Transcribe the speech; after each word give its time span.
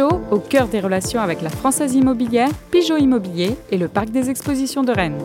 Au 0.00 0.38
cœur 0.38 0.68
des 0.68 0.80
relations 0.80 1.20
avec 1.20 1.42
la 1.42 1.50
Française 1.50 1.94
immobilière, 1.94 2.48
Pigeot 2.70 2.96
Immobilier 2.96 3.56
et 3.70 3.76
le 3.76 3.88
Parc 3.88 4.08
des 4.08 4.30
Expositions 4.30 4.82
de 4.82 4.90
Rennes. 4.90 5.18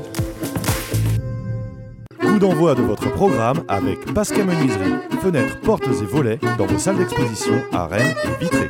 Coup 2.19 2.37
d'envoi 2.37 2.75
de 2.75 2.81
votre 2.81 3.09
programme 3.13 3.63
avec 3.69 4.13
Pascal 4.13 4.45
Menuiserie, 4.45 4.95
fenêtres, 5.21 5.61
portes 5.61 5.87
et 5.87 6.05
volets 6.05 6.39
dans 6.57 6.65
vos 6.65 6.79
salles 6.79 6.97
d'exposition 6.97 7.53
à 7.71 7.87
Rennes 7.87 8.13
et 8.25 8.43
Vitré. 8.43 8.69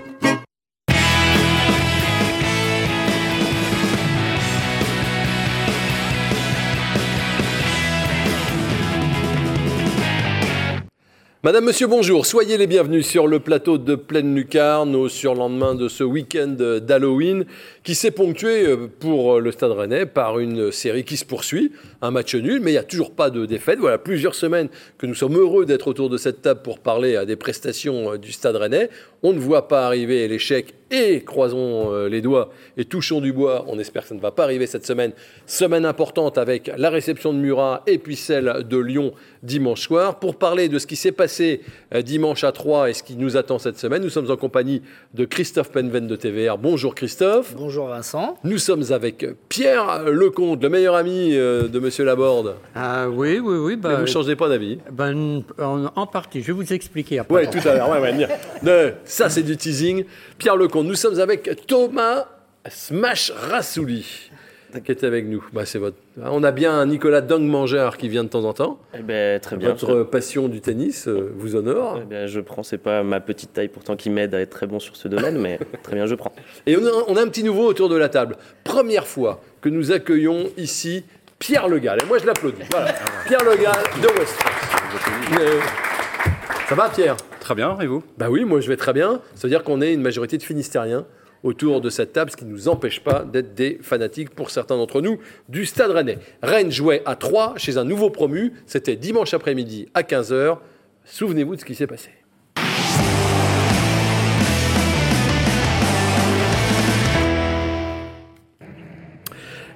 Madame, 11.48 11.64
Monsieur, 11.64 11.88
bonjour. 11.88 12.26
Soyez 12.26 12.58
les 12.58 12.68
bienvenus 12.68 13.08
sur 13.08 13.26
le 13.26 13.40
plateau 13.40 13.78
de 13.78 13.96
Pleine 13.96 14.36
Lucarne 14.36 14.94
au 14.98 15.08
surlendemain 15.08 15.76
de 15.76 15.88
ce 15.88 16.04
week-end 16.04 16.58
d'Halloween 16.82 17.46
qui 17.86 17.96
s'est 17.96 18.12
ponctué 18.12 18.68
euh, 18.68 18.90
pour 19.00 19.40
le 19.40 19.54
Stade 19.54 19.72
Rennais 19.72 20.06
par 20.06 20.40
une 20.40 20.74
série 20.74 21.06
qui 21.06 21.16
se 21.16 21.24
poursuit, 21.24 21.72
un 22.02 22.12
match 22.12 22.36
nul, 22.36 22.60
mais 22.60 22.72
il 22.72 22.74
n'y 22.74 22.80
a 22.80 22.84
toujours 22.84 23.12
pas 23.12 23.30
de 23.30 23.46
défaite. 23.46 23.80
Voilà 23.80 23.98
plusieurs 23.98 24.36
semaines 24.36 24.68
que 24.98 25.06
nous 25.06 25.16
sommes 25.16 25.38
heureux 25.38 25.66
d'être 25.66 25.88
autour 25.88 26.10
de 26.10 26.18
cette 26.18 26.42
table 26.42 26.64
pour 26.64 26.80
parler 26.80 27.16
à 27.16 27.24
des 27.24 27.38
prestations 27.38 28.12
euh, 28.12 28.18
du 28.18 28.34
Stade 28.34 28.58
Rennais. 28.58 28.90
On 29.24 29.34
ne 29.34 29.40
voit 29.40 29.68
pas 29.68 29.86
arriver 29.86 30.28
l'échec 30.28 30.74
et 30.92 31.22
croisons 31.22 31.94
euh, 31.94 32.08
les 32.08 32.22
doigts 32.22 32.50
et 32.78 32.86
touchons 32.86 33.20
du 33.20 33.34
bois. 33.34 33.66
On 33.68 33.80
espère 33.80 34.04
que 34.04 34.10
ça 34.10 34.16
ne 34.16 34.20
va 34.20 34.32
pas 34.32 34.44
arriver 34.44 34.68
cette 34.68 34.86
semaine. 34.86 35.12
Semaine 35.46 35.86
importante 35.86 36.38
avec 36.38 36.72
la 36.78 36.90
réception 36.90 37.34
de 37.34 37.40
Murat 37.40 37.84
et 37.88 37.98
puis 37.98 38.16
celle 38.16 38.66
de 38.70 38.78
Lyon 38.78 39.14
dimanche 39.44 39.82
soir. 39.82 40.20
Pour 40.20 40.38
parler 40.38 40.70
de 40.70 40.80
ce 40.80 40.88
qui 40.88 40.96
s'est 40.96 41.12
passé 41.12 41.62
euh, 41.94 42.02
dimanche 42.02 42.44
à 42.44 42.52
3 42.52 42.90
et 42.90 42.94
ce 42.94 43.04
qui 43.04 43.16
nous 43.16 43.38
attend 43.38 43.60
cette 43.60 43.78
semaine, 43.78 44.02
nous 44.02 44.10
sommes 44.10 44.32
en 44.32 44.38
compagnie 44.38 44.82
de 45.14 45.26
Christophe 45.26 45.72
Penven 45.72 46.08
de 46.08 46.16
TVR. 46.16 46.58
Bonjour 46.58 46.96
Christophe. 46.96 47.56
Bonjour 47.58 47.88
Vincent. 47.88 48.38
Nous 48.44 48.58
sommes 48.58 48.84
avec 48.92 49.26
Pierre 49.50 50.04
Lecomte, 50.10 50.62
le 50.64 50.70
meilleur 50.70 50.96
ami 50.96 51.32
euh, 51.34 51.68
de 51.68 51.80
Monsieur 51.80 52.06
Laborde. 52.06 52.56
Ah 52.76 53.10
oui, 53.10 53.40
oui, 53.40 53.58
oui. 53.58 53.78
Mais 53.84 53.96
vous 53.96 54.02
ne 54.02 54.06
changez 54.06 54.36
pas 54.36 54.48
d'avis 54.48 54.78
ben, 54.92 55.44
en, 55.60 56.08
partie, 56.08 56.42
je 56.42 56.48
vais 56.48 56.54
vous 56.54 56.74
expliquer 56.74 57.20
après. 57.20 57.46
Oui, 57.46 57.50
tout 57.50 57.68
à 57.68 57.74
l'heure. 57.74 57.90
Ouais, 57.90 58.00
ouais, 58.00 58.94
ça, 59.08 59.30
c'est 59.30 59.44
du 59.44 59.58
teasing. 59.58 60.06
Pierre 60.38 60.56
Lecomte, 60.56 60.86
nous 60.86 60.96
sommes 60.96 61.20
avec 61.20 61.66
Thomas 61.68 62.28
Smash 62.70 63.32
Rassouli 63.32 64.32
qui 64.82 65.06
avec 65.06 65.26
nous. 65.26 65.44
Bah, 65.54 65.66
c'est 65.66 65.80
votre... 65.80 65.98
On 66.22 66.44
a 66.44 66.52
bien 66.52 66.74
un 66.74 66.86
Nicolas 66.86 67.22
Dong 67.22 67.44
Mangeur 67.44 67.98
qui 67.98 68.10
vient 68.10 68.24
de 68.24 68.30
temps 68.30 68.44
en 68.44 68.54
temps. 68.54 68.80
Eh 68.94 69.02
ben, 69.02 69.40
très 69.40 69.56
bien. 69.56 69.70
Votre 69.70 70.04
passion 70.04 70.48
du 70.48 70.62
tennis 70.62 71.08
euh, 71.08 71.34
vous 71.36 71.56
honore. 71.56 72.00
Eh 72.02 72.06
bien, 72.06 72.28
je 72.28 72.40
prends, 72.40 72.64
c'est 72.64 72.78
pas 72.78 73.04
ma 73.04 73.20
petite 73.20 73.54
taille 73.54 73.68
pourtant 73.68 73.96
qui 73.96 74.10
m'aide 74.10 74.36
à 74.36 74.40
être 74.42 74.50
très 74.50 74.68
bon 74.68 74.80
sur 74.80 74.96
ce 74.96 75.08
domaine, 75.08 75.38
mais 75.40 75.60
très 75.84 75.96
bien, 75.96 76.06
je 76.06 76.16
prends. 76.16 76.34
Et 76.66 76.78
on 76.78 76.86
a, 76.86 76.92
on 77.08 77.16
a, 77.16 77.22
un 77.22 77.28
petit 77.28 77.44
nouveau 77.44 77.66
autour 77.66 77.90
de 77.90 77.96
la 77.96 78.10
table. 78.10 78.38
Première 78.64 79.08
fois 79.08 79.42
que 79.62 79.70
nous 79.70 79.92
accueillons 79.92 80.50
ici 80.58 81.06
Pierre 81.40 81.68
Le 81.68 81.80
Gall. 81.80 82.00
Et 82.04 82.06
moi, 82.06 82.18
je 82.18 82.26
l'applaudis. 82.26 82.64
Voilà. 82.72 82.94
Pierre 83.26 83.44
Le 83.44 83.56
Gall 83.56 83.84
de 84.02 84.08
West 84.20 84.38
Ça 86.68 86.76
va, 86.76 86.90
Pierre 86.90 87.16
Très 87.40 87.56
bien, 87.56 87.80
et 87.80 87.88
vous? 87.88 88.04
Bah 88.18 88.30
oui, 88.30 88.44
moi 88.44 88.60
je 88.60 88.68
vais 88.68 88.76
très 88.76 88.92
bien. 88.92 89.22
Ça 89.36 89.44
veut 89.44 89.50
dire 89.50 89.64
qu'on 89.64 89.80
est 89.80 89.94
une 89.94 90.02
majorité 90.02 90.38
de 90.38 90.44
Finistériens 90.44 91.06
autour 91.42 91.80
de 91.80 91.90
cette 91.90 92.12
table, 92.12 92.30
ce 92.30 92.36
qui 92.36 92.44
ne 92.44 92.50
nous 92.50 92.68
empêche 92.68 93.02
pas 93.02 93.24
d'être 93.24 93.54
des 93.54 93.80
fanatiques 93.82 94.32
pour 94.32 94.50
certains 94.50 94.76
d'entre 94.76 95.00
nous 95.00 95.18
du 95.48 95.66
Stade 95.66 95.92
Rennais. 95.92 96.20
Rennes 96.44 96.70
jouait 96.70 97.04
à 97.06 97.16
3 97.16 97.54
chez 97.56 97.78
un 97.78 97.86
nouveau 97.86 98.10
promu. 98.10 98.52
C'était 98.66 98.98
dimanche 98.98 99.34
après-midi 99.34 99.88
à 99.94 100.02
15h. 100.02 100.58
Souvenez-vous 101.06 101.56
de 101.56 101.62
ce 101.62 101.66
qui 101.66 101.74
s'est 101.74 101.88
passé. 101.88 102.10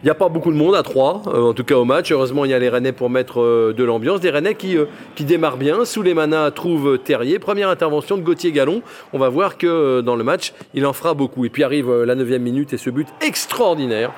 Il 0.04 0.06
n'y 0.06 0.12
a 0.12 0.16
pas 0.16 0.30
beaucoup 0.30 0.52
de 0.52 0.58
monde 0.58 0.74
à 0.74 0.82
3, 0.82 1.22
euh, 1.28 1.50
en 1.50 1.54
tout 1.54 1.64
cas 1.64 1.76
au 1.76 1.86
match. 1.86 2.12
Heureusement, 2.12 2.44
il 2.44 2.50
y 2.50 2.56
a 2.56 2.60
les 2.60 2.70
Rennais 2.70 2.92
pour 2.92 3.12
mettre 3.12 3.40
euh, 3.40 3.72
de 3.72 3.84
l'ambiance. 3.84 4.20
Des 4.20 4.32
Rennais 4.32 4.56
qui, 4.56 4.76
euh, 4.76 4.86
qui 5.14 5.26
démarrent 5.26 5.58
bien. 5.58 5.86
Sous 5.86 6.02
les 6.02 6.16
manas 6.16 6.50
trouve 6.50 6.98
Terrier. 6.98 7.38
Première 7.38 7.70
intervention 7.70 8.18
de 8.18 8.24
Gauthier 8.24 8.52
Gallon. 8.52 8.82
On 9.14 9.20
va 9.20 9.30
voir 9.30 9.60
que 9.60 10.02
dans 10.02 10.16
le 10.16 10.24
match, 10.24 10.54
il 10.74 10.88
en 10.88 10.94
fera 10.94 11.14
beaucoup. 11.14 11.46
Et 11.46 11.50
puis 11.50 11.64
arrive 11.64 11.92
la 11.92 12.16
9 12.16 12.28
minute 12.40 12.74
et 12.74 12.78
ce 12.78 12.90
but 12.90 13.08
extraordinaire 13.22 14.12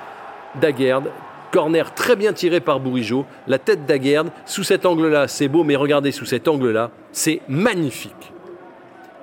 d'Aguerd. 0.58 1.04
Corner 1.52 1.92
très 1.92 2.16
bien 2.16 2.32
tiré 2.32 2.60
par 2.60 2.80
Bourigeau. 2.80 3.26
La 3.46 3.58
tête 3.58 3.84
d'Aguerd. 3.84 4.28
Sous 4.46 4.64
cet 4.64 4.86
angle-là, 4.86 5.28
c'est 5.28 5.48
beau, 5.48 5.64
mais 5.64 5.76
regardez 5.76 6.12
sous 6.12 6.24
cet 6.24 6.48
angle-là, 6.48 6.92
c'est 7.12 7.42
magnifique 7.46 8.33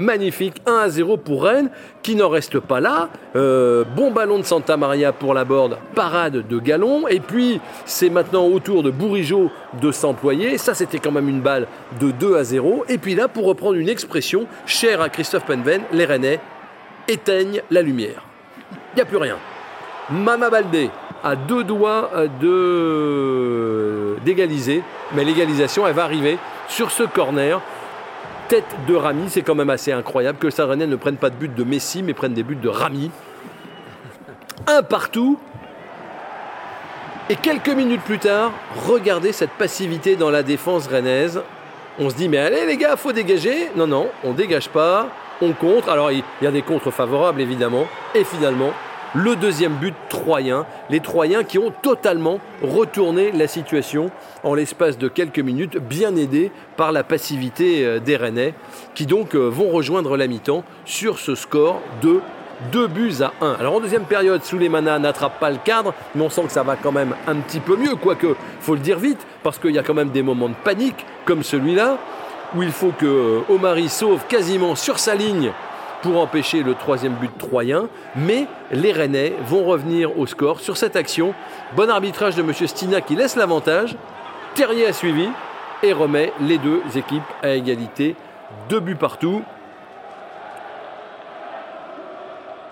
magnifique. 0.02 0.62
1 0.66 0.74
à 0.74 0.90
0 0.90 1.18
pour 1.18 1.44
Rennes, 1.44 1.70
qui 2.04 2.16
n'en 2.16 2.30
reste 2.30 2.60
pas 2.60 2.80
là. 2.80 3.10
Euh, 3.36 3.84
bon 3.96 4.12
ballon 4.12 4.40
de 4.40 4.44
Santa 4.44 4.76
Maria 4.76 5.14
pour 5.14 5.34
la 5.34 5.46
board, 5.46 5.78
parade 5.96 6.48
de 6.48 6.60
Galon. 6.60 7.08
Et 7.08 7.20
puis, 7.20 7.62
c'est 7.86 8.10
maintenant 8.10 8.46
au 8.46 8.60
tour 8.60 8.84
de 8.84 8.92
Bourigeau 8.92 9.50
de 9.80 9.92
s'employer. 9.92 10.58
Ça, 10.58 10.74
c'était 10.74 11.00
quand 11.00 11.12
même 11.12 11.30
une 11.30 11.42
balle 11.42 11.68
de 12.00 12.12
2 12.12 12.36
à 12.36 12.44
0. 12.44 12.86
Et 12.90 12.98
puis 12.98 13.16
là, 13.16 13.28
pour 13.28 13.46
reprendre 13.46 13.76
une 13.76 13.90
expression 13.90 14.48
chère 14.66 15.02
à 15.02 15.10
Christophe 15.10 15.46
Penven, 15.46 15.82
les 15.94 16.06
Rennais 16.06 16.40
éteignent 17.08 17.62
la 17.70 17.82
lumière. 17.82 18.26
Il 18.94 18.98
n'y 18.98 19.02
a 19.02 19.06
plus 19.06 19.18
rien. 19.18 19.38
Mama 20.10 20.50
Baldé 20.50 20.90
a 21.24 21.36
deux 21.36 21.64
doigts 21.64 22.10
de 22.42 24.18
d'égaliser, 24.26 24.84
mais 25.14 25.24
l'égalisation, 25.24 25.88
elle 25.88 25.94
va 25.94 26.04
arriver 26.04 26.38
sur 26.68 26.92
ce 26.92 27.04
corner 27.04 27.62
tête 28.52 28.76
de 28.86 28.96
Rami. 28.96 29.30
C'est 29.30 29.44
quand 29.44 29.56
même 29.56 29.70
assez 29.70 29.94
incroyable 29.94 30.38
que 30.38 30.48
le 30.48 30.76
ne 30.76 30.96
prenne 30.98 31.16
pas 31.16 31.30
de 31.30 31.36
but 31.36 31.56
de 31.56 31.64
Messi, 31.64 32.04
mais 32.04 32.14
prenne 32.14 32.34
des 32.34 32.44
buts 32.44 32.58
de 32.58 32.68
Rami. 32.68 33.10
Un 34.68 34.84
partout. 34.84 35.40
Et 37.30 37.38
quelques 37.38 37.70
minutes 37.70 38.02
plus 38.02 38.20
tard, 38.20 38.52
regardez 38.86 39.32
cette 39.32 39.52
passivité 39.52 40.18
dans 40.18 40.30
la 40.30 40.44
défense 40.44 40.88
rennaise. 40.88 41.42
On 41.98 42.10
se 42.10 42.16
dit, 42.16 42.28
mais 42.28 42.40
allez 42.40 42.66
les 42.66 42.76
gars, 42.76 42.98
faut 42.98 43.14
dégager. 43.14 43.72
Non, 43.78 43.88
non, 43.88 44.10
on 44.26 44.34
dégage 44.34 44.68
pas, 44.68 45.08
on 45.42 45.54
contre. 45.54 45.88
Alors 45.88 46.12
il 46.12 46.22
y 46.42 46.46
a 46.46 46.52
des 46.52 46.62
contres 46.62 46.92
favorables 46.92 47.40
évidemment. 47.40 47.86
Et 48.16 48.26
finalement, 48.26 48.74
le 49.14 49.36
deuxième 49.36 49.74
but 49.74 49.94
troyen. 50.10 50.66
Les 50.90 51.00
Troyens 51.00 51.44
qui 51.44 51.58
ont 51.58 51.72
totalement 51.82 52.40
retourné 52.62 53.32
la 53.32 53.48
situation 53.48 54.12
en 54.44 54.54
l'espace 54.54 54.98
de 54.98 55.08
quelques 55.08 55.40
minutes, 55.40 55.78
bien 55.78 56.16
aidés 56.16 56.52
par 56.78 56.92
la 56.92 57.04
passivité 57.04 57.86
euh, 57.86 58.00
des 58.00 58.16
Rennais, 58.16 58.54
qui 58.96 59.06
donc 59.06 59.36
euh, 59.36 59.48
vont 59.48 59.70
rejoindre 59.70 60.18
la 60.18 60.28
mi-temps 60.28 60.64
sur 60.86 61.20
ce 61.20 61.36
score 61.36 61.82
de 62.02 62.22
2 62.72 62.88
buts 62.88 63.16
à 63.22 63.34
1. 63.44 63.54
Alors 63.60 63.76
en 63.76 63.80
deuxième 63.80 64.04
période, 64.04 64.44
Souleymana 64.44 65.00
n'attrape 65.00 65.40
pas 65.40 65.50
le 65.50 65.58
cadre, 65.64 65.94
mais 66.16 66.24
on 66.24 66.30
sent 66.30 66.44
que 66.44 66.52
ça 66.52 66.64
va 66.64 66.76
quand 66.76 66.92
même 66.92 67.16
un 67.28 67.36
petit 67.36 67.60
peu 67.60 67.76
mieux, 67.76 67.96
quoique, 67.96 68.36
faut 68.60 68.76
le 68.76 68.82
dire 68.82 69.00
vite, 69.00 69.26
parce 69.44 69.58
qu'il 69.58 69.72
y 69.72 69.80
a 69.80 69.84
quand 69.84 69.94
même 69.94 70.12
des 70.12 70.22
moments 70.22 70.50
de 70.50 70.56
panique, 70.64 71.06
comme 71.26 71.44
celui-là, 71.44 71.98
où 72.56 72.64
il 72.64 72.72
faut 72.72 72.92
que 72.98 73.06
euh, 73.06 73.54
Omari 73.54 73.90
sauve 73.90 74.26
quasiment 74.28 74.76
sur 74.76 75.00
sa 75.00 75.16
ligne 75.16 75.52
pour 76.02 76.20
empêcher 76.22 76.64
le 76.64 76.76
troisième 76.76 77.14
but 77.14 77.36
troyen. 77.38 77.88
Mais 78.16 78.48
les 78.72 78.92
Rennais 78.92 79.34
vont 79.46 79.64
revenir 79.64 80.18
au 80.18 80.26
score 80.26 80.60
sur 80.60 80.78
cette 80.78 80.96
action. 80.96 81.34
Bon 81.76 81.90
arbitrage 81.90 82.36
de 82.36 82.42
M. 82.42 82.54
Stina 82.54 83.02
qui 83.02 83.16
laisse 83.16 83.36
l'avantage. 83.36 83.96
Terrier 84.56 84.88
a 84.88 84.94
suivi 84.94 85.30
et 85.84 85.94
remet 85.94 86.34
les 86.42 86.58
deux 86.58 86.82
équipes 86.96 87.24
à 87.42 87.50
égalité. 87.50 88.16
Deux 88.70 88.80
buts 88.80 88.96
partout. 88.96 89.44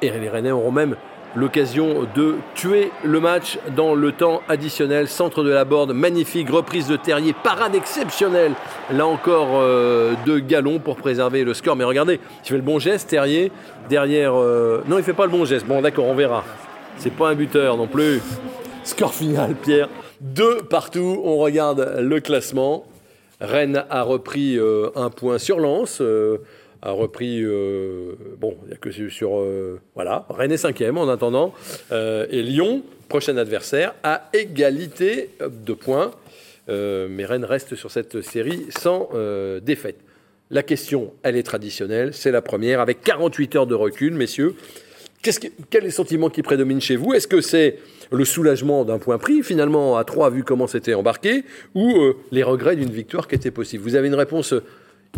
Et 0.02 0.10
les 0.10 0.30
Rennais 0.30 0.52
auront 0.52 0.72
même 0.72 0.96
l'occasion 1.36 2.08
de 2.16 2.36
tuer 2.56 2.92
le 3.04 3.20
match 3.20 3.60
dans 3.76 3.96
le 3.96 4.12
temps 4.12 4.42
additionnel. 4.48 5.08
Centre 5.08 5.44
de 5.44 5.50
la 5.50 5.66
borde, 5.66 5.94
magnifique 5.94 6.50
reprise 6.50 6.88
de 6.88 6.96
Terrier, 6.96 7.34
parade 7.34 7.76
exceptionnelle, 7.76 8.54
là 8.92 9.06
encore 9.06 9.50
euh, 9.54 10.14
de 10.26 10.40
Galon 10.40 10.80
pour 10.80 10.96
préserver 10.96 11.44
le 11.44 11.54
score. 11.54 11.76
Mais 11.76 11.84
regardez, 11.84 12.20
il 12.44 12.48
fait 12.48 12.56
le 12.56 12.62
bon 12.62 12.80
geste, 12.80 13.10
Terrier, 13.10 13.52
derrière... 13.90 14.34
Euh, 14.36 14.84
non, 14.88 14.98
il 14.98 15.04
fait 15.04 15.14
pas 15.14 15.26
le 15.26 15.32
bon 15.32 15.46
geste. 15.46 15.66
Bon, 15.66 15.82
d'accord, 15.82 16.06
on 16.06 16.16
verra. 16.16 16.44
C'est 16.98 17.14
pas 17.14 17.30
un 17.30 17.36
buteur 17.36 17.78
non 17.78 17.88
plus. 17.88 18.22
Score 18.84 19.14
final, 19.14 19.56
Pierre. 19.56 19.90
Deux 20.22 20.58
partout, 20.70 21.22
on 21.24 21.38
regarde 21.38 21.96
le 22.00 22.20
classement. 22.20 22.86
Rennes 23.40 23.86
a 23.90 24.04
repris 24.04 24.58
euh, 24.58 24.90
un 24.96 25.10
point 25.10 25.38
sur 25.38 25.60
lance 25.60 26.02
a 26.82 26.92
repris. 26.92 27.42
Euh, 27.44 28.16
bon, 28.40 28.56
il 28.64 28.68
n'y 28.70 28.74
a 28.74 28.78
que 28.78 28.92
sur. 29.10 29.40
Euh, 29.40 29.80
voilà, 29.96 30.26
Rennes 30.30 30.52
est 30.52 30.58
cinquième 30.58 30.98
en 30.98 31.10
attendant. 31.10 31.54
Euh, 31.92 32.26
et 32.30 32.42
Lyon, 32.42 32.84
prochain 33.08 33.38
adversaire, 33.38 33.94
à 34.04 34.30
égalité 34.34 35.32
de 35.40 35.74
points. 35.74 36.12
mais 36.68 37.26
Rennes 37.26 37.46
reste 37.46 37.76
sur 37.76 37.92
cette 37.92 38.22
série 38.22 38.68
sans 38.70 39.10
défaite. 39.62 39.98
La 40.52 40.64
question, 40.64 41.14
elle 41.22 41.36
est 41.36 41.44
traditionnelle. 41.44 42.14
C'est 42.14 42.32
la 42.32 42.42
première, 42.42 42.80
avec 42.80 43.02
48 43.02 43.56
heures 43.56 43.68
de 43.68 43.76
recul, 43.76 44.14
messieurs. 44.14 44.56
Qu'est-ce 45.22 45.40
quel 45.70 45.84
est 45.84 45.88
le 45.88 45.92
sentiment 45.92 46.30
qui 46.30 46.42
prédomine 46.42 46.82
chez 46.82 46.96
vous? 46.96 47.14
Est-ce 47.14 47.28
que 47.28 47.42
c'est 47.42 47.78
le 48.12 48.26
soulagement 48.26 48.86
d'un 48.86 49.00
point 49.00 49.18
pris, 49.18 49.44
finalement, 49.44 49.98
à 49.98 50.04
3, 50.04 50.30
vu 50.32 50.44
comment 50.44 50.66
c'était 50.66 50.94
embarqué, 50.94 51.44
ou 51.76 51.94
les 52.32 52.42
regrets 52.42 52.76
d'une 52.76 52.90
victoire 52.90 53.28
qui 53.28 53.36
était 53.36 53.52
possible? 53.52 53.84
Vous 53.84 53.96
avez 53.96 54.08
une 54.08 54.16
réponse 54.16 54.56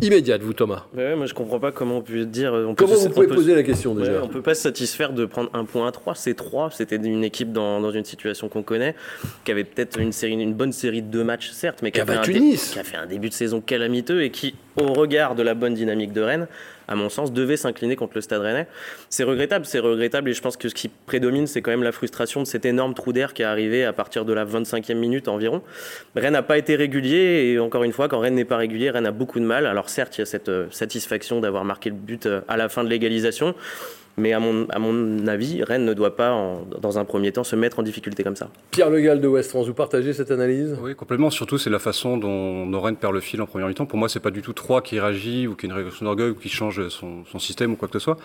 immédiate, 0.02 0.42
vous 0.42 0.54
Thomas. 0.54 0.86
Ouais, 0.96 1.16
moi 1.16 1.26
je 1.26 1.34
comprends 1.34 1.60
pas 1.60 1.72
comment 1.72 1.98
on 1.98 2.02
peut 2.02 2.26
dire. 2.26 2.54
On 2.54 2.74
Comment 2.76 2.94
vous 2.94 3.06
on 3.08 3.10
pouvez 3.10 3.28
peut- 3.28 3.36
poser 3.36 3.54
la 3.56 3.64
question 3.64 3.94
Ouais, 3.94 4.04
déjà 4.04 4.22
on 4.24 4.28
peut 4.28 4.42
pas 4.42 4.56
se 4.56 4.62
satisfaire 4.62 5.14
de 5.14 5.26
prendre 5.26 5.50
un 5.54 5.66
point 5.66 5.88
à 5.88 5.92
3. 5.92 6.16
C'est 6.16 6.34
3. 6.34 6.72
C'était 6.72 6.96
une 6.96 7.24
équipe 7.24 7.52
dans, 7.52 7.82
dans 7.82 7.92
une 7.92 8.06
situation 8.06 8.48
qu'on 8.50 8.64
connaît, 8.64 8.96
qui 9.44 9.52
avait 9.52 9.64
peut-être 9.64 10.00
une, 10.00 10.12
série, 10.12 10.34
une 10.34 10.54
bonne 10.54 10.72
série 10.72 11.02
de 11.02 11.08
deux 11.08 11.24
matchs, 11.24 11.52
certes, 11.52 11.80
mais 11.84 11.92
qui, 11.92 12.00
a 12.00 12.06
fait 12.06 12.14
un 12.16 12.22
dé- 12.22 12.40
Nice. 12.40 12.72
qui 12.74 12.80
a 12.80 12.84
fait 12.84 12.98
un 12.98 13.06
début 13.06 13.30
de 13.30 13.34
saison 13.34 13.62
calamiteux 13.62 14.24
et 14.24 14.32
qui, 14.32 14.56
au 14.80 14.94
regard 14.94 15.36
de 15.36 15.44
la 15.44 15.54
bonne 15.54 15.74
dynamique 15.74 16.14
de 16.14 16.22
Rennes, 16.22 16.48
à 16.92 16.96
mon 16.96 17.08
sens, 17.08 17.32
devait 17.32 17.56
s'incliner 17.56 17.96
contre 17.96 18.14
le 18.16 18.22
Stade 18.22 18.42
Rennais. 18.42 18.68
C'est 19.10 19.24
regrettable, 19.24 19.66
c'est 19.66 19.80
regrettable, 19.80 20.30
et 20.30 20.34
je 20.34 20.42
pense 20.42 20.58
que 20.58 20.68
ce 20.68 20.76
qui 20.76 20.90
prédomine, 20.90 21.48
c'est 21.48 21.62
quand 21.62 21.72
même 21.72 21.84
la 21.84 21.94
frustration 21.94 22.42
de 22.42 22.48
cet 22.48 22.66
énorme 22.66 22.94
trou 22.94 23.14
d'air 23.14 23.34
qui 23.34 23.44
est 23.44 23.46
arrivé 23.46 23.86
à 23.86 23.94
partir 23.94 24.26
de 24.26 24.34
la 24.34 24.46
25e 24.46 24.96
minute 24.96 25.30
environ. 25.30 25.62
Rennes 26.16 26.34
n'a 26.34 26.44
pas 26.44 26.58
été 26.58 26.76
régulier, 26.76 27.54
et 27.54 27.60
encore 27.60 27.84
une 27.84 27.94
fois, 27.94 28.10
quand 28.10 28.20
Rennes 28.20 28.36
n'est 28.36 28.46
pas 28.46 28.58
régulier, 28.58 28.90
Rennes 28.90 29.06
a 29.06 29.12
beaucoup 29.12 29.40
de 29.40 29.46
mal. 29.46 29.66
Alors 29.66 29.90
certes, 29.90 30.18
il 30.18 30.22
y 30.22 30.24
a 30.24 30.26
cette 30.26 30.50
euh, 30.50 30.68
satisfaction 30.72 31.40
d'avoir 31.40 31.64
marqué 31.64 31.90
le 31.90 31.96
but 31.96 32.26
euh, 32.26 32.42
à 32.50 32.58
la 32.58 32.68
fin 32.68 32.84
de 32.84 32.90
l'égalisation, 32.90 33.56
mais 34.18 34.34
à 34.34 34.40
mon, 34.40 34.68
à 34.70 34.80
mon 34.80 35.26
avis, 35.28 35.64
Rennes 35.64 35.86
ne 35.86 35.94
doit 35.94 36.16
pas, 36.16 36.32
en- 36.32 36.64
dans 36.82 37.00
un 37.00 37.06
premier 37.06 37.32
temps, 37.32 37.44
se 37.44 37.56
mettre 37.56 37.80
en 37.80 37.84
difficulté 37.84 38.24
comme 38.24 38.36
ça. 38.36 38.50
Pierre 38.72 38.90
Le 38.90 39.00
Gall 39.02 39.22
de 39.22 39.28
West 39.28 39.50
France, 39.52 39.68
vous 39.68 39.74
partagez 39.74 40.14
cette 40.14 40.32
analyse? 40.32 40.78
Oui, 40.82 40.96
complètement. 40.96 41.30
Surtout, 41.30 41.58
c'est 41.58 41.70
la 41.70 41.80
façon 41.80 42.18
dont 42.18 42.66
Noren 42.66 42.96
perd 42.96 43.14
le 43.14 43.20
fil 43.22 43.42
en 43.42 43.46
première 43.46 43.68
mi-temps. 43.68 43.86
Pour 43.86 43.98
moi, 44.00 44.10
c'est 44.10 44.20
pas 44.20 44.32
du 44.32 44.42
tout 44.42 44.54
3 44.54 44.82
qui 44.82 45.00
réagit 45.00 45.48
ou 45.48 45.56
qui 45.56 45.66
a 45.66 45.70
une 45.70 45.76
réaction 45.76 46.06
d'orgueil 46.06 46.32
ou 46.32 46.36
qui 46.36 46.50
change 46.50 46.88
son, 46.90 47.24
son 47.26 47.40
système 47.40 47.72
ou 47.74 47.76
quoi 47.76 47.88
que 47.88 47.94
ce 48.00 48.04
soit. 48.04 48.18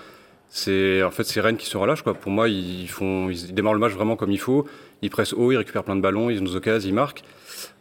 C'est 0.49 1.03
en 1.03 1.11
fait 1.11 1.25
c'est 1.25 1.41
Rennes 1.41 1.57
qui 1.57 1.67
se 1.67 1.77
relâche 1.77 2.03
quoi. 2.03 2.15
Pour 2.15 2.31
moi, 2.31 2.49
ils 2.49 2.89
font 2.89 3.29
ils 3.31 3.53
démarrent 3.53 3.75
le 3.75 3.81
match 3.81 3.93
vraiment 3.93 4.15
comme 4.15 4.31
il 4.31 4.39
faut. 4.39 4.65
Ils 5.03 5.11
pressent 5.11 5.33
haut, 5.35 5.51
ils 5.51 5.57
récupèrent 5.57 5.83
plein 5.83 5.97
de 5.97 6.01
ballons, 6.01 6.31
ils 6.31 6.41
ont 6.41 6.45
des 6.45 6.55
occasions, 6.55 6.89
ils 6.89 6.95
marquent. 6.95 7.23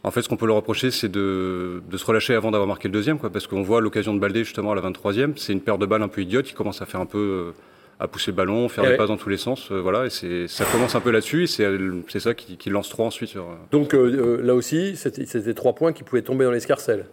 En 0.03 0.09
fait, 0.11 0.21
ce 0.23 0.29
qu'on 0.29 0.35
peut 0.37 0.47
leur 0.47 0.55
reprocher, 0.55 0.89
c'est 0.89 1.09
de, 1.09 1.81
de 1.89 1.97
se 1.97 2.05
relâcher 2.05 2.33
avant 2.33 2.49
d'avoir 2.51 2.67
marqué 2.67 2.87
le 2.87 2.91
deuxième, 2.93 3.19
quoi, 3.19 3.29
parce 3.29 3.45
qu'on 3.47 3.61
voit 3.61 3.81
l'occasion 3.81 4.13
de 4.15 4.19
Baldé 4.19 4.43
justement 4.43 4.71
à 4.71 4.75
la 4.75 4.81
23e. 4.81 5.33
C'est 5.37 5.53
une 5.53 5.61
paire 5.61 5.77
de 5.77 5.85
balles 5.85 6.01
un 6.01 6.07
peu 6.07 6.21
idiote 6.21 6.45
qui 6.45 6.53
commence 6.53 6.81
à 6.81 6.85
faire 6.85 6.99
un 7.01 7.05
peu 7.05 7.17
euh, 7.19 7.51
à 7.99 8.07
pousser 8.07 8.31
le 8.31 8.35
ballon, 8.37 8.67
faire 8.69 8.83
des 8.83 8.91
ouais. 8.91 8.97
passes 8.97 9.07
dans 9.07 9.17
tous 9.17 9.29
les 9.29 9.37
sens, 9.37 9.71
euh, 9.71 9.79
voilà. 9.79 10.05
Et 10.05 10.09
c'est 10.09 10.47
ça 10.47 10.65
commence 10.71 10.95
un 10.95 10.99
peu 10.99 11.11
là-dessus. 11.11 11.43
Et 11.43 11.47
c'est 11.47 11.67
c'est 12.09 12.19
ça 12.19 12.33
qui, 12.33 12.57
qui 12.57 12.69
lance 12.69 12.89
trois 12.89 13.05
ensuite 13.05 13.29
sur. 13.29 13.43
euh, 13.43 13.55
Donc 13.71 13.93
euh, 13.93 14.41
là 14.43 14.53
aussi, 14.53 14.95
c'était 14.97 15.53
trois 15.53 15.73
points 15.73 15.93
qui 15.93 16.03
pouvaient 16.03 16.21
tomber 16.21 16.43
dans 16.45 16.51
l'escarcelle. 16.51 17.05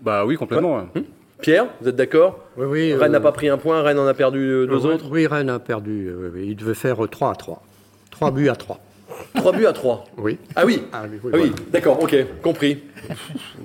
Bah 0.00 0.24
oui, 0.24 0.36
complètement. 0.36 0.76
ouais. 0.94 1.02
Pierre, 1.40 1.66
vous 1.80 1.88
êtes 1.88 1.96
d'accord? 1.96 2.38
Oui, 2.56 2.66
oui. 2.66 2.94
Rennes 2.94 3.12
n'a 3.12 3.20
pas 3.20 3.32
pris 3.32 3.48
un 3.48 3.58
point, 3.58 3.82
Rennes 3.82 3.98
en 3.98 4.06
a 4.06 4.14
perdu 4.14 4.66
deux 4.66 4.86
oui, 4.86 4.92
autres. 4.94 5.08
Oui, 5.10 5.26
Rennes 5.26 5.50
a 5.50 5.58
perdu. 5.58 6.06
euh, 6.08 6.30
oui, 6.34 6.46
il 6.50 6.56
devait 6.56 6.74
faire 6.74 6.96
3 7.10 7.30
à 7.32 7.34
3. 7.34 7.62
3 8.12 8.30
buts 8.30 8.48
à 8.48 8.54
3. 8.56 8.78
Trois 9.34 9.52
buts 9.52 9.66
à 9.66 9.72
trois. 9.72 10.04
Oui. 10.16 10.38
Ah 10.56 10.64
oui 10.66 10.82
Ah 10.92 11.02
oui, 11.10 11.18
oui, 11.22 11.30
Ah 11.34 11.38
oui, 11.40 11.52
d'accord, 11.70 12.00
ok, 12.02 12.14
compris. 12.42 12.78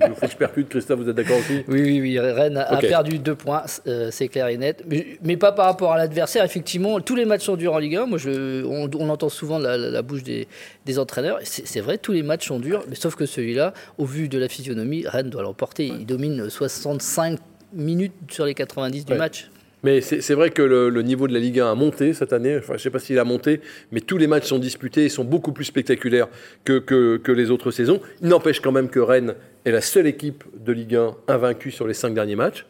Il 0.00 0.08
faut 0.14 0.26
que 0.26 0.32
je 0.32 0.36
percute, 0.36 0.68
Christophe, 0.68 1.00
vous 1.00 1.08
êtes 1.08 1.14
d'accord 1.16 1.38
aussi 1.38 1.62
Oui, 1.68 1.80
oui, 1.82 2.00
oui. 2.00 2.18
Rennes 2.18 2.56
a 2.56 2.76
perdu 2.78 3.18
deux 3.18 3.34
points, 3.34 3.62
euh, 3.86 4.08
c'est 4.10 4.28
clair 4.28 4.48
et 4.48 4.56
net. 4.56 4.82
Mais, 4.88 5.18
mais 5.22 5.36
pas 5.36 5.52
par 5.52 5.66
rapport 5.66 5.92
à 5.92 5.96
l'adversaire. 5.98 6.44
Effectivement, 6.44 6.98
tous 7.00 7.14
les 7.14 7.24
matchs 7.24 7.44
sont 7.44 7.56
durs 7.56 7.74
en 7.74 7.78
Ligue 7.78 7.96
1. 7.96 8.06
Moi, 8.06 8.18
je, 8.18 8.64
on, 8.64 8.90
on 8.98 9.08
entend 9.08 9.28
souvent 9.28 9.58
la, 9.58 9.76
la- 9.76 9.90
la 9.90 10.02
bouche 10.02 10.22
des, 10.24 10.48
des 10.86 10.98
entraîneurs. 10.98 11.38
C'est 11.44 11.66
c'est 11.66 11.80
vrai, 11.80 11.98
tous 11.98 12.12
les 12.12 12.22
matchs 12.22 12.48
sont 12.48 12.58
durs. 12.58 12.82
Mais 12.88 12.94
sauf 12.96 13.14
que 13.14 13.26
celui-là, 13.26 13.72
au 13.98 14.04
vu 14.06 14.28
de 14.28 14.38
la 14.38 14.48
physionomie, 14.48 15.04
Rennes 15.06 15.30
doit 15.30 15.42
l'emporter. 15.42 15.86
Il 15.86 16.06
domine 16.06 16.50
65 16.50 17.38
minutes 17.72 18.12
sur 18.30 18.44
les 18.46 18.54
90 18.54 19.04
du 19.04 19.12
Ouais. 19.12 19.18
match. 19.18 19.50
Mais 19.84 20.00
c'est 20.00 20.34
vrai 20.34 20.50
que 20.50 20.62
le, 20.62 21.02
niveau 21.02 21.28
de 21.28 21.32
la 21.32 21.38
Ligue 21.38 21.60
1 21.60 21.70
a 21.70 21.74
monté 21.74 22.12
cette 22.12 22.32
année. 22.32 22.58
Je 22.66 22.72
ne 22.72 22.78
sais 22.78 22.90
pas 22.90 22.98
s'il 22.98 23.18
a 23.18 23.24
monté, 23.24 23.60
mais 23.92 24.00
tous 24.00 24.18
les 24.18 24.26
matchs 24.26 24.46
sont 24.46 24.58
disputés 24.58 25.04
et 25.04 25.08
sont 25.08 25.24
beaucoup 25.24 25.52
plus 25.52 25.64
spectaculaires 25.64 26.28
que, 26.64 27.20
les 27.28 27.50
autres 27.50 27.70
saisons. 27.70 28.00
Il 28.20 28.28
n'empêche 28.28 28.60
quand 28.60 28.72
même 28.72 28.88
que 28.88 28.98
Rennes 28.98 29.34
est 29.64 29.70
la 29.70 29.80
seule 29.80 30.06
équipe 30.06 30.44
de 30.58 30.72
Ligue 30.72 30.96
1 30.96 31.16
invaincue 31.28 31.70
sur 31.70 31.86
les 31.86 31.94
cinq 31.94 32.14
derniers 32.14 32.34
matchs. 32.34 32.66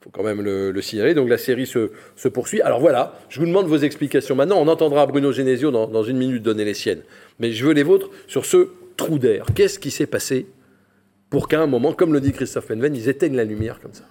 Il 0.00 0.04
faut 0.04 0.10
quand 0.10 0.24
même 0.24 0.42
le, 0.42 0.72
le 0.72 0.82
signaler. 0.82 1.14
Donc 1.14 1.28
la 1.28 1.38
série 1.38 1.66
se, 1.66 2.28
poursuit. 2.28 2.60
Alors 2.62 2.80
voilà, 2.80 3.18
je 3.28 3.38
vous 3.38 3.46
demande 3.46 3.66
vos 3.66 3.78
explications. 3.78 4.34
Maintenant, 4.34 4.58
on 4.60 4.66
entendra 4.66 5.06
Bruno 5.06 5.30
Genesio 5.30 5.70
dans, 5.70 5.86
dans 5.86 6.02
une 6.02 6.18
minute 6.18 6.42
donner 6.42 6.64
les 6.64 6.74
siennes. 6.74 7.02
Mais 7.38 7.52
je 7.52 7.64
veux 7.64 7.72
les 7.72 7.84
vôtres 7.84 8.10
sur 8.26 8.44
ce 8.44 8.70
trou 8.96 9.18
d'air. 9.18 9.46
Qu'est-ce 9.54 9.78
qui 9.78 9.92
s'est 9.92 10.06
passé 10.06 10.46
pour 11.30 11.48
qu'à 11.48 11.60
un 11.60 11.66
moment, 11.66 11.92
comme 11.92 12.12
le 12.12 12.20
dit 12.20 12.32
Christophe 12.32 12.66
Penven, 12.66 12.94
ils 12.94 13.08
éteignent 13.08 13.36
la 13.36 13.44
lumière 13.44 13.80
comme 13.80 13.94
ça? 13.94 14.04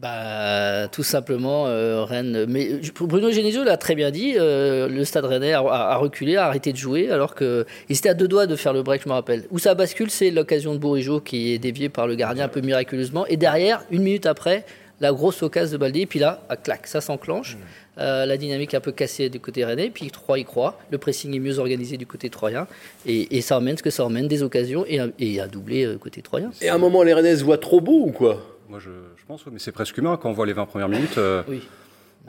Bah, 0.00 0.88
tout 0.88 1.02
simplement, 1.02 1.66
euh, 1.66 2.04
Rennes. 2.04 2.46
Mais 2.48 2.80
pour 2.94 3.06
Bruno 3.06 3.30
Genesio 3.30 3.64
l'a 3.64 3.76
très 3.76 3.94
bien 3.94 4.10
dit. 4.10 4.34
euh, 4.38 4.88
le 4.88 5.04
Stade 5.04 5.26
Rennais 5.26 5.52
a, 5.52 5.96
reculé, 5.96 6.36
a 6.36 6.46
arrêté 6.46 6.72
de 6.72 6.78
jouer, 6.78 7.10
alors 7.10 7.34
que 7.34 7.66
il 7.90 7.96
était 7.96 8.08
à 8.08 8.14
deux 8.14 8.28
doigts 8.28 8.46
de 8.46 8.56
faire 8.56 8.72
le 8.72 8.82
break. 8.82 9.02
Je 9.04 9.08
me 9.08 9.12
rappelle. 9.14 9.44
Où 9.50 9.58
ça 9.58 9.74
bascule, 9.74 10.10
c'est 10.10 10.30
l'occasion 10.30 10.72
de 10.72 10.78
Bourigeau 10.78 11.20
qui 11.20 11.52
est 11.52 11.58
dévié 11.58 11.90
par 11.90 12.06
le 12.06 12.14
gardien 12.14 12.44
un 12.46 12.48
peu 12.48 12.62
miraculeusement. 12.62 13.26
Et 13.26 13.36
derrière, 13.36 13.82
une 13.90 14.02
minute 14.02 14.24
après, 14.24 14.64
la 15.00 15.12
grosse 15.12 15.42
occasion 15.42 15.72
de 15.74 15.78
Baldé. 15.78 16.00
Et 16.00 16.06
puis 16.06 16.18
là, 16.18 16.40
à 16.48 16.56
clac, 16.56 16.86
ça 16.86 17.02
s'enclenche. 17.02 17.58
Euh, 17.98 18.24
la 18.24 18.38
dynamique 18.38 18.72
est 18.72 18.78
un 18.78 18.80
peu 18.80 18.92
cassée 18.92 19.28
du 19.28 19.38
côté 19.38 19.66
rennais. 19.66 19.90
Puis 19.90 20.10
3 20.10 20.38
y 20.38 20.44
croit. 20.44 20.78
Le 20.90 20.96
pressing 20.96 21.34
est 21.36 21.38
mieux 21.40 21.58
organisé 21.58 21.98
du 21.98 22.06
côté 22.06 22.30
troyen. 22.30 22.66
Et, 23.04 23.36
et 23.36 23.42
ça 23.42 23.58
emmène 23.58 23.76
ce 23.76 23.82
que 23.82 23.90
ça 23.90 24.06
emmène 24.06 24.28
des 24.28 24.42
occasions 24.42 24.86
et 24.88 24.98
un, 24.98 25.10
et 25.18 25.42
un 25.42 25.46
doublé 25.46 25.84
euh, 25.84 25.98
côté 25.98 26.22
troyen. 26.22 26.52
Et 26.62 26.70
à 26.70 26.74
un 26.74 26.78
moment, 26.78 27.02
les 27.02 27.12
Rennais 27.12 27.36
se 27.36 27.44
voient 27.44 27.58
trop 27.58 27.82
beaux 27.82 28.06
ou 28.06 28.12
quoi? 28.12 28.42
Moi, 28.70 28.78
je 28.78 28.90
pense, 29.30 29.46
mais 29.52 29.58
c'est 29.60 29.72
presque 29.72 29.96
humain 29.96 30.18
quand 30.20 30.28
on 30.28 30.32
voit 30.32 30.46
les 30.46 30.52
20 30.52 30.66
premières 30.66 30.88
minutes. 30.88 31.18
euh, 31.18 31.42
Oui. 31.48 31.62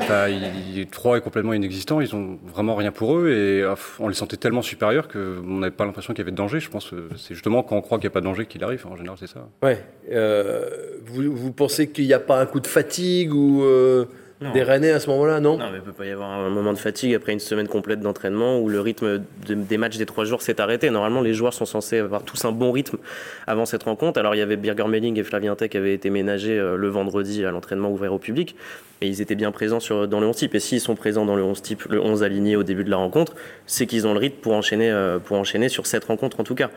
bah, 0.07 0.29
il, 0.29 0.77
il- 0.77 0.87
3 0.87 1.17
est 1.17 1.21
complètement 1.21 1.53
inexistant, 1.53 1.99
ils 1.99 2.15
ont 2.15 2.37
vraiment 2.45 2.75
rien 2.75 2.91
pour 2.91 3.17
eux 3.17 3.29
et 3.29 3.61
euh, 3.63 3.73
on 3.99 4.07
les 4.07 4.13
sentait 4.13 4.37
tellement 4.37 4.61
supérieurs 4.61 5.07
qu'on 5.07 5.41
n'avait 5.59 5.71
pas 5.75 5.85
l'impression 5.85 6.13
qu'il 6.13 6.19
y 6.19 6.21
avait 6.21 6.31
de 6.31 6.35
danger. 6.37 6.59
Je 6.59 6.69
pense 6.69 6.91
que 6.91 7.09
c'est 7.17 7.33
justement 7.33 7.63
quand 7.63 7.75
on 7.75 7.81
croit 7.81 7.97
qu'il 7.97 8.05
n'y 8.05 8.11
a 8.11 8.13
pas 8.13 8.19
de 8.21 8.25
danger 8.25 8.45
qu'il 8.45 8.63
arrive. 8.63 8.85
En 8.87 8.95
général, 8.95 9.17
c'est 9.19 9.27
ça. 9.27 9.49
Ouais. 9.63 9.83
Euh, 10.11 10.69
vous, 11.05 11.35
vous 11.35 11.51
pensez 11.51 11.89
qu'il 11.89 12.05
n'y 12.05 12.13
a 12.13 12.19
pas 12.19 12.39
un 12.39 12.45
coup 12.45 12.59
de 12.59 12.67
fatigue 12.67 13.33
ou 13.33 13.63
euh, 13.63 14.05
Non. 14.41 14.51
des 14.53 14.63
Rennais 14.63 14.89
à 14.91 14.99
ce 14.99 15.07
moment-là, 15.11 15.39
non, 15.39 15.55
Non, 15.57 15.65
mais 15.71 15.77
il 15.77 15.81
peut 15.83 15.91
pas 15.91 16.05
y 16.05 16.09
avoir 16.11 16.29
un 16.31 16.49
moment 16.49 16.73
de 16.73 16.77
fatigue 16.79 17.13
après 17.13 17.31
une 17.31 17.39
semaine 17.39 17.67
complète 17.67 17.99
d'entraînement 17.99 18.59
où 18.59 18.69
le 18.69 18.79
rythme 18.81 19.21
de- 19.47 19.53
des 19.53 19.77
matchs 19.77 19.97
des 19.97 20.07
trois 20.07 20.25
jours 20.25 20.41
s'est 20.41 20.59
arrêté. 20.59 20.89
Normalement, 20.89 21.21
les 21.21 21.33
joueurs 21.35 21.53
sont 21.53 21.65
censés 21.65 21.99
avoir 21.99 22.23
tous 22.23 22.43
un 22.45 22.51
bon 22.51 22.71
rythme 22.71 22.97
avant 23.45 23.65
cette 23.65 23.83
rencontre. 23.83 24.19
Alors, 24.19 24.33
il 24.33 24.39
y 24.39 24.41
avait 24.41 24.57
Birger 24.57 24.87
Melling 24.87 25.19
et 25.19 25.23
Flavien 25.23 25.55
Tech 25.55 25.69
qui 25.69 25.77
avaient 25.77 25.93
été 25.93 26.09
ménagés 26.09 26.57
euh, 26.57 26.75
le 26.75 26.87
vendredi 26.89 27.45
à 27.45 27.51
l'entraînement 27.51 27.91
ouvert 27.91 28.13
au 28.13 28.17
public. 28.19 28.55
Et 29.01 29.07
ils 29.07 29.21
étaient 29.21 29.35
bien 29.35 29.51
présents 29.51 29.79
sur, 29.79 30.07
dans 30.07 30.19
le 30.19 30.25
11 30.27 30.35
type. 30.35 30.55
Et 30.55 30.59
s'ils 30.59 30.81
sont 30.81 30.95
présents 30.95 31.25
dans 31.25 31.35
le 31.35 31.43
11 31.43 31.61
type, 31.61 31.83
le 31.89 32.01
11 32.01 32.23
aligné 32.23 32.55
au 32.55 32.63
début 32.63 32.83
de 32.83 32.89
la 32.89 32.97
rencontre, 32.97 33.35
c'est 33.67 33.85
qu'ils 33.85 34.07
ont 34.07 34.13
le 34.13 34.19
rythme 34.19 34.37
pour 34.41 34.53
enchaîner, 34.53 34.89
euh, 34.89 35.19
pour 35.19 35.37
enchaîner 35.37 35.69
sur 35.69 35.85
cette 35.85 36.05
rencontre 36.05 36.39
en 36.39 36.43
tout 36.43 36.55
cas. 36.55 36.69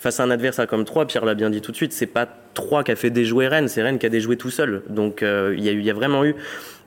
Face 0.00 0.20
à 0.20 0.22
un 0.22 0.30
adversaire 0.30 0.68
comme 0.68 0.84
3, 0.84 1.06
Pierre 1.06 1.24
l'a 1.24 1.34
bien 1.34 1.50
dit 1.50 1.60
tout 1.60 1.72
de 1.72 1.76
suite, 1.76 1.92
c'est 1.92 2.06
pas 2.06 2.28
3 2.54 2.84
qui 2.84 2.92
a 2.92 2.96
fait 2.96 3.10
déjouer 3.10 3.48
Rennes, 3.48 3.66
c'est 3.66 3.82
Rennes 3.82 3.98
qui 3.98 4.06
a 4.06 4.08
déjoué 4.08 4.36
tout 4.36 4.50
seul. 4.50 4.82
Donc 4.88 5.24
euh, 5.24 5.54
il 5.58 5.64
y, 5.64 5.68
a 5.68 5.72
eu- 5.72 5.80
il 5.80 5.84
y 5.84 5.90
a 5.90 5.94
vraiment 5.94 6.24
eu. 6.24 6.36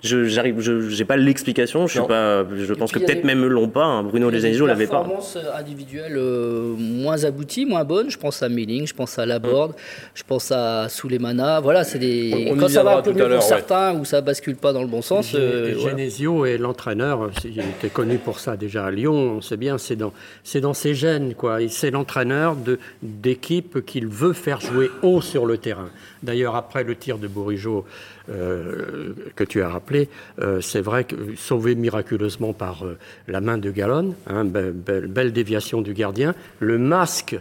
Je 0.03 0.23
j'arrive, 0.25 0.59
je 0.61 0.89
j'ai 0.89 1.05
pas 1.05 1.15
l'explication. 1.17 1.85
Je 1.85 1.99
suis 1.99 2.07
pas. 2.07 2.43
Je 2.55 2.73
pense 2.73 2.91
que 2.91 2.97
peut-être 2.99 3.21
des- 3.21 3.27
même 3.27 3.45
l'ont 3.45 3.69
pas. 3.69 3.83
hein. 3.85 4.03
Bruno 4.03 4.29
Il 4.29 4.33
y 4.33 4.37
a 4.37 4.41
des 4.41 4.47
Genesio 4.47 4.65
l'avait 4.65 4.87
pas. 4.87 4.97
performances 4.99 5.37
individuelles 5.55 6.17
euh, 6.17 6.73
moins 6.77 7.23
abouties, 7.23 7.65
moins 7.67 7.83
bonnes. 7.83 8.09
Je 8.09 8.17
pense 8.17 8.41
à 8.41 8.49
Milling, 8.49 8.87
je 8.87 8.95
pense 8.95 9.19
à 9.19 9.25
Laborde, 9.27 9.73
je 10.15 10.23
pense 10.23 10.51
à 10.51 10.89
Souleymana. 10.89 11.59
Voilà, 11.59 11.83
c'est 11.83 11.99
des. 11.99 12.47
On- 12.49 12.53
on 12.53 12.57
Quand 12.57 12.67
ça 12.69 12.83
va 12.83 12.97
un 12.97 13.01
peu 13.03 13.11
mieux 13.13 13.19
pour 13.25 13.29
ouais. 13.31 13.41
certains, 13.41 13.93
ou 13.93 14.03
ça 14.05 14.21
bascule 14.21 14.55
pas 14.55 14.73
dans 14.73 14.81
le 14.81 14.87
bon 14.87 15.03
sens. 15.03 15.33
Et 15.33 15.37
euh, 15.37 15.73
voilà. 15.77 15.91
Genesio 15.97 16.45
est 16.45 16.57
l'entraîneur, 16.57 17.29
il 17.45 17.59
était 17.59 17.89
connu 17.89 18.17
pour 18.17 18.39
ça 18.39 18.57
déjà 18.57 18.85
à 18.85 18.91
Lyon, 18.91 19.35
on 19.37 19.41
sait 19.41 19.57
bien, 19.57 19.77
c'est 19.77 19.95
dans, 19.95 20.13
c'est 20.43 20.61
dans 20.61 20.73
ses 20.73 20.95
gènes, 20.95 21.35
quoi. 21.35 21.59
C'est 21.69 21.91
l'entraîneur 21.91 22.55
de, 22.55 22.79
d'équipe 23.03 23.85
qu'il 23.85 24.07
veut 24.07 24.33
faire 24.33 24.59
jouer 24.61 24.89
haut 25.03 25.21
sur 25.21 25.45
le 25.45 25.57
terrain. 25.57 25.89
D'ailleurs, 26.23 26.55
après 26.55 26.83
le 26.83 26.95
tir 26.95 27.17
de 27.17 27.27
Bourigeau 27.27 27.79
euh, 27.79 27.81
que 28.27 29.43
tu 29.43 29.61
as 29.61 29.69
rappelé, 29.69 30.09
euh, 30.39 30.61
c'est 30.61 30.81
vrai 30.81 31.03
que 31.03 31.15
sauvé 31.37 31.75
miraculeusement 31.75 32.53
par 32.53 32.85
euh, 32.85 32.97
la 33.27 33.41
main 33.41 33.57
de 33.57 33.71
Gallon, 33.71 34.15
hein, 34.27 34.45
be- 34.45 34.71
be- 34.73 35.07
belle 35.07 35.31
déviation 35.33 35.81
du 35.81 35.93
gardien, 35.93 36.35
le 36.59 36.77
masque. 36.77 37.35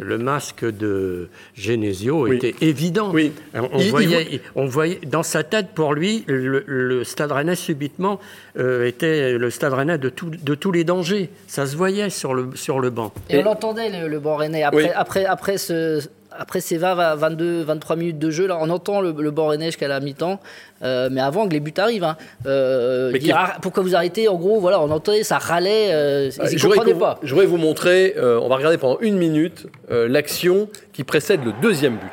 Le 0.00 0.16
masque 0.16 0.64
de 0.64 1.28
Genesio 1.56 2.28
Oui. 2.28 2.36
était 2.36 2.54
évident. 2.60 3.10
Oui. 3.12 3.32
On, 3.52 3.68
on 3.72 3.78
il 3.80 3.90
voyait, 3.90 4.28
il- 4.30 4.40
on 4.54 4.66
voyait 4.66 5.00
dans 5.04 5.24
sa 5.24 5.42
tête, 5.42 5.70
pour 5.74 5.92
lui, 5.92 6.22
le, 6.28 6.62
le 6.68 7.02
Stade 7.02 7.32
Rennais 7.32 7.56
subitement 7.56 8.20
euh, 8.60 8.86
était 8.86 9.36
le 9.36 9.50
Stade 9.50 9.72
Rennais 9.72 9.98
de, 9.98 10.08
tout- 10.08 10.30
de 10.30 10.54
tous 10.54 10.70
les 10.70 10.84
dangers. 10.84 11.30
Ça 11.48 11.66
se 11.66 11.76
voyait 11.76 12.10
sur 12.10 12.32
le, 12.32 12.50
sur 12.54 12.78
le 12.78 12.90
banc. 12.90 13.12
Et, 13.28 13.34
Et- 13.34 13.38
on 13.40 13.42
l'entendait, 13.42 13.90
le, 14.02 14.06
le 14.06 14.20
banc 14.20 14.36
rennais. 14.36 14.62
Après, 14.62 14.84
Oui. 14.84 14.88
après, 14.94 15.24
après, 15.24 15.58
ce, 15.58 16.00
après 16.36 16.60
ces 16.60 16.76
20, 16.78 17.14
22, 17.16 17.62
23 17.62 17.96
minutes 17.96 18.18
de 18.18 18.30
jeu, 18.30 18.46
là, 18.46 18.58
on 18.60 18.70
entend 18.70 19.00
le, 19.00 19.12
le 19.16 19.30
banc 19.30 19.46
rennais 19.48 19.66
jusqu'à 19.66 19.88
la 19.88 20.00
mi-temps. 20.00 20.40
Euh, 20.82 21.08
mais 21.10 21.20
avant 21.20 21.48
que 21.48 21.52
les 21.52 21.60
buts 21.60 21.72
arrivent, 21.76 22.04
hein, 22.04 22.16
euh, 22.46 23.10
Mais 23.12 23.18
dire, 23.18 23.34
qui- 23.34 23.40
Ah, 23.52 23.56
pourquoi 23.60 23.82
vous 23.82 23.96
arrêtez? 23.96 24.28
En 24.28 24.36
gros, 24.36 24.60
voilà, 24.60 24.80
on 24.80 24.90
entendait, 24.90 25.22
ça 25.24 25.38
râlait, 25.38 25.88
euh, 25.92 26.30
ils 26.50 26.54
ne 26.56 26.60
comprenaient 26.62 26.92
que- 26.92 26.98
pas. 26.98 27.18
je 27.22 27.30
voudrais 27.34 27.46
vous 27.46 27.56
montrer, 27.56 28.14
euh, 28.16 28.38
on 28.40 28.48
va 28.48 28.56
regarder 28.56 28.78
pendant 28.78 28.98
une 29.00 29.16
minute 29.16 29.66
euh, 29.90 30.06
l'action 30.08 30.68
qui 30.92 31.02
précède 31.04 31.44
le 31.44 31.52
deuxième 31.62 31.94
but. 31.94 32.12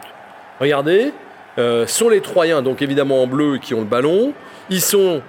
Regardez, 0.60 1.12
sont 1.88 2.10
les 2.10 2.22
Troyens, 2.22 2.62
donc 2.62 2.81
évidemment 2.81 3.22
en 3.24 3.27
bleu, 3.27 3.57
qui 3.60 3.74
ont 3.74 3.79
le 3.79 3.86
ballon. 3.86 4.34
Ils 4.69 4.81
sont 4.81 5.22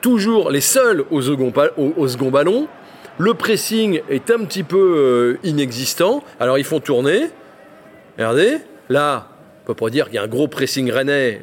toujours 0.00 0.50
les 0.50 0.60
seuls 0.60 1.04
au 1.10 1.22
second, 1.22 1.50
pa- 1.50 1.70
au- 1.76 1.92
au 1.96 2.08
second 2.08 2.30
ballon. 2.30 2.66
Le 3.18 3.34
pressing 3.34 4.00
est 4.08 4.30
un 4.30 4.44
petit 4.44 4.62
peu 4.62 4.78
euh, 4.96 5.38
inexistant. 5.48 6.22
Alors 6.40 6.58
ils 6.58 6.64
font 6.64 6.80
tourner. 6.80 7.30
Regardez, 8.20 8.58
là, 8.90 9.28
peut 9.64 9.72
pas 9.72 9.88
dire 9.88 10.04
qu'il 10.04 10.16
y 10.16 10.18
a 10.18 10.22
un 10.22 10.28
gros 10.28 10.46
pressing 10.46 10.92
rennais 10.92 11.40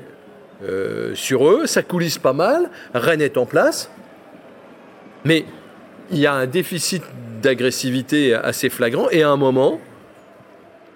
euh, 0.64 1.16
sur 1.16 1.50
eux. 1.50 1.66
Ça 1.66 1.82
coulisse 1.82 2.20
pas 2.20 2.34
mal. 2.34 2.70
Rennes 2.94 3.24
est 3.24 3.38
en 3.38 3.48
place. 3.48 3.90
Mais 5.26 5.46
il 6.12 6.20
y 6.20 6.28
a 6.28 6.34
un 6.34 6.46
déficit 6.46 7.02
d'agressivité 7.42 8.36
assez 8.36 8.70
flagrant. 8.70 9.10
Et 9.10 9.24
à 9.24 9.30
un 9.32 9.38
moment, 9.38 9.80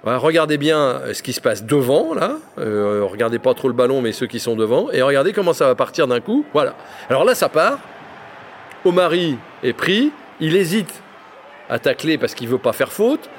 regardez 0.03 0.59
bien 0.59 1.01
ce 1.13 1.23
qui 1.23 1.33
se 1.33 1.41
passe 1.41 1.65
devant, 1.65 2.13
là. 2.13 2.37
Euh, 2.59 3.03
regardez 3.03 3.39
pas 3.39 3.55
trop 3.55 3.67
le 3.67 3.73
ballon, 3.73 4.01
mais 4.01 4.11
ceux 4.11 4.27
qui 4.27 4.39
sont 4.39 4.55
devant. 4.55 4.91
Et 4.91 5.01
regardez 5.01 5.33
comment 5.33 5.53
ça 5.53 5.65
va 5.65 5.73
partir 5.73 6.05
d'un 6.05 6.19
coup. 6.19 6.45
Voilà. 6.53 6.75
Alors 7.09 7.23
là, 7.23 7.33
ça 7.33 7.49
part. 7.49 7.79
Omari 8.85 9.35
est 9.63 9.73
pris. 9.73 10.11
Il 10.39 10.55
hésite 10.55 11.01
à 11.69 11.79
tacler 11.79 12.19
parce 12.19 12.35
qu'il 12.35 12.49
veut 12.49 12.59
pas 12.59 12.71
faire 12.71 12.91
faute. 12.91 13.31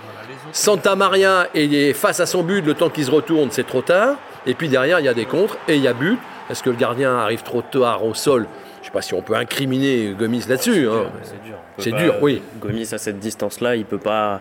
Santa 0.52 0.94
Maria 0.96 1.48
est 1.54 1.92
face 1.92 2.20
à 2.20 2.26
son 2.26 2.42
but. 2.42 2.64
Le 2.64 2.74
temps 2.74 2.90
qu'il 2.90 3.04
se 3.04 3.10
retourne, 3.10 3.48
c'est 3.50 3.66
trop 3.66 3.82
tard. 3.82 4.16
Et 4.46 4.54
puis 4.54 4.68
derrière, 4.68 5.00
il 5.00 5.06
y 5.06 5.08
a 5.08 5.14
des 5.14 5.24
contres 5.26 5.56
et 5.68 5.76
il 5.76 5.82
y 5.82 5.88
a 5.88 5.92
but. 5.92 6.18
Est-ce 6.50 6.62
que 6.62 6.70
le 6.70 6.76
gardien 6.76 7.14
arrive 7.16 7.42
trop 7.42 7.62
tard 7.62 8.04
au 8.04 8.14
sol? 8.14 8.46
Je 8.80 8.86
sais 8.86 8.92
pas 8.92 9.02
si 9.02 9.14
on 9.14 9.22
peut 9.22 9.34
incriminer 9.36 10.14
Gomis 10.18 10.44
là-dessus. 10.48 10.88
hein. 10.88 11.04
C'est 11.22 11.42
dur. 11.44 11.56
C'est 11.78 11.90
peut 11.90 11.96
dur, 11.98 12.12
pas- 12.14 12.18
oui. 12.22 12.42
Gomis 12.60 12.88
à 12.92 12.98
cette 12.98 13.18
distance-là, 13.20 13.76
il 13.76 13.84
peut 13.84 13.98
pas. 13.98 14.40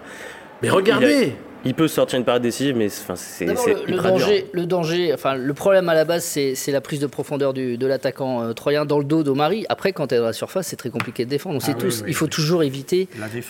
Mais 0.61 0.69
regardez 0.69 1.35
Il 1.63 1.73
peut 1.75 1.87
sortir 1.87 2.17
une 2.17 2.25
période 2.25 2.41
décisive, 2.41 2.75
mais 2.75 2.89
c'est- 2.89 3.45
le, 3.45 3.53
le 3.53 3.89
ultra 3.91 4.09
dur. 4.11 4.19
danger, 4.19 4.45
le 4.51 4.65
danger, 4.65 5.13
enfin 5.13 5.35
le 5.35 5.53
problème 5.53 5.89
à 5.89 5.93
la 5.93 6.05
base, 6.05 6.23
c'est 6.23 6.55
c'est 6.55 6.71
la 6.71 6.81
prise 6.81 6.99
de 6.99 7.07
profondeur 7.07 7.53
du- 7.53 7.77
de 7.77 7.85
l'attaquant 7.87 8.41
euh, 8.43 8.53
troyen 8.53 8.85
dans 8.85 8.97
le 8.97 9.03
dos 9.03 9.21
d'Omari. 9.23 9.65
Après, 9.69 9.93
quand 9.93 10.07
tu 10.07 10.15
es 10.15 10.17
dans 10.17 10.25
la 10.25 10.33
surface, 10.33 10.67
c'est 10.67 10.75
très 10.75 10.89
compliqué 10.89 11.23
de 11.25 11.29
défendre. 11.29 11.55
On 11.57 11.59
sait 11.59 11.73
Ah 11.73 11.77
oui, 11.77 11.83
tous, 11.83 11.99
oui, 12.01 12.05
il 12.09 12.15
faut 12.15 12.25
oui. 12.25 12.31
toujours 12.31 12.63
éviter 12.63 13.07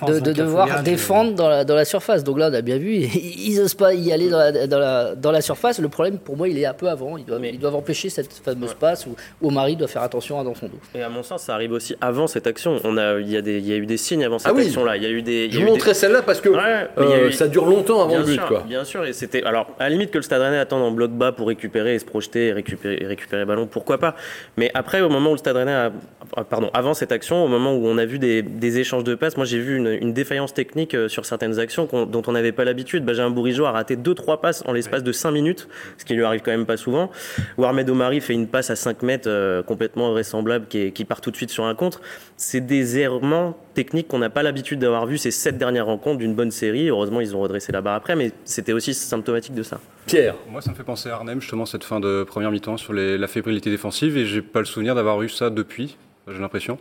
de, 0.08 0.20
devoir 0.34 0.68
cafouillage, 0.68 0.84
défendre 0.86 1.34
dans 1.36 1.48
la, 1.50 1.63
dans 1.63 1.75
la 1.75 1.86
surface. 1.86 2.24
Donc 2.24 2.38
là, 2.38 2.50
on 2.51 2.53
a 2.53 2.62
bien 2.62 2.77
vu, 2.77 2.96
ils 2.96 3.56
n'osent 3.58 3.75
pas 3.75 3.94
y 3.94 4.12
aller 4.12 4.30
dans 4.30 4.39
la, 4.39 4.68
dans, 4.68 4.80
la, 4.80 5.15
dans 5.15 5.32
la 5.32 5.41
surface. 5.41 5.80
Le 5.80 5.88
problème, 5.88 6.18
pour 6.18 6.36
moi, 6.36 6.50
il 6.50 6.58
est 6.58 6.65
un 6.65 6.74
peu 6.74 6.89
avant. 6.89 7.18
Ils 7.18 7.25
doivent, 7.25 7.39
Mais- 7.39 7.51
ils 7.53 7.60
doivent 7.60 7.75
empêcher 7.75 8.10
cette 8.10 8.34
fameuse 8.34 8.74
passe 8.74 9.06
où, 9.06 9.15
où 9.41 9.48
Omari 9.48 9.75
doit 9.77 9.88
faire 9.88 10.01
attention 10.03 10.39
à 10.39 10.44
dans 10.44 10.56
son 10.56 10.65
dos. 10.68 10.80
Et 10.96 11.01
à 11.01 11.08
mon 11.10 11.24
sens, 11.24 11.44
ça 11.44 11.53
arrive 11.56 11.72
aussi 11.72 11.96
avant 12.01 12.27
cette 12.27 12.46
action. 12.48 12.77
On 12.84 12.98
a, 12.98 13.20
il 13.20 13.30
y 13.30 13.38
a 13.38 13.41
des, 13.41 13.60
il 13.60 13.68
y 13.68 13.72
a 13.74 13.77
eu 13.77 13.86
des 13.86 13.98
signes 13.98 14.25
avant 14.25 14.38
cette 14.39 14.51
Ah 14.51 14.53
oui. 14.56 14.65
action-là. 14.65 14.98
Il 14.98 15.03
y 15.03 15.06
a 15.06 15.10
eu 15.10 15.22
des. 15.22 15.46
il 15.46 15.51
y 15.51 15.53
Je 15.53 15.60
vous 15.62 15.68
montrais 15.68 15.94
celle-là 15.94 16.22
parce 16.24 16.41
que 16.41 16.50
Ouais, 16.50 16.88
euh, 16.98 17.30
eu- 17.30 17.32
ça 17.32 17.48
dure 17.48 17.65
longtemps 17.65 18.00
avant 18.01 18.10
bien 18.10 18.20
le 18.20 18.25
but. 18.25 18.34
sûr, 18.34 18.48
Quoi. 18.48 18.63
Bien 18.67 18.84
sûr, 18.84 19.05
et 19.05 19.13
c'était 19.13 19.43
alors 19.43 19.67
à 19.79 19.84
la 19.84 19.89
limite 19.89 20.12
que 20.12 20.17
le 20.17 20.22
Stade 20.24 20.41
Rennais 20.41 20.58
attende 20.60 20.81
en 20.84 20.91
bloc 20.91 21.12
bas 21.12 21.31
pour 21.31 21.48
récupérer 21.48 21.96
et 21.96 22.00
se 22.00 22.05
projeter 22.05 22.48
et 22.48 22.53
récupérer, 22.53 22.98
et 23.01 23.05
récupérer 23.08 23.41
le 23.41 23.48
ballon, 23.48 23.67
pourquoi 23.67 23.98
pas. 23.98 24.15
Mais 24.58 24.72
après, 24.74 25.01
au 25.01 25.10
moment 25.10 25.29
où 25.29 25.34
le 25.34 25.38
Stade 25.39 25.55
Rennais, 25.55 25.72
a, 25.74 25.91
ah, 26.36 26.43
pardon, 26.43 26.70
avant 26.74 26.93
cette 26.93 27.12
action, 27.12 27.43
au 27.43 27.48
moment 27.48 27.74
où 27.75 27.86
on 27.88 27.98
a 27.98 28.05
vu 28.05 28.20
des, 28.20 28.41
des 28.41 28.79
échanges 28.79 29.03
de 29.03 29.15
passes, 29.15 29.38
moi 29.38 29.46
j'ai 29.46 29.60
vu 29.60 29.77
une, 29.77 29.88
une 29.88 30.13
défaillance 30.13 30.53
technique 30.53 30.93
euh, 30.96 31.08
sur 31.08 31.25
certaines 31.25 31.60
actions 31.60 31.88
dont 31.91 32.22
on 32.27 32.31
n'avait 32.31 32.51
pas 32.51 32.65
l'habitude. 32.65 33.03
Benjamin 33.05 33.29
Bourigeau 33.29 33.65
a 33.65 33.72
raté 33.72 33.96
2-3 33.96 34.39
passes 34.41 34.63
en 34.67 34.74
l'espace 34.74 35.03
de 35.03 35.12
5 35.12 35.31
minutes, 35.31 35.67
ce 35.98 36.05
qui 36.05 36.13
lui 36.13 36.24
arrive 36.24 36.41
quand 36.41 36.51
même 36.51 36.65
pas 36.65 36.77
souvent. 36.77 37.10
Ou 37.58 37.65
Ahmed 37.65 37.89
Omari 37.89 38.22
fait 38.22 38.34
une 38.34 38.48
passe 38.48 38.70
à 38.70 38.75
5 38.75 39.01
mètres 39.03 39.27
euh, 39.29 39.62
complètement 39.63 40.12
vraisemblable 40.12 40.65
qui, 40.67 40.79
est- 40.79 40.91
qui 40.91 41.05
part 41.05 41.22
tout 41.22 41.31
de 41.31 41.36
suite 41.36 41.50
sur 41.51 41.65
un 41.65 41.75
contre. 41.75 42.01
C'est 42.38 42.62
des 42.62 42.98
errements 43.00 43.55
techniques 43.74 44.08
qu'on 44.08 44.20
n'a 44.20 44.29
pas 44.29 44.43
l'habitude 44.43 44.79
d'avoir 44.79 45.05
vu 45.05 45.17
ces 45.17 45.31
7 45.31 45.58
dernières 45.58 45.86
rencontres 45.86 46.17
d'une 46.17 46.34
bonne 46.34 46.51
série. 46.51 46.89
Heureusement, 46.89 47.22
ils 47.22 47.36
ont 47.36 47.41
redressé 47.41 47.72
la 47.72 47.81
barre 47.81 47.90
après, 47.95 48.15
mais 48.15 48.31
c'était 48.45 48.74
aussi 48.74 48.93
symptomatique 48.93 49.53
de 49.53 49.63
ça. 49.63 49.79
Pierre, 50.07 50.36
Moi, 50.50 50.62
ça 50.62 50.71
me 50.71 50.75
fait 50.75 50.83
penser 50.83 51.10
à 51.10 51.15
Arnhem, 51.15 51.39
justement, 51.41 51.65
cette 51.65 51.83
fin 51.83 52.00
de 52.00 52.24
première 52.24 52.51
mi-temps 52.51 52.77
sur 52.77 52.93
les- 52.93 53.17
la 53.17 53.27
fébrilité 53.27 53.69
défensive, 53.69 54.17
et 54.17 54.25
j'ai 54.25 54.41
pas 54.41 54.60
le 54.60 54.65
souvenir 54.65 54.95
d'avoir 54.95 55.21
eu 55.21 55.29
ça 55.29 55.50
depuis, 55.50 55.98
j'ai 56.27 56.39
l'impression. 56.39 56.77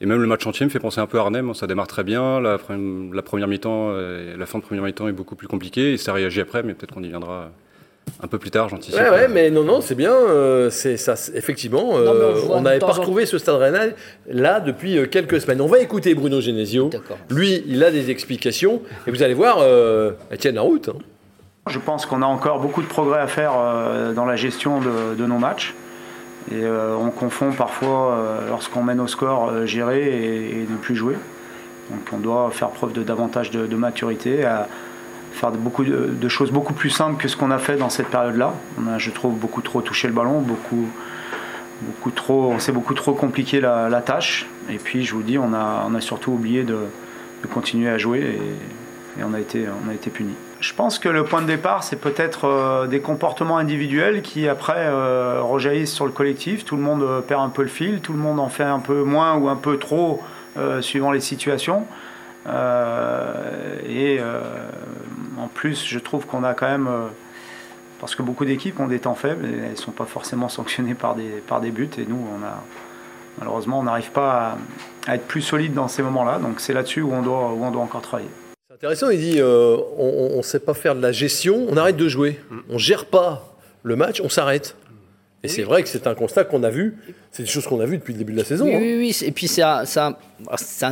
Et 0.00 0.06
même 0.06 0.20
le 0.20 0.26
match 0.26 0.44
entier 0.46 0.66
me 0.66 0.70
fait 0.70 0.80
penser 0.80 1.00
un 1.00 1.06
peu 1.06 1.18
à 1.18 1.22
Arnhem, 1.22 1.54
ça 1.54 1.66
démarre 1.66 1.86
très 1.86 2.02
bien, 2.02 2.40
la, 2.40 2.58
la 3.12 3.22
première 3.22 3.46
mi-temps, 3.48 3.90
euh, 3.90 4.36
la 4.36 4.46
fin 4.46 4.58
de 4.58 4.64
première 4.64 4.82
mi-temps 4.84 5.06
est 5.08 5.12
beaucoup 5.12 5.36
plus 5.36 5.46
compliquée, 5.48 5.92
et 5.92 5.96
ça 5.96 6.12
réagit 6.12 6.40
après, 6.40 6.62
mais 6.64 6.74
peut-être 6.74 6.92
qu'on 6.92 7.02
y 7.04 7.08
viendra 7.08 7.50
un 8.22 8.26
peu 8.26 8.38
plus 8.38 8.50
tard, 8.50 8.68
j'anticipe. 8.68 8.94
Ouais, 8.98 9.10
ouais, 9.10 9.28
mais 9.28 9.50
non, 9.50 9.64
non, 9.64 9.80
c'est 9.80 9.94
bien. 9.94 10.12
euh, 10.12 10.70
c'est 10.70 10.96
ça, 10.96 11.16
c'est- 11.16 11.34
effectivement, 11.36 11.92
euh, 11.96 12.04
Non, 12.46 12.54
on 12.54 12.58
de 12.58 12.64
n'avait 12.64 12.78
pas 12.78 12.86
retrouvé 12.86 13.26
ce 13.26 13.38
Stade 13.38 13.56
Rennais 13.56 13.94
là 14.28 14.60
depuis 14.60 14.96
euh, 14.98 15.06
quelques 15.06 15.40
semaines. 15.40 15.60
On 15.60 15.66
va 15.66 15.78
écouter 15.80 16.14
Bruno 16.14 16.40
Genesio. 16.40 16.90
Lui, 17.30 17.62
il 17.66 17.82
a 17.84 17.90
des 17.90 18.10
explications 18.10 18.80
et 19.06 19.10
vous 19.10 19.22
allez 19.22 19.34
voir, 19.34 19.58
euh, 19.60 20.12
elle 20.30 20.38
tient 20.38 20.52
la 20.52 20.62
route. 20.62 20.88
hein. 20.88 20.98
Je 21.68 21.78
pense 21.78 22.04
qu'on 22.06 22.20
a 22.22 22.26
encore 22.26 22.60
beaucoup 22.60 22.82
de 22.82 22.86
progrès 22.86 23.20
à 23.20 23.26
faire 23.26 23.52
euh, 23.56 24.12
dans 24.12 24.26
la 24.26 24.36
gestion 24.36 24.80
de, 24.80 25.14
de 25.18 25.26
nos 25.26 25.38
matchs. 25.38 25.74
Et 26.52 26.62
euh, 26.62 26.94
on 26.94 27.10
confond 27.10 27.52
parfois, 27.52 28.12
euh, 28.12 28.48
lorsqu'on 28.50 28.82
mène 28.82 29.00
au 29.00 29.06
score, 29.06 29.48
euh, 29.50 29.64
gérer 29.66 30.02
et, 30.02 30.50
et 30.50 30.66
ne 30.70 30.76
plus 30.76 30.94
jouer. 30.94 31.14
Donc 31.90 32.00
on 32.12 32.18
doit 32.18 32.50
faire 32.52 32.68
preuve 32.68 32.92
de 32.92 33.02
davantage 33.02 33.50
de, 33.50 33.66
de 33.66 33.76
maturité, 33.76 34.44
à 34.44 34.68
faire 35.34 35.50
beaucoup 35.52 35.84
de, 35.84 36.28
choses 36.28 36.50
beaucoup 36.50 36.72
plus 36.72 36.90
simples 36.90 37.20
que 37.20 37.28
ce 37.28 37.36
qu'on 37.36 37.50
a 37.50 37.58
fait 37.58 37.76
dans 37.76 37.90
cette 37.90 38.08
période-là. 38.08 38.54
On 38.80 38.86
a, 38.86 38.98
je 38.98 39.10
trouve, 39.10 39.34
beaucoup 39.34 39.60
trop 39.60 39.82
touché 39.82 40.08
le 40.08 40.14
ballon, 40.14 40.40
beaucoup, 40.40 40.88
beaucoup 41.82 42.10
trop, 42.10 42.52
on 42.52 42.58
s'est 42.58 42.72
beaucoup 42.72 42.94
trop 42.94 43.14
compliqué 43.14 43.60
la, 43.60 44.02
tâche. 44.04 44.46
Et 44.70 44.78
puis 44.78 45.04
je 45.04 45.14
vous 45.14 45.22
dis, 45.22 45.38
on 45.38 45.52
a, 45.52 46.00
surtout 46.00 46.32
oublié 46.32 46.62
de, 46.62 46.78
continuer 47.52 47.90
à 47.90 47.98
jouer 47.98 48.38
et, 49.18 49.22
on 49.22 49.34
a 49.34 49.40
été, 49.40 49.66
on 49.84 49.90
a 49.90 49.94
été 49.94 50.10
puni. 50.10 50.34
Je 50.60 50.72
pense 50.72 50.98
que 50.98 51.10
le 51.10 51.24
point 51.24 51.42
de 51.42 51.46
départ, 51.46 51.84
c'est 51.84 52.00
peut-être 52.00 52.46
euh, 52.46 52.86
des 52.86 53.00
comportements 53.00 53.58
individuels 53.58 54.22
qui 54.22 54.48
après 54.48 54.78
euh, 54.78 55.42
rejaillissent 55.42 55.92
sur 55.92 56.06
le 56.06 56.10
collectif. 56.10 56.64
Tout 56.64 56.76
le 56.76 56.82
monde 56.82 57.02
euh, 57.02 57.20
perd 57.20 57.42
un 57.42 57.50
peu 57.50 57.60
le 57.62 57.68
fil, 57.68 58.00
tout 58.00 58.14
le 58.14 58.18
monde 58.18 58.40
en 58.40 58.48
fait 58.48 58.64
un 58.64 58.78
peu 58.78 59.02
moins 59.02 59.36
ou 59.36 59.48
un 59.48 59.56
peu 59.56 59.78
trop 59.78 60.22
suivant 60.80 61.10
les 61.10 61.20
situations. 61.20 61.84
Euh, 62.46 63.78
et 63.88 64.18
euh, 64.20 64.40
en 65.38 65.48
plus, 65.48 65.84
je 65.86 65.98
trouve 65.98 66.26
qu'on 66.26 66.44
a 66.44 66.54
quand 66.54 66.68
même, 66.68 66.86
euh, 66.88 67.08
parce 68.00 68.14
que 68.14 68.22
beaucoup 68.22 68.44
d'équipes 68.44 68.80
ont 68.80 68.86
des 68.86 69.00
temps 69.00 69.14
faibles, 69.14 69.46
et 69.46 69.58
elles 69.64 69.70
ne 69.72 69.76
sont 69.76 69.92
pas 69.92 70.04
forcément 70.04 70.48
sanctionnées 70.48 70.94
par 70.94 71.14
des, 71.14 71.42
par 71.46 71.60
des 71.60 71.70
buts, 71.70 71.90
et 71.98 72.04
nous, 72.06 72.18
on 72.38 72.44
a, 72.44 72.62
malheureusement, 73.38 73.80
on 73.80 73.84
n'arrive 73.84 74.10
pas 74.10 74.58
à, 75.06 75.10
à 75.10 75.14
être 75.16 75.26
plus 75.26 75.42
solide 75.42 75.74
dans 75.74 75.88
ces 75.88 76.02
moments-là. 76.02 76.38
Donc 76.38 76.60
c'est 76.60 76.72
là-dessus 76.72 77.02
où 77.02 77.12
on 77.12 77.22
doit, 77.22 77.52
où 77.52 77.64
on 77.64 77.70
doit 77.70 77.82
encore 77.82 78.02
travailler. 78.02 78.30
C'est 78.68 78.74
intéressant, 78.74 79.10
il 79.10 79.20
dit 79.20 79.40
euh, 79.40 79.76
on 79.98 80.36
ne 80.36 80.42
sait 80.42 80.60
pas 80.60 80.74
faire 80.74 80.94
de 80.94 81.00
la 81.00 81.12
gestion, 81.12 81.66
on 81.68 81.76
arrête 81.76 81.96
de 81.96 82.08
jouer. 82.08 82.40
On 82.68 82.78
gère 82.78 83.06
pas 83.06 83.56
le 83.82 83.96
match, 83.96 84.20
on 84.22 84.28
s'arrête. 84.28 84.76
Et 85.44 85.48
c'est 85.48 85.62
vrai 85.62 85.82
que 85.82 85.88
c'est 85.90 86.06
un 86.06 86.14
constat 86.14 86.44
qu'on 86.44 86.62
a 86.62 86.70
vu, 86.70 86.96
c'est 87.30 87.42
des 87.42 87.48
choses 87.48 87.66
qu'on 87.66 87.78
a 87.80 87.84
vues 87.84 87.98
depuis 87.98 88.14
le 88.14 88.18
début 88.18 88.32
de 88.32 88.38
la 88.38 88.44
saison. 88.44 88.64
Oui, 88.64 88.74
hein. 88.74 88.80
oui, 88.80 89.16
Et 89.24 89.30
puis 89.30 89.46
c'est 89.46 89.60
un, 89.62 89.84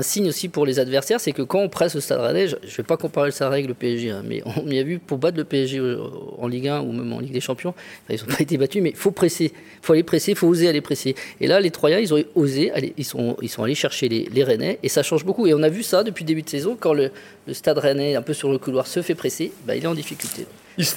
signe 0.02 0.28
aussi 0.28 0.49
pour 0.49 0.66
les 0.66 0.78
adversaires, 0.78 1.21
c'est 1.21 1.32
que 1.32 1.40
quand 1.40 1.61
on 1.61 1.71
presse 1.71 1.94
le 1.94 2.02
Stade 2.02 2.21
Rennais, 2.21 2.49
je 2.49 2.56
ne 2.56 2.71
vais 2.76 2.82
pas 2.82 2.99
comparer 2.99 3.28
le 3.28 3.32
Stade 3.32 3.49
Rennais 3.49 3.64
avec 3.64 3.68
le 3.68 3.75
PSG, 3.75 4.11
hein, 4.11 4.23
mais 4.26 4.42
on 4.44 4.68
y 4.71 4.78
a 4.78 4.82
vu 4.82 4.99
pour 4.99 5.16
battre 5.16 5.38
le 5.38 5.44
PSG 5.44 5.80
au- 5.80 6.37
en 6.38 6.49
Ligue 6.49 6.68
1 6.68 6.82
ou 6.82 6.92
même 6.92 7.11
en 7.12 7.21
Ligue 7.21 7.32
des 7.32 7.40
Champions, 7.40 7.71
enfin, 7.71 8.14
ils 8.14 8.21
n'ont 8.21 8.35
pas 8.37 8.42
été 8.42 8.59
battus, 8.59 8.82
mais 8.82 8.90
il 8.90 8.97
faut 8.97 9.11
presser, 9.11 9.52
il 9.54 9.87
faut 9.87 9.94
aller 9.94 10.02
presser, 10.02 10.32
il 10.32 10.37
faut 10.37 10.49
oser 10.49 10.68
aller 10.68 10.82
presser. 10.82 11.14
Et 11.40 11.47
là, 11.47 11.59
les 11.59 11.71
Troyens, 11.71 11.99
ils 11.99 12.12
ont 12.12 12.23
osé, 12.35 12.71
aller, 12.73 12.92
ils, 12.99 13.04
sont, 13.04 13.37
ils 13.40 13.49
sont 13.49 13.62
allés 13.62 13.75
chercher 13.75 14.09
les, 14.11 14.28
les 14.32 14.44
Rennais, 14.44 14.78
et 14.82 14.88
ça 14.90 15.02
change 15.02 15.25
beaucoup. 15.25 15.47
Et 15.47 15.54
on 15.54 15.62
a 15.62 15.71
vu 15.71 15.82
ça 15.82 16.04
depuis 16.04 16.25
le 16.25 16.28
début 16.28 16.42
de 16.42 16.50
saison, 16.50 16.76
quand 16.78 16.92
le, 16.92 17.11
le 17.47 17.54
Stade 17.54 17.78
Rennais, 17.78 18.16
un 18.16 18.23
peu 18.23 18.35
sur 18.35 18.50
le 18.52 18.59
couloir, 18.59 18.87
se 18.87 19.00
fait 19.00 19.14
presser, 19.14 19.50
bah, 19.66 19.76
il 19.76 19.85
est 19.85 19.87
en 19.88 19.94
difficulté. 19.94 20.47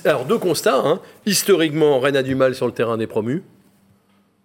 Alors, 0.06 0.26
deux 0.26 0.38
constats. 0.38 0.82
hein. 0.86 1.00
Historiquement, 1.26 2.00
Rennes 2.00 2.16
a 2.18 2.24
du 2.24 2.36
mal 2.36 2.56
sur 2.56 2.66
le 2.66 2.72
terrain 2.72 2.98
des 2.98 3.08
promus. 3.08 3.44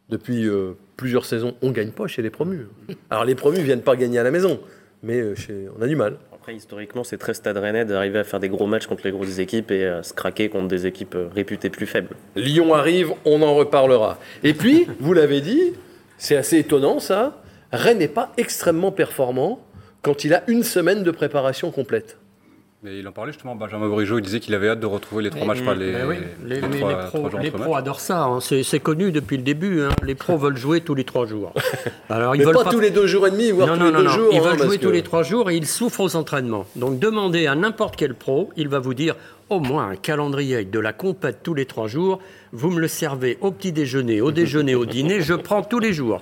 Depuis 0.08 0.46
euh, 0.48 0.72
plusieurs 0.96 1.24
saisons, 1.24 1.54
on 1.62 1.68
ne 1.68 1.72
gagne 1.72 1.92
pas 1.92 2.06
chez 2.08 2.22
les 2.22 2.30
promus. 2.30 2.66
Alors, 3.10 3.24
les 3.24 3.34
promus 3.36 3.58
ne 3.58 3.62
viennent 3.64 3.82
pas 3.82 3.94
gagner 3.96 4.18
à 4.18 4.24
la 4.24 4.30
maison, 4.32 4.60
mais 5.02 5.20
euh, 5.20 5.34
chez- 5.36 5.68
on 5.78 5.82
a 5.82 5.86
du 5.86 5.94
mal. 5.94 6.16
Après, 6.34 6.54
historiquement, 6.54 7.04
c'est 7.04 7.18
très 7.18 7.34
Stade 7.34 7.56
Rennais 7.58 7.84
d'arriver 7.84 8.18
à 8.18 8.24
faire 8.24 8.40
des 8.40 8.48
gros 8.48 8.66
matchs 8.66 8.86
contre 8.86 9.02
les 9.04 9.12
grosses 9.12 9.38
équipes 9.38 9.70
et 9.70 9.86
à 9.86 10.02
se 10.02 10.12
craquer 10.12 10.48
contre 10.48 10.66
des 10.68 10.86
équipes 10.86 11.14
euh, 11.14 11.28
réputées 11.32 11.70
plus 11.70 11.86
faibles. 11.86 12.16
Lyon 12.34 12.74
arrive, 12.74 13.12
on 13.24 13.40
en 13.42 13.54
reparlera. 13.54 14.18
Et 14.42 14.52
puis, 14.54 14.86
vous 14.98 15.12
l'avez 15.12 15.40
dit, 15.40 15.74
c'est 16.18 16.36
assez 16.36 16.58
étonnant 16.58 16.98
ça, 16.98 17.40
Rennes 17.72 17.98
n'est 17.98 18.08
pas 18.08 18.32
extrêmement 18.36 18.90
performant 18.90 19.64
quand 20.02 20.24
il 20.24 20.34
a 20.34 20.42
une 20.48 20.64
semaine 20.64 21.04
de 21.04 21.10
préparation 21.12 21.70
complète. 21.70 22.16
Mais 22.82 22.98
il 22.98 23.06
en 23.06 23.12
parlait 23.12 23.32
justement, 23.32 23.54
Benjamin 23.56 23.88
Bourigeau, 23.88 24.18
il 24.18 24.22
disait 24.22 24.40
qu'il 24.40 24.54
avait 24.54 24.70
hâte 24.70 24.80
de 24.80 24.86
retrouver 24.86 25.22
les 25.24 25.28
trois 25.28 25.42
Mais- 25.42 25.48
matchs, 25.48 25.62
pas 25.64 25.74
les, 25.74 26.02
oui, 26.02 26.16
les, 26.46 26.62
les 26.62 26.66
mais 26.66 26.78
trois, 26.78 26.90
les 26.92 26.96
trois 27.08 27.28
pros, 27.28 27.38
les 27.38 27.74
adorent 27.76 28.00
ça. 28.00 28.22
hein. 28.24 28.40
C'est 28.40 28.62
c'est 28.62 28.80
connu 28.80 29.12
depuis 29.12 29.36
le 29.36 29.42
début. 29.42 29.82
hein. 29.82 29.90
Les 30.02 30.14
pros 30.14 30.38
veulent 30.38 30.56
jouer 30.56 30.80
tous 30.80 30.94
les 30.94 31.04
trois 31.04 31.26
jours. 31.26 31.52
Alors, 32.08 32.34
Mais 32.34 32.42
pas, 32.44 32.64
tous 32.64 32.80
les 32.80 32.88
deux 32.88 33.06
jours 33.06 33.26
et 33.26 33.30
demi, 33.32 33.50
voire 33.50 33.66
non, 33.68 33.74
tous 33.74 33.80
non, 33.80 33.86
les 33.86 33.92
non, 33.92 33.98
deux 33.98 34.04
non. 34.06 34.10
jours. 34.12 34.28
Ils 34.32 34.38
hein, 34.38 34.42
veulent 34.56 34.66
jouer 34.66 34.78
que- 34.78 34.82
tous 34.86 34.90
les 34.92 35.02
trois 35.02 35.22
jours 35.22 35.50
et 35.50 35.56
ils 35.56 35.66
souffrent 35.66 36.00
aux 36.00 36.16
entraînements. 36.16 36.64
Donc 36.74 36.98
demandez 36.98 37.46
à 37.46 37.54
n'importe 37.54 37.96
quel 37.96 38.14
pro, 38.14 38.48
il 38.56 38.68
va 38.68 38.78
vous 38.78 38.94
dire 38.94 39.14
au 39.50 39.60
moins 39.60 39.90
un 39.90 39.96
calendrier 39.96 40.54
avec 40.54 40.70
de 40.70 40.78
la 40.80 40.92
compète 40.92 41.38
tous 41.42 41.54
les 41.54 41.66
trois 41.66 41.86
jours. 41.88 42.20
Vous 42.52 42.70
me 42.70 42.80
le 42.80 42.88
servez 42.88 43.38
au 43.42 43.52
petit 43.52 43.70
déjeuner, 43.70 44.20
au 44.20 44.32
déjeuner, 44.32 44.74
au 44.74 44.84
dîner. 44.84 45.20
Je 45.20 45.34
prends 45.34 45.62
tous 45.62 45.78
les 45.78 45.92
jours. 45.92 46.20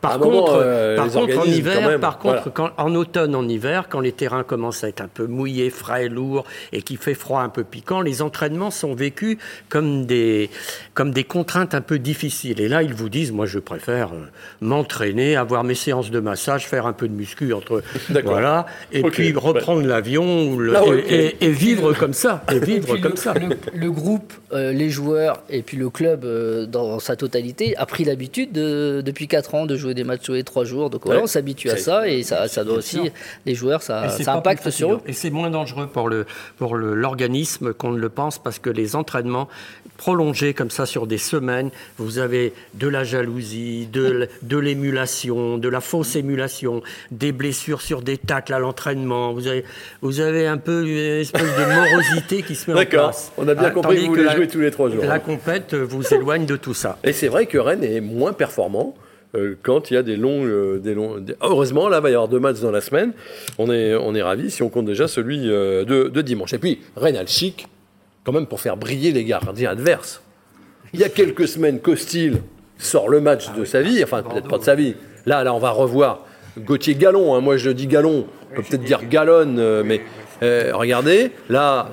Par 0.00 0.20
moment, 0.20 0.40
contre, 0.44 0.52
euh, 0.62 0.94
par 0.96 1.10
contre 1.10 1.36
en 1.38 1.44
hiver, 1.44 1.88
même, 1.88 2.00
par 2.00 2.18
contre, 2.20 2.50
voilà. 2.52 2.70
quand, 2.76 2.84
en 2.84 2.94
automne, 2.94 3.34
en 3.34 3.48
hiver, 3.48 3.88
quand 3.88 3.98
les 3.98 4.12
terrains 4.12 4.44
commencent 4.44 4.84
à 4.84 4.88
être 4.88 5.00
un 5.00 5.08
peu 5.08 5.26
mouillés, 5.26 5.70
frais, 5.70 6.08
lourds 6.08 6.44
et 6.72 6.82
qu'il 6.82 6.98
fait 6.98 7.14
froid 7.14 7.40
un 7.40 7.48
peu 7.48 7.64
piquant, 7.64 8.02
les 8.02 8.22
entraînements 8.22 8.70
sont 8.70 8.94
vécus 8.94 9.36
comme 9.68 10.06
des, 10.06 10.48
comme 10.94 11.10
des 11.10 11.24
contraintes 11.24 11.74
un 11.74 11.80
peu 11.80 11.98
difficiles. 11.98 12.60
Et 12.60 12.68
là, 12.68 12.84
ils 12.84 12.94
vous 12.94 13.08
disent, 13.08 13.32
moi, 13.32 13.46
je 13.46 13.58
préfère 13.58 14.12
euh, 14.12 14.26
m'entraîner, 14.60 15.34
avoir 15.34 15.64
mes 15.64 15.74
séances 15.74 16.12
de 16.12 16.20
massage, 16.20 16.66
faire 16.68 16.86
un 16.86 16.92
peu 16.92 17.08
de 17.08 17.14
muscu 17.14 17.52
entre, 17.52 17.82
voilà, 18.24 18.66
et 18.92 19.02
puis 19.02 19.32
reprendre 19.32 19.82
l'avion 19.86 20.48
ou 20.48 20.58
le- 20.58 20.76
Ah, 20.76 20.82
et, 20.86 20.88
ok. 20.92 21.04
et- 21.10 21.44
et 21.46 21.50
vivre 21.50 21.92
comme 21.94 22.12
ça. 22.12 22.44
Et 22.52 22.60
vivre 22.64 22.92
puis 22.92 23.00
comme 23.00 23.12
le, 23.12 23.16
ça. 23.16 23.34
Le, 23.34 23.48
le 23.74 23.90
groupe, 23.90 24.32
euh, 24.52 24.72
les 24.72 24.90
joueurs 24.90 25.42
et 25.50 25.62
puis 25.62 25.76
le 25.76 25.90
club 25.90 26.24
euh, 26.24 26.66
dans 26.66 26.98
sa 26.98 27.16
totalité 27.16 27.76
a 27.76 27.86
pris 27.86 28.04
l'habitude 28.04 28.52
de- 28.52 29.02
depuis 29.04 29.28
4 29.28 29.54
ans 29.54 29.66
de 29.66 29.76
jouer 29.76 29.94
des 29.94 30.04
matchs 30.04 30.22
tous 30.24 30.32
les 30.34 30.44
3 30.44 30.64
jours. 30.64 30.90
Donc 30.90 31.02
voilà, 31.04 31.20
Ouais. 31.20 31.24
on 31.24 31.28
s'habitue 31.28 31.70
à 31.70 31.76
ça 31.76 32.08
et 32.08 32.22
ça, 32.22 32.48
ça 32.48 32.64
doit 32.64 32.76
aussi, 32.78 33.10
les 33.46 33.54
joueurs, 33.54 33.82
ça, 33.82 34.06
impacte 34.26 34.70
sur 34.70 34.94
eux. 34.94 35.00
Et 35.06 35.12
c'est 35.12 35.30
moins 35.30 35.50
dangereux 35.50 35.86
pour 35.86 36.08
le 36.08 36.26
pour 36.58 36.76
le- 36.76 36.94
l'organisme 36.94 37.72
qu'on 37.72 37.92
ne 37.92 37.98
le 37.98 38.08
pense 38.08 38.38
parce 38.42 38.58
que 38.58 38.70
les 38.70 38.96
entraînements 38.96 39.48
prolongés 39.96 40.54
comme 40.54 40.70
ça 40.70 40.86
sur 40.86 41.06
des 41.06 41.18
semaines, 41.18 41.70
vous 41.98 42.18
avez 42.18 42.52
de 42.74 42.88
la 42.88 43.04
jalousie, 43.04 43.86
de 43.92 44.28
l'émulation, 44.56 45.56
de 45.58 45.68
la 45.68 45.80
fausse 45.80 46.16
émulation, 46.16 46.82
des 47.10 47.32
blessures 47.32 47.80
sur 47.80 48.02
des 48.02 48.18
tacles 48.18 48.52
à 48.54 48.58
l'entraînement. 48.58 49.32
Vous 49.32 49.46
avez 49.46 49.64
vous 50.02 50.20
avez 50.20 50.46
un 50.46 50.58
peu 50.58 50.86
une 50.86 51.20
espèce 51.20 51.42
de 51.42 51.64
morosité 51.74 52.42
qui 52.42 52.53
se 52.54 52.70
met 52.70 52.74
en 52.76 52.80
D'accord. 52.80 53.04
place. 53.10 53.32
On 53.38 53.46
a 53.48 53.54
bien 53.54 53.64
Ah, 53.66 53.70
compris 53.70 53.96
que 53.96 54.00
vous 54.02 54.06
voulez 54.08 54.24
la- 54.24 54.36
jouer 54.36 54.48
tous 54.48 54.60
les 54.60 54.70
trois 54.70 54.88
jours. 54.90 55.04
La 55.04 55.18
compète 55.18 55.74
euh, 55.74 55.84
vous 55.88 56.02
éloigne 56.14 56.46
de 56.46 56.56
tout 56.56 56.74
ça. 56.74 56.98
Et 57.04 57.12
c'est 57.12 57.28
vrai 57.28 57.46
que 57.46 57.58
Rennes 57.58 57.84
est 57.84 58.00
moins 58.00 58.32
performant 58.32 58.94
euh, 59.34 59.56
quand 59.62 59.90
il 59.90 59.94
y 59.94 59.96
a 59.96 60.02
des 60.02 60.16
longs, 60.16 60.44
euh, 60.44 60.78
des 60.78 60.94
longs. 60.94 61.18
des- 61.18 61.34
Heureusement, 61.42 61.88
là, 61.88 61.98
il 61.98 62.02
va 62.02 62.10
y 62.10 62.12
avoir 62.14 62.28
deux 62.28 62.38
matchs 62.38 62.60
dans 62.60 62.70
la 62.70 62.80
semaine. 62.80 63.12
On 63.58 63.70
est, 63.70 63.94
on 63.94 64.14
est 64.14 64.22
ravis 64.22 64.50
si 64.50 64.62
on 64.62 64.68
compte 64.68 64.84
déjà 64.86 65.08
celui 65.08 65.50
euh, 65.50 65.84
de, 65.84 66.08
de 66.08 66.22
dimanche. 66.22 66.52
Et 66.52 66.58
puis, 66.58 66.80
Rennes 66.96 67.16
a 67.16 67.22
le 67.22 67.26
chic, 67.28 67.66
quand 68.24 68.32
même, 68.32 68.46
pour 68.46 68.60
faire 68.60 68.76
briller 68.76 69.10
les 69.12 69.24
gardiens 69.24 69.70
adverses. 69.70 70.22
Il 70.92 71.00
y 71.00 71.04
a 71.04 71.08
quelques 71.08 71.48
semaines, 71.48 71.80
Costil 71.80 72.38
sort 72.78 73.08
le 73.08 73.20
match 73.20 73.52
de 73.54 73.64
sa 73.64 73.82
vie, 73.82 74.02
enfin 74.04 74.22
peut-être 74.22 74.48
pas 74.48 74.58
de 74.58 74.62
sa 74.64 74.74
vie. 74.76 74.94
Là, 75.26 75.42
là, 75.42 75.52
on 75.54 75.58
va 75.58 75.70
revoir 75.70 76.26
Gauthier 76.58 76.94
Gallon. 76.94 77.34
hein. 77.34 77.40
Moi, 77.40 77.56
je 77.56 77.70
dis 77.70 77.86
Gallon. 77.88 78.26
On 78.52 78.56
peut 78.56 78.62
peut-être 78.62 78.84
dire 78.84 79.00
Gallon, 79.08 79.56
euh, 79.58 79.82
mais 79.84 80.00
euh, 80.42 80.70
regardez, 80.74 81.32
là, 81.48 81.88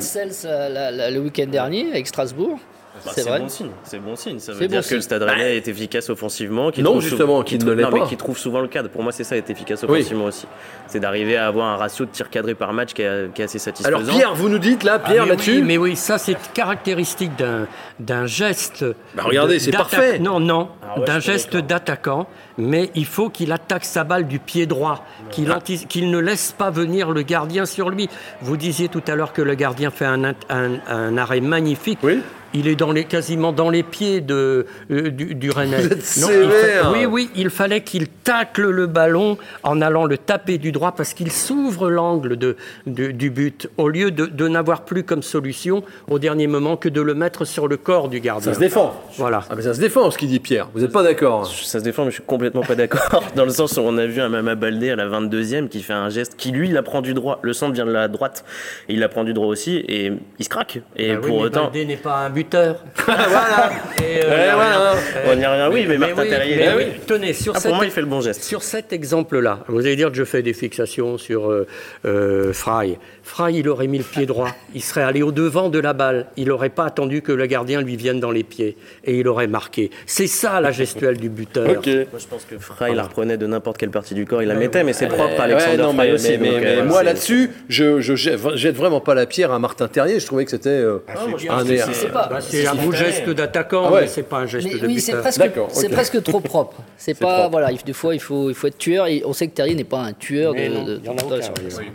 Sells 0.00 0.32
euh, 0.46 1.10
le 1.10 1.18
week-end 1.20 1.46
dernier 1.46 1.88
avec 1.90 2.06
Strasbourg. 2.06 2.58
Bah, 3.04 3.10
c'est 3.12 3.22
vrai. 3.28 3.40
bon 3.40 3.48
signe. 3.48 3.70
C'est 3.82 3.98
bon 3.98 4.14
signe. 4.14 4.38
Ça 4.38 4.52
veut 4.52 4.58
C'est 4.60 4.68
dire 4.68 4.76
bon 4.78 4.82
que 4.82 4.86
signe. 4.86 4.96
le 4.98 5.02
Stade 5.02 5.22
Rennais 5.24 5.56
est 5.56 5.66
efficace 5.66 6.08
offensivement. 6.10 6.70
qu'il 6.70 6.84
Non, 6.84 6.92
trouve 6.92 7.02
justement, 7.02 7.42
trouve- 7.42 7.64
ne 7.64 7.72
l'est 7.72 7.82
non, 7.82 7.90
mais 7.92 8.00
pas. 8.00 8.06
qui 8.06 8.16
trouve 8.16 8.38
souvent 8.38 8.60
le 8.60 8.68
cadre. 8.68 8.88
Pour 8.88 9.02
moi, 9.02 9.10
c'est 9.10 9.24
ça, 9.24 9.36
être 9.36 9.50
efficace 9.50 9.82
Oui. 9.82 9.98
offensivement 9.98 10.26
aussi. 10.26 10.46
C'est 10.86 11.00
d'arriver 11.00 11.36
à 11.36 11.48
avoir 11.48 11.66
un 11.66 11.76
ratio 11.76 12.04
de 12.04 12.10
tir 12.12 12.30
cadré 12.30 12.54
par 12.54 12.72
match 12.72 12.94
qui 12.94 13.02
est, 13.02 13.34
qui 13.34 13.42
est 13.42 13.46
assez 13.46 13.58
satisfaisant. 13.58 13.98
Alors, 13.98 14.08
Pierre, 14.08 14.34
vous 14.36 14.48
nous 14.48 14.58
dites 14.60 14.84
là, 14.84 15.00
Ah, 15.04 15.10
Pierre, 15.10 15.26
là-dessus 15.26 15.56
oui, 15.56 15.62
mais 15.62 15.76
oui, 15.76 15.96
ça 15.96 16.18
c'est 16.18 16.36
caractéristique 16.54 17.34
d'un 17.36 17.66
d'un 17.98 18.26
geste. 18.26 18.84
Bah, 19.16 19.24
regardez, 19.26 19.54
de- 19.54 19.58
c'est 19.58 19.72
parfait. 19.72 20.20
Non, 20.20 20.38
non, 20.38 20.68
Ah 20.88 21.00
ouais, 21.00 21.04
d'un 21.04 21.18
geste 21.18 21.56
d'attaquant, 21.56 22.28
mais 22.58 22.90
il 22.94 23.06
faut 23.06 23.30
qu'il 23.30 23.52
attaque 23.52 23.84
sa 23.84 24.04
balle 24.04 24.26
du 24.26 24.38
pied 24.38 24.66
droit, 24.66 25.04
qu'il 25.30 25.50
Ah. 25.50 25.58
qu'il 25.60 26.10
ne 26.10 26.18
laisse 26.18 26.52
pas 26.56 26.70
venir 26.70 27.10
le 27.10 27.22
gardien 27.22 27.66
sur 27.66 27.90
lui. 27.90 28.08
Vous 28.42 28.56
disiez 28.56 28.88
tout 28.88 29.02
à 29.08 29.14
l'heure 29.14 29.32
que 29.32 29.42
le 29.42 29.54
gardien 29.54 29.90
fait 29.90 30.04
un, 30.06 30.22
int- 30.24 30.34
un- 30.48 30.78
un 30.88 31.16
arrêt 31.16 31.40
magnifique. 31.40 31.98
Oui. 32.02 32.20
Il 32.56 32.68
est 32.68 32.76
dans 32.76 32.92
les, 32.92 33.02
quasiment 33.04 33.50
dans 33.52 33.68
les 33.68 33.82
pieds 33.82 34.20
de, 34.20 34.66
euh, 34.88 35.10
du, 35.10 35.34
du 35.34 35.50
Rennais. 35.50 35.78
Vous 35.80 35.86
êtes 35.92 36.16
Non, 36.20 36.28
il 36.30 36.48
fa- 36.48 36.60
sévère. 36.60 36.92
oui, 36.92 37.04
oui, 37.04 37.28
il 37.34 37.50
fallait 37.50 37.80
qu'il 37.82 38.06
tacle 38.06 38.68
le 38.70 38.86
ballon 38.86 39.38
en 39.64 39.80
allant 39.82 40.04
le 40.04 40.16
taper 40.18 40.58
du 40.58 40.70
droit 40.70 40.92
parce 40.92 41.14
qu'il 41.14 41.32
s'ouvre 41.32 41.90
l'angle 41.90 42.36
de, 42.36 42.56
de- 42.86 43.10
du 43.10 43.30
but 43.30 43.68
au 43.76 43.88
lieu 43.88 44.12
de, 44.12 44.26
de 44.26 44.46
n'avoir 44.46 44.84
plus 44.84 45.02
comme 45.02 45.24
solution 45.24 45.82
au 46.08 46.20
dernier 46.20 46.46
moment 46.46 46.76
que 46.76 46.88
de 46.88 47.00
le 47.00 47.14
mettre 47.14 47.44
sur 47.44 47.66
le 47.66 47.76
corps 47.76 48.08
du 48.08 48.20
gardien. 48.20 48.52
Ça 48.52 48.54
se 48.54 48.60
défend. 48.60 49.02
Voilà. 49.18 49.42
Ah, 49.50 49.54
mais 49.56 49.62
ça 49.62 49.74
se 49.74 49.80
défend 49.80 50.08
ce 50.12 50.18
qu'il 50.18 50.28
dit 50.28 50.38
Pierre. 50.38 50.68
Vous 50.74 50.80
n'êtes 50.80 50.92
pas 50.92 51.02
d'accord 51.02 51.40
hein 51.40 51.50
Ça 51.64 51.80
se 51.80 51.84
défend, 51.84 52.04
mais 52.04 52.10
je 52.12 52.16
suis 52.18 52.22
complètement 52.24 52.43
pas 52.50 52.74
d'accord. 52.74 53.24
Dans 53.36 53.44
le 53.44 53.50
sens 53.50 53.76
où 53.76 53.80
on 53.80 53.96
a 53.98 54.06
vu 54.06 54.20
un 54.20 54.28
Mama 54.28 54.54
Baldé 54.54 54.90
à 54.90 54.96
la 54.96 55.06
22e 55.08 55.68
qui 55.68 55.82
fait 55.82 55.92
un 55.92 56.08
geste 56.10 56.34
qui, 56.36 56.50
lui, 56.50 56.68
la 56.68 56.82
prend 56.82 57.02
du 57.02 57.14
droit. 57.14 57.38
Le 57.42 57.52
centre 57.52 57.72
vient 57.74 57.86
de 57.86 57.92
la 57.92 58.08
droite 58.08 58.44
et 58.88 58.94
il 58.94 59.00
la 59.00 59.08
prend 59.08 59.24
du 59.24 59.32
droit 59.34 59.46
aussi 59.48 59.76
et 59.88 60.12
il 60.38 60.44
se 60.44 60.48
craque. 60.48 60.80
Et 60.96 61.12
Ah 61.12 61.14
oui, 61.20 61.26
pour 61.28 61.38
mais 61.40 61.44
autant. 61.46 61.64
Baldé 61.64 61.84
n'est 61.84 61.96
pas 61.96 62.16
un 62.18 62.30
buteur. 62.30 62.76
Voilà. 63.06 63.70
Et, 63.98 64.24
euh, 64.24 64.48
Eh, 64.50 64.54
voilà. 64.54 64.94
On 65.26 65.38
y 65.38 65.46
revient, 65.46 65.68
oui, 65.72 65.84
mais 65.88 65.98
Martin 65.98 66.22
oui, 66.22 66.28
Terrier. 66.28 66.56
mais 66.56 66.64
il- 66.66 66.76
oui. 66.76 66.84
Tenez, 67.06 67.32
sur 67.32 67.52
Ah, 67.56 67.60
cette 67.60 67.68
pour 67.70 67.76
moi, 67.76 67.84
il 67.84 67.90
fait 67.90 68.00
le 68.00 68.06
bon 68.06 68.20
geste. 68.20 68.42
Sur 68.42 68.62
cet 68.62 68.92
exemple-là, 68.92 69.60
vous 69.68 69.80
allez 69.80 69.96
dire 69.96 70.10
que 70.10 70.16
je 70.16 70.24
fais 70.24 70.42
des 70.42 70.52
fixations 70.52 71.18
sur 71.18 71.50
euh, 71.50 71.66
euh, 72.06 72.52
Fry. 72.52 72.98
Fry, 73.22 73.54
il 73.56 73.68
aurait 73.68 73.86
mis 73.86 73.98
le 73.98 74.04
pied 74.04 74.26
droit. 74.26 74.48
Il 74.74 74.82
serait 74.82 75.02
allé 75.02 75.22
au-devant 75.22 75.68
de 75.68 75.78
la 75.78 75.92
balle. 75.92 76.26
Il 76.36 76.48
n'aurait 76.48 76.68
pas 76.70 76.84
attendu 76.84 77.22
que 77.22 77.32
le 77.32 77.46
gardien 77.46 77.80
lui 77.80 77.96
vienne 77.96 78.20
dans 78.20 78.30
les 78.30 78.44
pieds. 78.44 78.76
Et 79.04 79.18
il 79.18 79.28
aurait 79.28 79.46
marqué. 79.46 79.90
C'est 80.06 80.26
ça 80.26 80.60
la 80.60 80.70
gestuelle 80.72 81.16
du 81.18 81.28
buteur. 81.28 81.68
Ok. 81.68 81.86
Moi, 81.86 82.04
je 82.18 82.26
pense 82.34 82.44
que 82.44 82.58
Fry 82.58 82.94
la 82.94 83.02
reprenait 83.04 83.36
de 83.36 83.46
n'importe 83.46 83.78
quelle 83.78 83.90
partie 83.90 84.14
du 84.14 84.24
corps, 84.26 84.42
il 84.42 84.48
la 84.48 84.54
mettait, 84.54 84.84
mais 84.84 84.92
c'est 84.92 85.06
propre 85.06 85.24
à 85.40 85.46
Ouais, 85.46 85.52
Alexander 85.52 85.76
non, 85.82 85.92
Fry 85.94 86.06
mais, 86.08 86.12
aussi. 86.12 86.28
mais- 86.32 86.38
mais- 86.38 86.50
donc, 86.50 86.60
mais 86.60 86.76
euh, 86.78 86.84
moi 86.84 87.02
là-dessus, 87.02 87.50
je, 87.68 88.00
je 88.00 88.14
jette, 88.16 88.74
vraiment 88.76 89.00
pas 89.00 89.14
la 89.14 89.26
pierre 89.26 89.52
à 89.52 89.58
Martin 89.58 89.88
Terrier. 89.88 90.20
Je 90.20 90.26
trouvais 90.26 90.44
que 90.44 90.50
c'était 90.50 90.68
euh, 90.70 90.98
je 91.38 91.48
un 91.50 91.64
C'est. 91.92 92.12
Bah, 92.12 92.28
un 92.70 92.74
beau 92.74 92.92
geste 92.92 93.30
d'attaquant, 93.30 93.84
Ah 93.86 93.92
ouais. 93.92 94.00
mais 94.02 94.06
c'est 94.06 94.22
pas 94.24 94.38
un 94.38 94.46
geste 94.46 94.66
Mais 94.66 94.78
de 94.78 94.86
oui, 94.86 95.00
c'est 95.00 95.12
buteur. 95.12 95.68
c'est 95.70 95.88
presque 95.88 96.22
trop 96.22 96.40
propre. 96.40 96.76
C'est 96.96 97.18
pas 97.18 97.34
propre. 97.38 97.50
voilà. 97.50 97.72
il- 97.72 97.78
Des 97.84 97.92
fois, 97.92 98.14
il 98.14 98.20
faut, 98.20 98.48
il 98.50 98.54
faut 98.54 98.66
être 98.66 98.78
tueur. 98.78 99.06
Et 99.06 99.22
on 99.26 99.32
sait 99.32 99.46
que 99.48 99.54
Terrier 99.54 99.74
n'est 99.74 99.84
pas 99.84 99.98
un 100.00 100.12
tueur 100.12 100.54
comme 100.54 101.00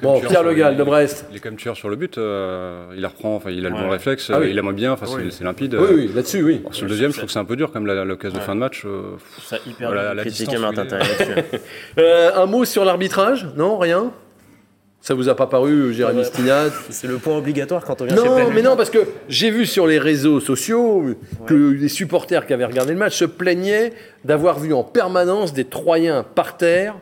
Bon, 0.01 0.19
Pierre 0.19 0.31
sur- 0.31 0.43
Le 0.43 0.53
Gall 0.53 0.77
de 0.77 0.83
Brest. 0.83 1.25
Il 1.31 1.37
est 1.37 1.39
quand 1.39 1.49
même 1.49 1.57
tueur 1.57 1.75
sur 1.75 1.89
le 1.89 1.95
but. 1.95 2.17
euh, 2.17 2.85
il 2.95 3.01
la 3.01 3.07
reprend, 3.09 3.35
enfin, 3.35 3.49
il 3.51 3.65
a 3.65 3.69
le 3.69 3.75
bon 3.75 3.89
réflexe, 3.89 4.31
Ah 4.33 4.39
il 4.43 4.55
la 4.55 4.61
moins 4.61 4.73
bien, 4.73 4.91
enfin, 4.93 5.05
c'est- 5.31 5.43
limpide. 5.43 5.75
Oui, 5.75 5.87
oui, 5.95 6.11
là-dessus, 6.13 6.43
oui. 6.43 6.61
Sur 6.71 6.85
le 6.85 6.89
deuxième, 6.89 7.11
je 7.11 7.17
trouve 7.17 7.27
que 7.27 7.33
c'est 7.33 7.39
un 7.39 7.45
peu 7.45 7.55
dur, 7.55 7.71
comme 7.71 7.85
la- 7.85 8.05
l'occasion 8.05 8.37
de 8.37 8.43
fin 8.43 8.55
de 8.55 8.59
match. 8.59 8.85
Ça 9.43 9.57
hyper 9.65 9.91
Critiquer 10.29 10.57
Martin. 10.57 10.87
Euh, 11.97 12.31
un 12.35 12.45
mot 12.45 12.65
sur 12.65 12.85
l'arbitrage? 12.85 13.47
Non, 13.55 13.77
rien? 13.77 14.11
Ça 15.01 15.13
vous 15.13 15.29
a 15.29 15.35
pas 15.35 15.47
paru, 15.47 15.93
Jérémy 15.93 16.25
Stinat 16.25 16.69
C'est 16.89 17.07
le 17.07 17.17
point 17.17 17.37
obligatoire 17.37 17.83
quand 17.83 18.01
on 18.01 18.05
vient 18.05 18.15
chez 18.15 18.23
Non, 18.23 18.51
mais 18.51 18.61
non, 18.61 18.75
parce 18.75 18.89
que 18.89 19.07
j'ai 19.29 19.49
vu 19.49 19.65
sur 19.65 19.87
les 19.87 19.97
réseaux 19.97 20.39
sociaux 20.39 21.15
que 21.45 21.53
les 21.53 21.87
supporters 21.87 22.45
qui 22.45 22.53
avaient 22.53 22.65
regardé 22.65 22.93
le 22.93 22.99
match 22.99 23.15
se 23.15 23.25
plaignaient 23.25 23.93
d'avoir 24.25 24.59
vu 24.59 24.73
en 24.73 24.83
permanence 24.83 25.53
des 25.53 25.65
Troyens 25.65 26.23
par 26.35 26.57
terre 26.57 26.95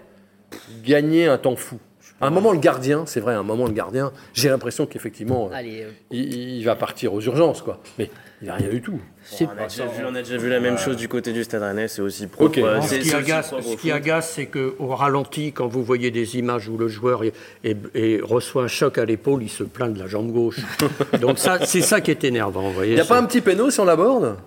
gagner 0.83 1.27
un 1.27 1.37
temps 1.37 1.55
fou. 1.55 1.79
À 2.19 2.27
un 2.27 2.29
moment, 2.31 2.51
le 2.51 2.59
gardien, 2.59 3.03
c'est 3.05 3.19
vrai, 3.19 3.33
à 3.33 3.39
un 3.39 3.43
moment, 3.43 3.67
le 3.67 3.73
gardien, 3.73 4.11
j'ai 4.33 4.49
l'impression 4.49 4.87
qu'effectivement, 4.87 5.51
euh, 5.53 5.61
euh, 5.61 5.91
il 6.09 6.63
va 6.63 6.75
partir 6.75 7.13
aux 7.13 7.21
urgences, 7.21 7.61
quoi. 7.61 7.79
Mais 7.99 8.09
il 8.41 8.45
n'y 8.45 8.49
a 8.51 8.55
rien 8.55 8.69
du 8.69 8.81
tout. 8.81 8.99
c'est- 9.23 9.45
On 9.45 9.49
a, 9.61 9.63
déjà 9.67 9.85
vu, 9.85 10.03
on 10.09 10.15
a 10.15 10.21
déjà 10.21 10.37
vu 10.37 10.49
la 10.49 10.59
même 10.59 10.77
chose 10.77 10.95
du 10.95 11.07
côté 11.07 11.33
du 11.33 11.43
Stade 11.43 11.63
Rennais, 11.63 11.87
c'est 11.87 12.01
aussi 12.01 12.27
propre. 12.27 12.59
Euh, 12.59 12.75
Non, 12.75 12.81
c'est- 12.83 13.01
ce 13.01 13.09
qui 13.09 13.15
agace, 13.15 13.47
propre 13.47 13.63
ce 13.63 13.75
qui 13.77 13.91
agace, 13.91 14.31
c'est 14.35 14.45
qu'au 14.45 14.95
ralenti, 14.95 15.51
quand 15.53 15.67
vous 15.67 15.83
voyez 15.83 16.11
des 16.11 16.37
images 16.37 16.69
où 16.69 16.77
le 16.77 16.87
joueur 16.87 17.23
est- 17.23 17.33
est- 17.63 17.77
est- 17.95 18.21
reçoit 18.23 18.63
un 18.63 18.67
choc 18.67 18.97
à 18.99 19.05
l'épaule, 19.05 19.41
il 19.43 19.49
se 19.49 19.63
plaint 19.63 19.91
de 19.93 19.99
la 19.99 20.07
jambe 20.07 20.31
gauche. 20.31 20.59
Donc 21.21 21.39
ça, 21.39 21.65
c'est 21.65 21.81
ça 21.81 21.99
qui 22.01 22.11
est 22.11 22.23
énervant. 22.23 22.61
Vous 22.61 22.73
voyez, 22.73 22.91
Il 22.91 22.95
n'y 22.95 23.01
a 23.01 23.05
pas 23.05 23.17
un 23.17 23.25
petit 23.25 23.41
péno 23.41 23.69
sur 23.71 23.85
la 23.85 23.95
borde 23.95 24.37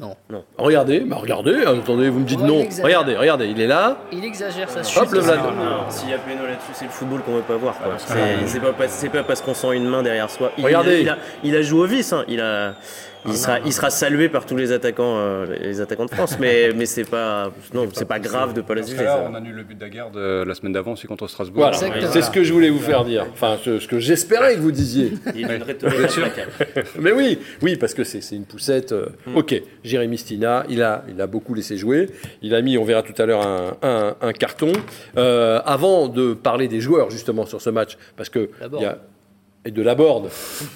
Non. 0.00 0.16
Regardez, 0.58 1.00
bah 1.00 1.16
regardez, 1.20 1.64
attendez, 1.64 2.08
vous 2.08 2.18
me 2.20 2.24
dites 2.24 2.40
Ouais, 2.40 2.46
non. 2.48 2.66
Regardez, 2.82 3.16
regardez, 3.16 3.46
il 3.46 3.60
est 3.60 3.66
là. 3.68 3.98
Il 4.10 4.24
exagère 4.24 4.68
sa 4.68 4.82
chute. 4.82 5.00
Hop, 5.02 5.12
le 5.12 5.20
Vlad. 5.20 5.38
Non, 5.38 5.88
S'il 5.90 6.08
y 6.10 6.14
a 6.14 6.18
péno 6.18 6.42
là-dessus, 6.46 6.72
c'est 6.72 6.86
le 6.86 6.90
football 6.90 7.20
qu'on 7.22 7.36
veut 7.36 7.42
pas 7.42 7.56
voir. 7.56 7.76
quoi. 7.78 7.94
C'est 7.98 9.08
pas, 9.10 9.22
parce 9.22 9.40
qu'on 9.40 9.54
sent 9.54 9.74
une 9.76 9.86
main 9.88 10.02
derrière 10.02 10.30
soi. 10.30 10.50
Il, 10.58 10.64
Regardez. 10.64 11.00
Il 11.02 11.08
a, 11.08 11.18
il 11.44 11.54
a 11.56 11.62
joué 11.62 11.80
au 11.80 11.86
vice. 11.86 12.12
hein. 12.12 12.24
Il, 12.26 12.40
a, 12.40 12.74
il, 13.26 13.36
sera, 13.36 13.60
il 13.60 13.72
sera 13.72 13.90
salué 13.90 14.28
par 14.28 14.46
tous 14.46 14.56
les 14.56 14.72
attaquants, 14.72 15.16
euh, 15.18 15.46
les 15.60 15.80
attaquants 15.80 16.04
de 16.06 16.10
France. 16.10 16.36
Mais, 16.40 16.70
mais 16.76 16.86
c'est 16.86 17.04
pas, 17.08 17.50
non, 17.72 17.88
c'est 17.92 18.04
pas 18.08 18.18
grave 18.18 18.52
de 18.54 18.60
pas 18.60 18.74
la 18.74 18.80
Dans 18.82 18.86
ce 18.86 18.92
juger. 18.92 19.04
cas-là, 19.04 19.16
ça. 19.24 19.28
on 19.30 19.34
annule 19.34 19.54
le 19.54 19.62
but 19.62 19.78
d'Aguerd 19.78 20.16
euh, 20.16 20.44
la 20.44 20.54
semaine 20.54 20.72
d'avant 20.72 20.92
aussi 20.92 21.06
contre 21.06 21.26
Strasbourg. 21.28 21.62
Voilà, 21.70 21.76
c'est 22.10 22.22
ce 22.22 22.30
que 22.30 22.42
je 22.44 22.52
voulais 22.52 22.70
vous 22.70 22.80
faire 22.80 23.04
dire. 23.04 23.26
Enfin, 23.32 23.56
ce, 23.62 23.78
ce 23.78 23.88
que 23.88 23.98
j'espérais 23.98 24.54
que 24.56 24.60
vous 24.60 24.72
disiez. 24.72 25.12
Il 25.34 25.50
est 25.50 25.56
une. 25.56 25.64
Mais 27.00 27.12
oui, 27.12 27.38
oui, 27.62 27.76
parce 27.76 27.94
que 27.94 28.04
c'est 28.04 28.20
une 28.34 28.44
poussette. 28.44 28.92
euh, 28.92 29.06
Ok, 29.34 29.60
Jérémy 29.82 30.18
Stina, 30.18 30.64
il 30.68 30.82
a, 30.82 31.04
il 31.08 31.20
a 31.20 31.26
beaucoup 31.26 31.54
laissé 31.54 31.76
jouer. 31.76 32.08
Il 32.42 32.54
a 32.54 32.62
mis, 32.62 32.78
on 32.78 32.84
verra 32.84 33.02
tout 33.02 33.20
à 33.20 33.26
l'heure, 33.26 33.46
un, 33.46 33.76
un- 33.82 34.16
un 34.20 34.32
carton. 34.32 34.72
Euh, 35.16 35.60
avant 35.64 36.08
de 36.08 36.34
parler 36.34 36.68
des 36.68 36.80
joueurs, 36.80 37.10
justement, 37.10 37.46
sur 37.46 37.60
ce 37.60 37.70
match, 37.70 37.96
parce 38.16 38.28
que. 38.28 38.50
Il 38.76 38.82
y 38.82 38.84
a- 38.84 38.98
et 39.64 39.70
de 39.70 39.82
la 39.82 39.94
board. 39.94 40.28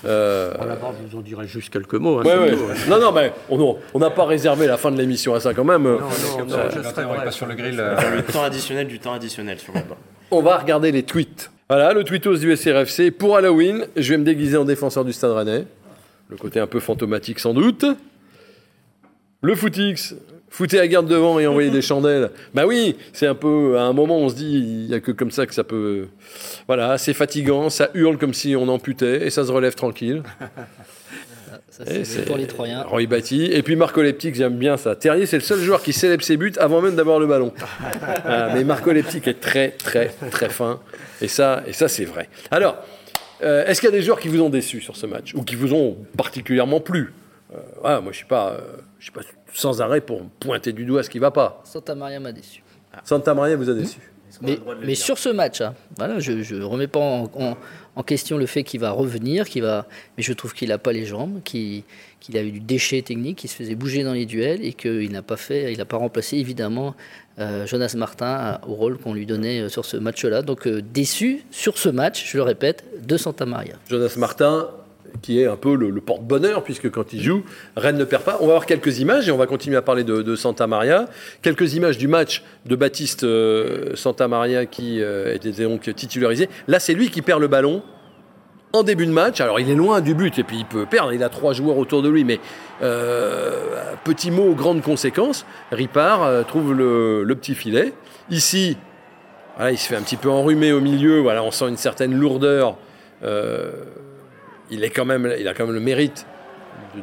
Euh, 0.05 0.55
Bon, 0.59 0.65
D'abord, 0.67 0.95
je 1.03 1.09
vous 1.11 1.19
en 1.19 1.23
dirai 1.23 1.47
juste 1.47 1.71
quelques 1.71 1.95
mots. 1.95 2.19
hein, 2.21 2.25
ouais, 2.25 2.39
ouais. 2.39 2.53
hein. 2.53 2.75
Non, 2.89 2.99
non, 3.01 3.13
mais 3.13 3.33
on 3.51 3.77
on 3.95 3.99
n'a 3.99 4.11
pas 4.11 4.25
réservé 4.25 4.67
la 4.67 4.77
fin 4.77 4.91
de 4.91 4.97
l'émission 4.97 5.35
à 5.35 5.41
ça 5.41 5.53
quand 5.55 5.65
même. 5.65 5.83
Non, 5.85 5.99
non, 6.01 6.09
je 6.11 6.77
le 6.79 6.83
serai 6.85 7.03
21, 7.03 7.07
on 7.09 7.13
est 7.13 7.15
bref. 7.17 7.25
pas 7.25 7.31
sur 7.31 7.47
le 7.47 7.55
grill. 7.55 7.79
euh, 7.81 7.97
Le 8.17 8.23
temps 8.23 8.43
additionnel 8.43 8.87
du 8.87 8.99
temps 8.99 9.13
additionnel 9.13 9.59
sur 9.59 9.73
le 9.75 9.81
banc. 9.81 9.97
On 10.31 10.41
va 10.43 10.57
regarder 10.59 10.91
les 10.93 11.03
tweets. 11.03 11.51
Voilà, 11.69 11.93
le 11.93 12.03
tweetos 12.05 12.39
du 12.39 12.55
SRFC. 12.57 13.11
Pour 13.11 13.37
Halloween, 13.37 13.87
je 13.97 14.11
vais 14.13 14.19
me 14.19 14.25
déguiser 14.25 14.57
en 14.57 14.65
défenseur 14.65 15.05
du 15.05 15.13
Stade 15.13 15.33
Rennais. 15.33 15.67
Le 16.31 16.37
côté 16.37 16.61
un 16.61 16.67
peu 16.67 16.81
fantomatique 16.81 17.39
sans 17.41 17.53
doute. 17.55 17.85
Le 19.43 19.55
footix. 19.55 20.15
Foutez 20.51 20.79
la 20.79 20.89
garde 20.89 21.07
devant 21.07 21.39
et 21.39 21.47
envoyez 21.47 21.71
des 21.71 21.83
chandelles. 21.83 22.31
Bah 22.55 22.67
oui, 22.67 22.97
c'est 23.13 23.27
un 23.27 23.35
peu. 23.35 23.77
À 23.79 23.83
un 23.83 23.93
moment, 23.93 24.19
on 24.19 24.29
se 24.29 24.35
dit, 24.35 24.55
il 24.59 24.87
n'y 24.89 24.95
a 24.95 25.01
que 25.01 25.13
comme 25.13 25.31
ça 25.31 25.47
que 25.47 25.55
ça 25.55 25.63
peut. 25.65 26.07
Voilà, 26.67 26.99
c'est 26.99 27.13
fatigant, 27.15 27.71
ça 27.71 27.91
hurle 27.95 28.19
comme 28.19 28.35
si 28.35 28.57
on 28.57 28.67
amputait 28.69 29.27
et 29.27 29.31
ça 29.31 29.45
se 29.45 29.53
relève 29.53 29.75
tranquille. 29.75 30.23
Ça, 31.71 31.85
c'est 32.03 32.25
pour 32.25 32.37
les 32.37 32.47
Troyens. 32.49 32.83
Roy 32.83 33.07
Batty. 33.07 33.45
Et 33.53 33.63
puis 33.63 33.77
Marco 33.77 34.03
Leptic, 34.03 34.35
j'aime 34.35 34.57
bien 34.57 34.77
ça. 34.77 34.97
Terrier, 34.97 35.27
c'est 35.27 35.37
le 35.37 35.43
seul 35.43 35.61
joueur 35.61 35.81
qui 35.81 35.93
célèbre 35.93 36.25
ses 36.25 36.37
buts 36.37 36.53
avant 36.59 36.81
même 36.81 36.97
d'avoir 36.97 37.21
le 37.21 37.27
ballon. 37.27 37.53
Voilà, 38.25 38.51
mais 38.55 38.65
Marco 38.65 38.91
Leptic 38.91 39.29
est 39.29 39.39
très, 39.41 39.71
très, 39.71 40.09
très 40.31 40.49
fin. 40.49 40.81
Et 41.23 41.29
ça, 41.29 41.63
et 41.69 41.73
ça 41.73 41.87
c'est 41.87 42.05
vrai. 42.05 42.29
Alors, 42.51 42.77
Euh, 43.45 43.65
Est-ce 43.67 43.81
qu'il 43.81 43.89
y 43.89 43.93
a 43.93 43.97
des 43.97 44.03
joueurs 44.03 44.19
qui 44.19 44.27
vous 44.27 44.41
ont 44.43 44.49
déçu 44.51 44.81
sur 44.81 44.97
ce 44.97 45.07
match 45.07 45.33
ou 45.35 45.45
qui 45.45 45.55
vous 45.55 45.73
ont 45.73 45.97
particulièrement 46.17 46.81
plu? 46.81 47.13
Euh, 47.55 47.59
voilà, 47.81 48.01
Moi, 48.01 48.11
je 48.11 48.17
ne 48.17 48.23
suis, 48.23 48.27
pas, 48.27 48.55
euh, 48.59 48.61
je 48.99 49.05
suis 49.05 49.13
pas 49.13 49.21
sans 49.55 49.81
arrêt 49.81 50.01
pour 50.01 50.23
pointer 50.41 50.73
du 50.73 50.85
doigt 50.85 51.03
ce 51.03 51.11
qui 51.11 51.19
ne 51.19 51.23
va 51.23 51.31
pas. 51.31 51.61
Santa 51.65 51.95
Maria 51.95 52.21
m'a 52.21 52.33
déçu. 52.33 52.63
Santa 53.05 53.35
Maria 53.35 53.57
vous 53.57 53.71
a 53.71 53.75
déçu. 53.75 53.99
Mais, 54.43 54.59
mais 54.85 54.95
sur 54.95 55.17
ce 55.19 55.31
match, 55.31 55.63
hein, 55.63 55.75
voilà, 55.97 56.19
je 56.21 56.33
ne 56.55 56.63
remets 56.63 56.87
pas 56.87 57.01
en, 57.01 57.31
en- 57.35 57.57
en 57.97 58.03
question 58.03 58.37
le 58.37 58.45
fait 58.47 58.63
qu'il 58.63 58.79
va 58.79 58.91
revenir, 58.91 59.49
qu'il 59.49 59.63
va, 59.63 59.87
mais 60.17 60.23
je 60.23 60.33
trouve 60.35 60.53
qu'il 60.53 60.69
n'a 60.69 60.77
pas 60.79 60.93
les 60.93 61.07
jambes, 61.07 61.41
qu'il 61.43 61.83
a 62.35 62.43
eu 62.43 62.51
du 62.53 62.61
déchet 62.61 63.01
technique, 63.03 63.39
qu'il 63.39 63.49
se 63.51 63.57
faisait 63.57 63.75
bouger 63.75 64.05
dans 64.05 64.13
les 64.13 64.27
duels 64.27 64.63
et 64.65 64.75
qu'il 64.75 65.11
n'a 65.13 65.23
pas 65.23 65.39
fait, 65.39 65.73
il 65.73 65.79
n'a 65.79 65.87
pas 65.87 65.97
remplacé 65.97 66.37
évidemment 66.37 66.95
euh, 67.39 67.67
Jonas 67.67 67.95
Martin 67.97 68.61
au 68.69 68.75
rôle 68.75 68.99
qu'on 68.99 69.15
lui 69.15 69.25
donnait 69.27 69.61
euh, 69.63 69.69
sur 69.71 69.85
ce 69.87 69.97
match-là. 69.97 70.43
Donc 70.43 70.67
euh, 70.67 70.83
déçu 70.83 71.43
sur 71.51 71.79
ce 71.79 71.89
match, 71.89 72.31
je 72.31 72.37
le 72.37 72.43
répète, 72.43 72.85
de 73.03 73.17
Santa 73.17 73.47
Maria. 73.47 73.75
Jonas 73.89 74.15
Martin, 74.19 74.69
qui 75.23 75.41
est 75.41 75.47
un 75.47 75.57
peu 75.57 75.75
le, 75.75 75.93
porte-bonheur, 76.01 76.63
puisque 76.63 76.91
quand 76.91 77.13
il 77.13 77.23
joue, 77.23 77.43
Rennes 77.77 77.99
ne 77.99 78.05
perd 78.05 78.23
pas. 78.23 78.39
On 78.41 78.47
va 78.47 78.53
voir 78.53 78.67
quelques 78.67 79.01
images 79.01 79.29
et 79.29 79.33
on 79.33 79.37
va 79.37 79.47
continuer 79.47 79.77
à 79.77 79.83
parler 79.83 80.05
de, 80.05 80.23
de 80.23 80.37
Santa 80.37 80.67
Maria. 80.67 81.07
Quelques 81.43 81.75
images 81.75 81.99
du 81.99 82.09
match 82.09 82.43
de 82.67 82.77
Baptiste 82.77 83.25
euh, 83.25 83.95
Santa 83.95 84.29
Maria 84.29 84.67
qui 84.67 85.03
euh, 85.03 85.35
était 85.35 85.53
donc 85.65 85.95
titularisé. 85.95 86.49
Là, 86.67 86.81
c'est 86.81 86.95
lui 86.95 87.11
qui 87.11 87.23
perd 87.23 87.41
le 87.41 87.49
ballon 87.49 87.83
en 88.73 88.83
début 88.83 89.07
de 89.07 89.13
match. 89.13 89.41
Alors, 89.41 89.61
il 89.61 89.71
est 89.71 89.75
loin 89.75 90.01
du 90.01 90.15
but 90.15 90.39
et 90.39 90.45
puis 90.45 90.59
il 90.59 90.65
peut 90.65 90.87
perdre. 90.87 91.13
Il 91.13 91.23
a 91.23 91.29
trois 91.29 91.53
joueurs 91.53 91.79
autour 91.79 92.03
de 92.03 92.09
lui, 92.09 92.25
mais 92.25 92.41
euh, 92.83 93.95
petit 94.05 94.31
mot, 94.31 94.55
grande 94.55 94.83
conséquence. 94.83 95.47
Ripard 95.73 96.23
euh, 96.23 96.43
trouve 96.43 96.75
le, 96.75 97.35
petit 97.35 97.55
filet. 97.55 97.93
Ici, 98.31 98.77
il 99.61 99.79
se 99.79 99.89
fait 99.89 99.97
un 99.97 100.03
petit 100.03 100.17
peu 100.17 100.31
enrhumer 100.31 100.73
au 100.73 100.81
milieu. 100.81 101.21
Voilà, 101.21 101.43
on 101.43 101.51
sent 101.51 101.69
une 101.69 101.77
certaine 101.77 102.15
lourdeur. 102.15 102.77
Il, 104.71 104.85
a 104.85 104.91
quand 104.91 105.05
même 105.05 105.25
le 105.25 105.81
mérite 105.81 106.27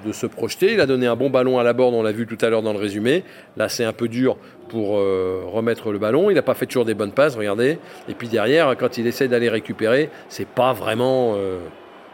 de, 0.05 0.11
se 0.11 0.25
projeter. 0.25 0.73
Il 0.73 0.81
a 0.81 0.85
donné 0.85 1.07
un 1.07 1.15
bon 1.15 1.29
ballon 1.29 1.59
à 1.59 1.63
la 1.63 1.73
borde, 1.73 1.93
on 1.93 2.03
l'a 2.03 2.11
vu 2.11 2.25
tout 2.25 2.37
à 2.41 2.49
l'heure 2.49 2.61
dans 2.61 2.73
le 2.73 2.79
résumé. 2.79 3.23
Là, 3.57 3.69
c'est 3.69 3.83
un 3.83 3.93
peu 3.93 4.07
dur 4.07 4.37
pour 4.69 4.97
euh, 4.97 5.43
remettre 5.45 5.91
le 5.91 5.99
ballon. 5.99 6.29
Il 6.29 6.35
n'a 6.35 6.41
pas 6.41 6.53
fait 6.53 6.65
toujours 6.65 6.85
des 6.85 6.93
bonnes 6.93 7.11
passes, 7.11 7.35
regardez. 7.35 7.79
Et 8.09 8.13
puis 8.13 8.27
derrière, 8.27 8.75
quand 8.77 8.97
il 8.97 9.07
essaie 9.07 9.27
d'aller 9.27 9.49
récupérer, 9.49 10.09
c'est 10.29 10.47
pas 10.47 10.73
vraiment 10.73 11.33
euh, 11.35 11.59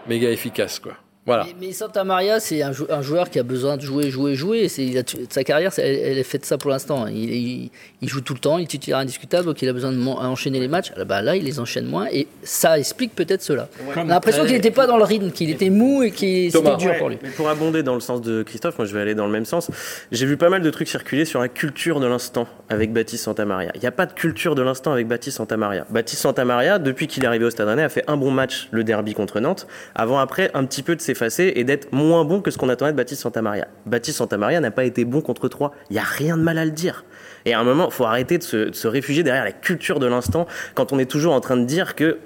méga 0.07 0.29
efficace, 0.29 0.79
quoi. 0.79 0.93
Voilà. 1.27 1.45
Mais, 1.45 1.67
mais 1.67 1.71
Santa 1.73 2.03
Maria, 2.03 2.39
c'est 2.39 2.63
un, 2.63 2.71
jou- 2.71 2.87
un 2.89 3.03
joueur 3.03 3.29
qui 3.29 3.37
a 3.37 3.43
besoin 3.43 3.77
de 3.77 3.83
jouer, 3.83 4.09
jouer, 4.09 4.33
jouer. 4.33 4.67
Il 4.79 4.97
a 4.97 5.03
sa 5.29 5.43
carrière, 5.43 5.71
elle, 5.77 5.95
elle 5.95 6.17
est 6.17 6.23
faite 6.23 6.41
de 6.41 6.45
ça 6.47 6.57
pour 6.57 6.71
l'instant. 6.71 7.05
Il, 7.05 7.29
il- 7.31 7.69
il 8.01 8.09
joue 8.09 8.21
tout 8.21 8.33
le 8.33 8.39
temps, 8.39 8.57
il 8.57 8.63
est 8.63 8.67
titulaire 8.67 8.97
indiscutable, 8.97 9.45
donc 9.45 9.61
il 9.61 9.69
a 9.69 9.73
besoin 9.73 9.91
de 9.91 9.97
mon- 9.97 10.17
enchaîner 10.17 10.59
les 10.59 10.67
matchs. 10.67 10.91
Ah 10.97 11.05
bah 11.05 11.21
là, 11.21 11.35
il 11.35 11.43
les 11.43 11.59
enchaîne 11.59 11.85
moins 11.85 12.07
et 12.11 12.27
ça 12.41 12.79
explique 12.79 13.13
peut-être 13.13 13.43
cela. 13.43 13.69
On 13.95 13.99
a 13.99 14.03
l'impression 14.03 14.43
qu'il 14.45 14.53
n'était 14.55 14.71
pas 14.71 14.87
dans 14.87 14.97
le 14.97 15.03
rythme, 15.03 15.29
qu'il 15.29 15.51
était 15.51 15.69
mou 15.69 16.01
et 16.01 16.09
qu'il 16.09 16.51
Thomas. 16.51 16.71
c'était 16.71 16.81
dur 16.85 16.91
Ouais, 16.93 16.97
pour 16.97 17.09
lui. 17.09 17.19
Mais 17.21 17.29
pour 17.29 17.47
abonder 17.49 17.83
dans 17.83 17.93
le 17.93 17.99
sens 18.01 18.21
de 18.21 18.41
Christophe, 18.41 18.79
moi 18.79 18.87
je 18.87 18.93
vais 18.95 19.01
aller 19.01 19.13
dans 19.13 19.27
le 19.27 19.31
même 19.31 19.45
sens. 19.45 19.69
J'ai 20.11 20.25
vu 20.25 20.37
pas 20.37 20.49
mal 20.49 20.63
de 20.63 20.69
trucs 20.71 20.87
circuler 20.87 21.25
sur 21.25 21.39
la 21.39 21.49
culture 21.49 21.99
de 21.99 22.07
l'instant 22.07 22.47
avec 22.69 22.91
Baptiste 22.93 23.25
Santamaria. 23.25 23.71
Il 23.75 23.81
n'y 23.81 23.87
a 23.87 23.91
pas 23.91 24.07
de 24.07 24.13
culture 24.13 24.55
de 24.55 24.63
l'instant 24.63 24.91
avec 24.91 25.07
Baptiste 25.07 25.37
Santamaria. 25.37 25.85
Baptiste 25.91 26.23
Santamaria, 26.23 26.79
depuis 26.79 27.05
qu'il 27.05 27.23
est 27.23 27.27
arrivé 27.27 27.45
au 27.45 27.51
Stade 27.51 27.67
Rennais, 27.67 27.83
a 27.83 27.89
fait 27.89 28.05
un 28.07 28.17
bon 28.17 28.31
match, 28.31 28.69
le 28.71 28.83
derby 28.83 29.13
contre 29.13 29.39
Nantes, 29.39 29.67
avant 29.93 30.17
après 30.17 30.49
un 30.55 30.65
petit 30.65 30.81
peu 30.81 30.95
de 30.95 31.01
et 31.39 31.63
d'être 31.63 31.91
moins 31.91 32.25
bon 32.25 32.41
que 32.41 32.51
ce 32.51 32.57
qu'on 32.57 32.69
attendait 32.69 32.91
de 32.91 32.97
Baptiste 32.97 33.21
Santamaria. 33.21 33.67
Baptiste 33.85 34.17
Santamaria 34.17 34.59
n'a 34.59 34.71
pas 34.71 34.83
été 34.83 35.05
bon 35.05 35.21
contre 35.21 35.47
trois. 35.47 35.73
Il 35.89 35.93
n'y 35.93 35.99
a 35.99 36.03
rien 36.03 36.37
de 36.37 36.43
mal 36.43 36.57
à 36.57 36.65
le 36.65 36.71
dire. 36.71 37.05
Et 37.45 37.53
à 37.53 37.59
un 37.59 37.63
moment, 37.63 37.87
il 37.89 37.93
faut 37.93 38.05
arrêter 38.05 38.37
de 38.37 38.43
se, 38.43 38.87
réfugier 38.87 39.23
derrière 39.23 39.43
la 39.43 39.51
culture 39.51 39.99
de 39.99 40.07
l'instant 40.07 40.47
quand 40.75 40.93
on 40.93 40.99
est 40.99 41.05
toujours 41.09 41.33
en 41.33 41.39
train 41.41 41.57
de 41.57 41.65
dire 41.65 41.95
que 41.95 42.17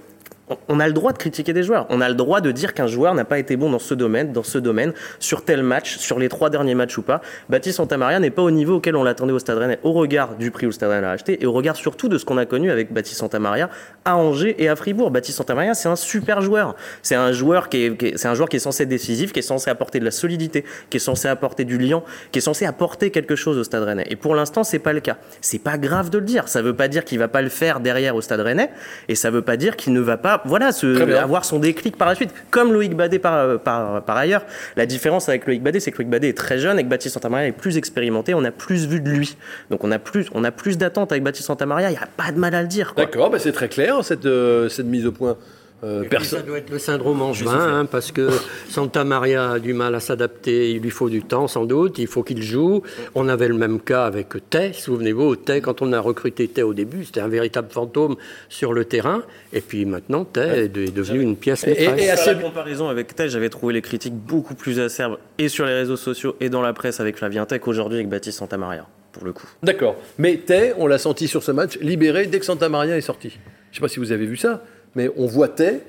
on- 0.70 0.80
a 0.80 0.86
le 0.88 0.94
droit 0.94 1.12
de 1.12 1.18
critiquer 1.18 1.54
des 1.54 1.64
joueurs. 1.64 1.88
On 1.90 2.02
a 2.02 2.08
le 2.08 2.14
droit 2.14 2.40
de 2.40 2.52
dire 2.52 2.76
qu'un 2.76 2.86
joueur 2.86 3.16
n'a 3.16 3.26
pas 3.26 3.40
été 3.40 3.56
bon 3.58 3.72
dans 3.72 3.80
ce 3.80 3.96
domaine, 3.96 4.32
dans 4.32 4.44
ce 4.44 4.60
domaine, 4.60 4.94
sur 5.20 5.44
tel 5.44 5.64
match, 5.64 5.98
sur 5.98 6.20
les 6.20 6.30
trois 6.30 6.52
derniers 6.52 6.76
matchs 6.76 7.00
ou 7.00 7.02
pas. 7.02 7.22
Baptiste 7.50 7.78
Santamaria 7.78 8.20
n'est 8.20 8.30
pas 8.30 8.44
au 8.44 8.52
niveau 8.52 8.76
auquel 8.76 8.96
on 8.96 9.04
l'attendait 9.04 9.34
au 9.34 9.40
Stade 9.40 9.58
Rennais, 9.58 9.80
au 9.82 9.92
regard 9.94 10.36
du 10.36 10.52
prix 10.52 10.68
où 10.68 10.70
le 10.70 10.74
Stade 10.74 10.90
Rennais 10.90 11.02
l'a 11.02 11.12
acheté 11.12 11.42
et 11.42 11.48
au 11.48 11.52
regard 11.52 11.76
surtout 11.76 12.10
de 12.10 12.20
ce 12.20 12.26
qu'on 12.26 12.38
a 12.38 12.46
connu 12.46 12.70
avec 12.70 12.94
Baptiste 12.94 13.20
Santamaria 13.22 13.72
à 14.06 14.16
Angers 14.16 14.56
et 14.60 14.70
à 14.70 14.76
Fribourg. 14.76 15.10
Baptiste 15.10 15.38
Santamaria, 15.40 15.74
c'est 15.74 15.90
un 15.90 15.96
super 15.96 16.42
joueur. 16.42 16.76
C'est 17.02 17.16
un 17.16 17.32
joueur 17.32 17.70
qui 17.70 17.86
est, 17.86 17.98
qui 17.98 18.06
est- 18.08 18.18
c'est 18.18 18.28
un 18.28 18.36
joueur 18.36 18.48
qui 18.50 18.58
est 18.58 18.60
censé 18.60 18.84
être 18.84 18.90
décisif, 18.90 19.34
qui 19.34 19.40
est 19.40 19.42
censé 19.42 19.70
apporter 19.72 20.00
de 20.00 20.06
la 20.06 20.12
solidité, 20.12 20.64
qui 20.92 20.98
est 20.98 21.00
censé 21.00 21.28
apporter 21.28 21.66
du 21.66 21.80
lien, 21.80 22.04
qui 22.32 22.38
est 22.38 22.42
censé 22.42 22.66
apporter 22.66 23.10
quelque 23.10 23.36
chose 23.36 23.58
au 23.58 23.64
Stade 23.64 23.82
Rennais. 23.84 24.06
Et 24.10 24.16
pour 24.16 24.36
l'instant, 24.36 24.64
c'est 24.64 24.78
pas 24.80 24.94
le 24.94 25.00
cas. 25.00 25.18
C'est 25.42 25.58
pas 25.60 25.78
grave 25.80 26.12
de 26.12 26.20
le 26.20 26.26
dire. 26.26 26.48
Ça 26.48 26.62
veut 26.62 26.76
pas 26.76 26.88
dire 26.88 27.04
qu'il 27.04 27.18
va 27.18 27.28
pas 27.28 27.42
le 27.42 27.50
faire 27.50 27.80
derrière 27.80 28.16
au 28.16 28.22
Stade 28.22 28.42
Rennais, 28.42 28.70
et 29.08 29.16
ça 29.16 29.32
veut 29.32 29.42
pas 29.42 29.58
dire 29.58 29.76
qu'il 29.76 29.92
ne 29.94 30.00
va 30.02 30.18
pas, 30.18 30.44
voilà, 30.46 30.72
se, 30.72 31.16
avoir 31.18 31.44
son 31.44 31.58
déclic 31.58 31.98
par 31.98 32.08
la 32.08 32.14
suite. 32.16 32.30
Comme 32.52 32.74
Loïc 32.74 32.96
Badet 32.96 33.18
par, 33.20 33.60
par, 33.60 34.04
par 34.04 34.18
ailleurs. 34.18 34.46
La 34.76 34.86
différence 34.86 35.30
avec 35.30 35.48
Loïc 35.48 35.64
Badet, 35.64 35.80
c'est 35.80 35.92
que 35.92 35.98
Loïc 35.98 36.10
Badet 36.12 36.30
est 36.30 36.38
très 36.38 36.60
jeune 36.60 36.78
et 36.78 36.84
que 36.84 36.90
Baptiste 36.90 37.16
Santamaria 37.16 37.48
est 37.48 37.52
plus 37.52 37.78
expérimenté. 37.78 38.36
On 38.36 38.44
a 38.44 38.52
plus 38.52 38.86
vu 38.86 39.02
de 39.02 39.10
lui. 39.10 39.36
Donc 39.72 39.84
on 39.84 39.92
a 39.92 39.98
plus, 39.98 40.28
on 40.36 40.44
a 40.44 40.52
plus 40.52 40.78
d'attentes 40.78 41.12
avec 41.12 41.24
Baptiste 41.24 41.48
Santamaria. 41.48 41.90
Il 41.90 41.94
n'y 41.94 41.98
a 41.98 42.08
pas 42.18 42.32
de 42.32 42.38
mal 42.38 42.54
à 42.54 42.62
le 42.62 42.68
dire. 42.68 42.94
D'accord, 42.96 43.32
bah 43.32 43.40
c'est 43.40 43.52
très 43.52 43.68
clair 43.68 43.95
cette, 44.04 44.26
euh, 44.26 44.70
cette 44.70 44.86
mise 44.88 45.06
au 45.06 45.12
point. 45.12 45.38
Euh, 45.84 46.04
ça 46.24 46.42
doit 46.42 46.58
être 46.58 46.72
le 46.72 46.80
syndrome 46.80 47.22
angevin, 47.22 47.52
hein, 47.82 47.86
parce 47.86 48.12
que 48.12 48.30
Santa 48.70 49.04
Maria 49.04 49.52
a 49.52 49.60
du 49.60 49.74
mal 49.74 49.94
à 49.94 50.00
s'adapter, 50.00 50.72
il 50.72 50.80
lui 50.82 50.90
faut 50.90 51.10
du 51.10 51.22
temps 51.22 51.48
sans 51.48 51.66
doute, 51.66 52.00
il 52.00 52.08
faut 52.08 52.24
qu'il 52.24 52.42
joue. 52.42 52.82
On 53.14 53.28
avait 53.28 53.50
le 53.50 53.54
même 53.56 53.80
cas 53.82 54.06
avec 54.06 54.30
Tay, 54.50 54.72
souvenez-vous, 54.74 55.36
Tay, 55.36 55.60
quand 55.62 55.82
on 55.84 55.92
a 55.94 56.00
recruté 56.00 56.48
Tay 56.48 56.64
au 56.64 56.74
début, 56.74 57.04
c'était 57.04 57.20
un 57.20 57.28
véritable 57.28 57.68
fantôme 57.70 58.16
sur 58.50 58.74
le 58.74 58.86
terrain, 58.86 59.22
et 59.54 59.60
puis 59.62 59.86
maintenant 59.86 60.24
Tay 60.24 60.64
est 60.64 60.68
de- 60.70 60.84
est 60.84 60.96
devenu 60.96 61.22
une 61.22 61.36
pièce 61.36 61.66
Et- 61.68 61.72
et- 61.84 61.88
maîtresse. 61.90 62.26
et 62.26 62.30
à 62.30 62.34
la 62.34 62.42
comparaison 62.42 62.88
avec 62.88 63.14
Tay, 63.14 63.30
j'avais 63.30 63.50
trouvé 63.50 63.74
les 63.74 63.82
critiques 63.82 64.16
beaucoup 64.16 64.56
plus 64.56 64.80
acerbes 64.80 65.18
et 65.38 65.50
sur 65.50 65.66
les 65.66 65.74
réseaux 65.74 65.98
sociaux 65.98 66.36
et 66.40 66.50
dans 66.50 66.62
la 66.62 66.72
presse 66.74 67.00
avec 67.02 67.18
Flavien 67.18 67.46
Tay 67.46 67.60
qu'aujourd'hui 67.60 67.98
avec 67.98 68.10
Baptiste 68.10 68.40
Santamaria, 68.40 68.88
pour 69.12 69.26
le 69.26 69.34
coup. 69.34 69.46
D'accord. 69.62 69.98
Mais 70.18 70.38
Tay, 70.38 70.74
on 70.78 70.88
l'a 70.88 70.98
senti 70.98 71.28
sur 71.28 71.44
ce 71.44 71.52
match, 71.52 71.78
libéré 71.80 72.26
dès 72.28 72.40
que 72.40 72.46
Santa 72.46 72.70
Maria 72.70 72.98
est 72.98 73.02
sorti. 73.02 73.38
Je 73.76 73.82
ne 73.82 73.88
sais 73.90 73.90
pas 73.90 73.94
si 73.94 74.00
vous 74.00 74.14
avez 74.14 74.26
vu 74.26 74.38
ça, 74.38 74.64
mais 74.96 75.10
on 75.18 75.26
voit 75.26 75.50
Tay, 75.50 75.82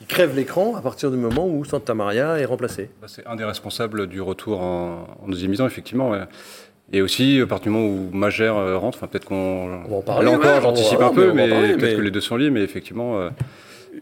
il 0.00 0.06
crève 0.06 0.34
l'écran 0.34 0.74
à 0.74 0.80
partir 0.80 1.10
du 1.10 1.18
moment 1.18 1.46
où 1.46 1.66
Santa 1.66 1.92
Maria 1.92 2.38
est 2.38 2.46
remplacé. 2.46 2.88
Bah, 3.02 3.08
C'est 3.10 3.26
un 3.26 3.36
des 3.36 3.44
responsables 3.44 4.06
du 4.06 4.22
retour 4.22 4.62
en, 4.62 5.06
en 5.22 5.28
deuxième 5.28 5.50
mi-temps, 5.50 5.66
effectivement. 5.66 6.12
ouais. 6.12 6.20
Et 6.94 7.02
aussi, 7.02 7.38
à 7.42 7.46
partir 7.46 7.70
du 7.70 7.76
moment 7.78 7.92
où 7.92 8.08
Magère 8.16 8.56
euh, 8.56 8.78
rentre, 8.78 8.96
enfin, 8.96 9.06
peut-être 9.06 9.26
qu'on. 9.26 9.34
On 9.84 9.88
va 9.90 9.96
en 9.96 10.00
parler, 10.00 10.24
Là 10.24 10.30
encore, 10.38 10.62
j'anticipe 10.62 11.00
un 11.02 11.12
peu, 11.12 11.34
mais 11.34 11.46
peut-être 11.46 11.82
mais- 11.82 11.94
que 11.96 12.00
les 12.00 12.10
deux 12.10 12.22
sont 12.22 12.36
liés, 12.36 12.48
mais 12.48 12.62
effectivement, 12.62 13.18
euh, 13.18 13.28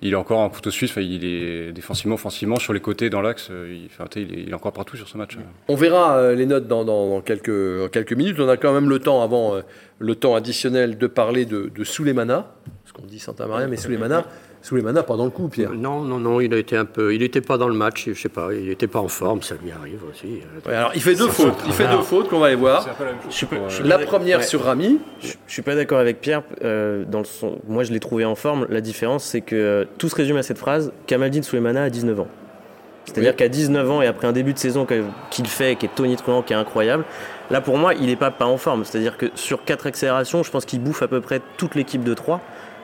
il 0.00 0.12
est 0.12 0.16
encore 0.16 0.42
un 0.42 0.48
couteau 0.48 0.70
suisse. 0.70 0.92
Enfin, 0.92 1.00
il 1.00 1.24
est 1.24 1.72
défensivement, 1.72 2.14
offensivement, 2.14 2.60
sur 2.60 2.72
les 2.72 2.78
côtés, 2.80 3.10
dans 3.10 3.20
l'axe. 3.20 3.48
euh, 3.50 3.74
Il, 3.74 3.86
enfin, 3.86 4.04
il, 4.14 4.32
est, 4.32 4.42
il 4.42 4.50
est 4.50 4.54
encore 4.54 4.72
partout 4.74 4.96
sur 4.96 5.08
ce 5.08 5.16
match. 5.18 5.36
On 5.66 5.74
verra 5.74 6.18
euh, 6.18 6.36
les 6.36 6.46
notes 6.46 6.68
dans, 6.68 6.84
dans- 6.84 7.08
dans 7.08 7.20
quelques, 7.20 8.12
minutes. 8.12 8.38
On 8.38 8.48
a 8.48 8.56
quand 8.56 8.72
même 8.72 8.88
le 8.90 9.00
temps, 9.00 9.22
avant 9.22 9.56
euh, 9.56 9.62
le 9.98 10.14
temps 10.14 10.35
additionnel, 10.35 10.98
de 10.98 11.07
parler 11.07 11.44
de, 11.44 11.70
de 11.74 11.85
Souleymana. 11.85 12.52
Parce 12.83 12.92
qu'on 12.92 13.07
dit 13.07 13.18
Santa 13.18 13.46
Maria, 13.46 13.66
mais 13.66 13.76
Souleymana, 13.76 14.24
Souleymana 14.61 15.02
pas 15.02 15.16
dans 15.16 15.24
le 15.24 15.30
coup, 15.30 15.48
Pierre. 15.48 15.72
Non, 15.72 16.02
non, 16.02 16.18
non, 16.18 16.40
il 16.40 16.52
a 16.54 16.59
été 16.59 16.76
un 16.76 16.85
peu, 16.85 17.14
il 17.14 17.20
n'était 17.20 17.40
pas 17.40 17.59
dans 17.59 17.68
le 17.68 17.74
match, 17.74 18.09
je 18.09 18.18
sais 18.20 18.28
pas, 18.28 18.48
il 18.52 18.68
n'était 18.68 18.87
pas 18.87 18.98
en 19.00 19.09
forme, 19.09 19.42
ça 19.42 19.54
lui 19.62 19.70
arrive 19.70 20.00
aussi. 20.11 20.40
Ouais, 20.66 20.74
alors, 20.74 20.90
il 20.94 21.00
fait 21.02 21.14
deux 21.14 21.28
fautes. 21.28 21.54
Il 21.66 21.72
fait 21.72 21.87
deux 21.88 22.02
fautes 22.02 22.28
qu'on 22.28 22.38
va 22.38 22.46
aller 22.46 22.57
voir. 22.57 22.87
Je 23.30 23.46
je 23.68 23.83
La 23.83 23.98
première 23.98 24.38
ouais. 24.38 24.44
sur 24.44 24.62
Rami. 24.64 25.00
Je, 25.20 25.33
je 25.46 25.52
suis 25.52 25.62
pas 25.62 25.74
d'accord 25.74 25.98
avec 25.98 26.20
Pierre. 26.20 26.42
euh, 26.62 27.04
dans 27.04 27.18
le 27.20 27.24
son- 27.24 27.59
moi, 27.68 27.85
je 27.85 27.92
l'ai 27.92 28.00
trouvé 28.00 28.24
en 28.24 28.35
forme. 28.35 28.66
La 28.70 28.80
différence, 28.80 29.24
c'est 29.24 29.42
que 29.42 29.54
euh, 29.57 29.85
tout 29.98 30.09
se 30.09 30.14
résume 30.16 30.37
à 30.37 30.42
cette 30.42 30.59
phrase 30.59 30.92
Kamaldine 31.07 31.42
Souleymana 31.42 31.85
a 31.85 31.90
19 31.90 32.20
ans. 32.20 32.28
C'est-à-dire 33.04 33.30
Oui. 33.32 33.36
qu'à 33.36 33.48
19 33.48 33.90
ans 33.90 34.02
et 34.02 34.06
après 34.06 34.26
un 34.26 34.32
début 34.32 34.52
de 34.54 34.58
saison 34.58 34.86
qu'il 35.30 35.46
fait, 35.46 35.76
qui 35.76 35.86
est 35.86 35.94
tonitruant, 35.94 36.42
qui 36.42 36.52
est 36.52 36.56
incroyable, 36.56 37.04
là 37.50 37.60
pour 37.60 37.76
moi, 37.78 37.94
il 37.94 38.06
n'est 38.06 38.16
pas, 38.16 38.30
pas 38.30 38.46
en 38.46 38.56
forme. 38.56 38.84
C'est-à-dire 38.84 39.16
que 39.16 39.26
sur 39.34 39.64
quatre 39.64 39.86
accélérations, 39.86 40.42
je 40.42 40.50
pense 40.50 40.64
qu'il 40.64 40.80
bouffe 40.80 41.02
à 41.02 41.08
peu 41.08 41.20
près 41.20 41.40
toute 41.56 41.74
l'équipe 41.74 42.02
de 42.02 42.14
3, 42.14 42.40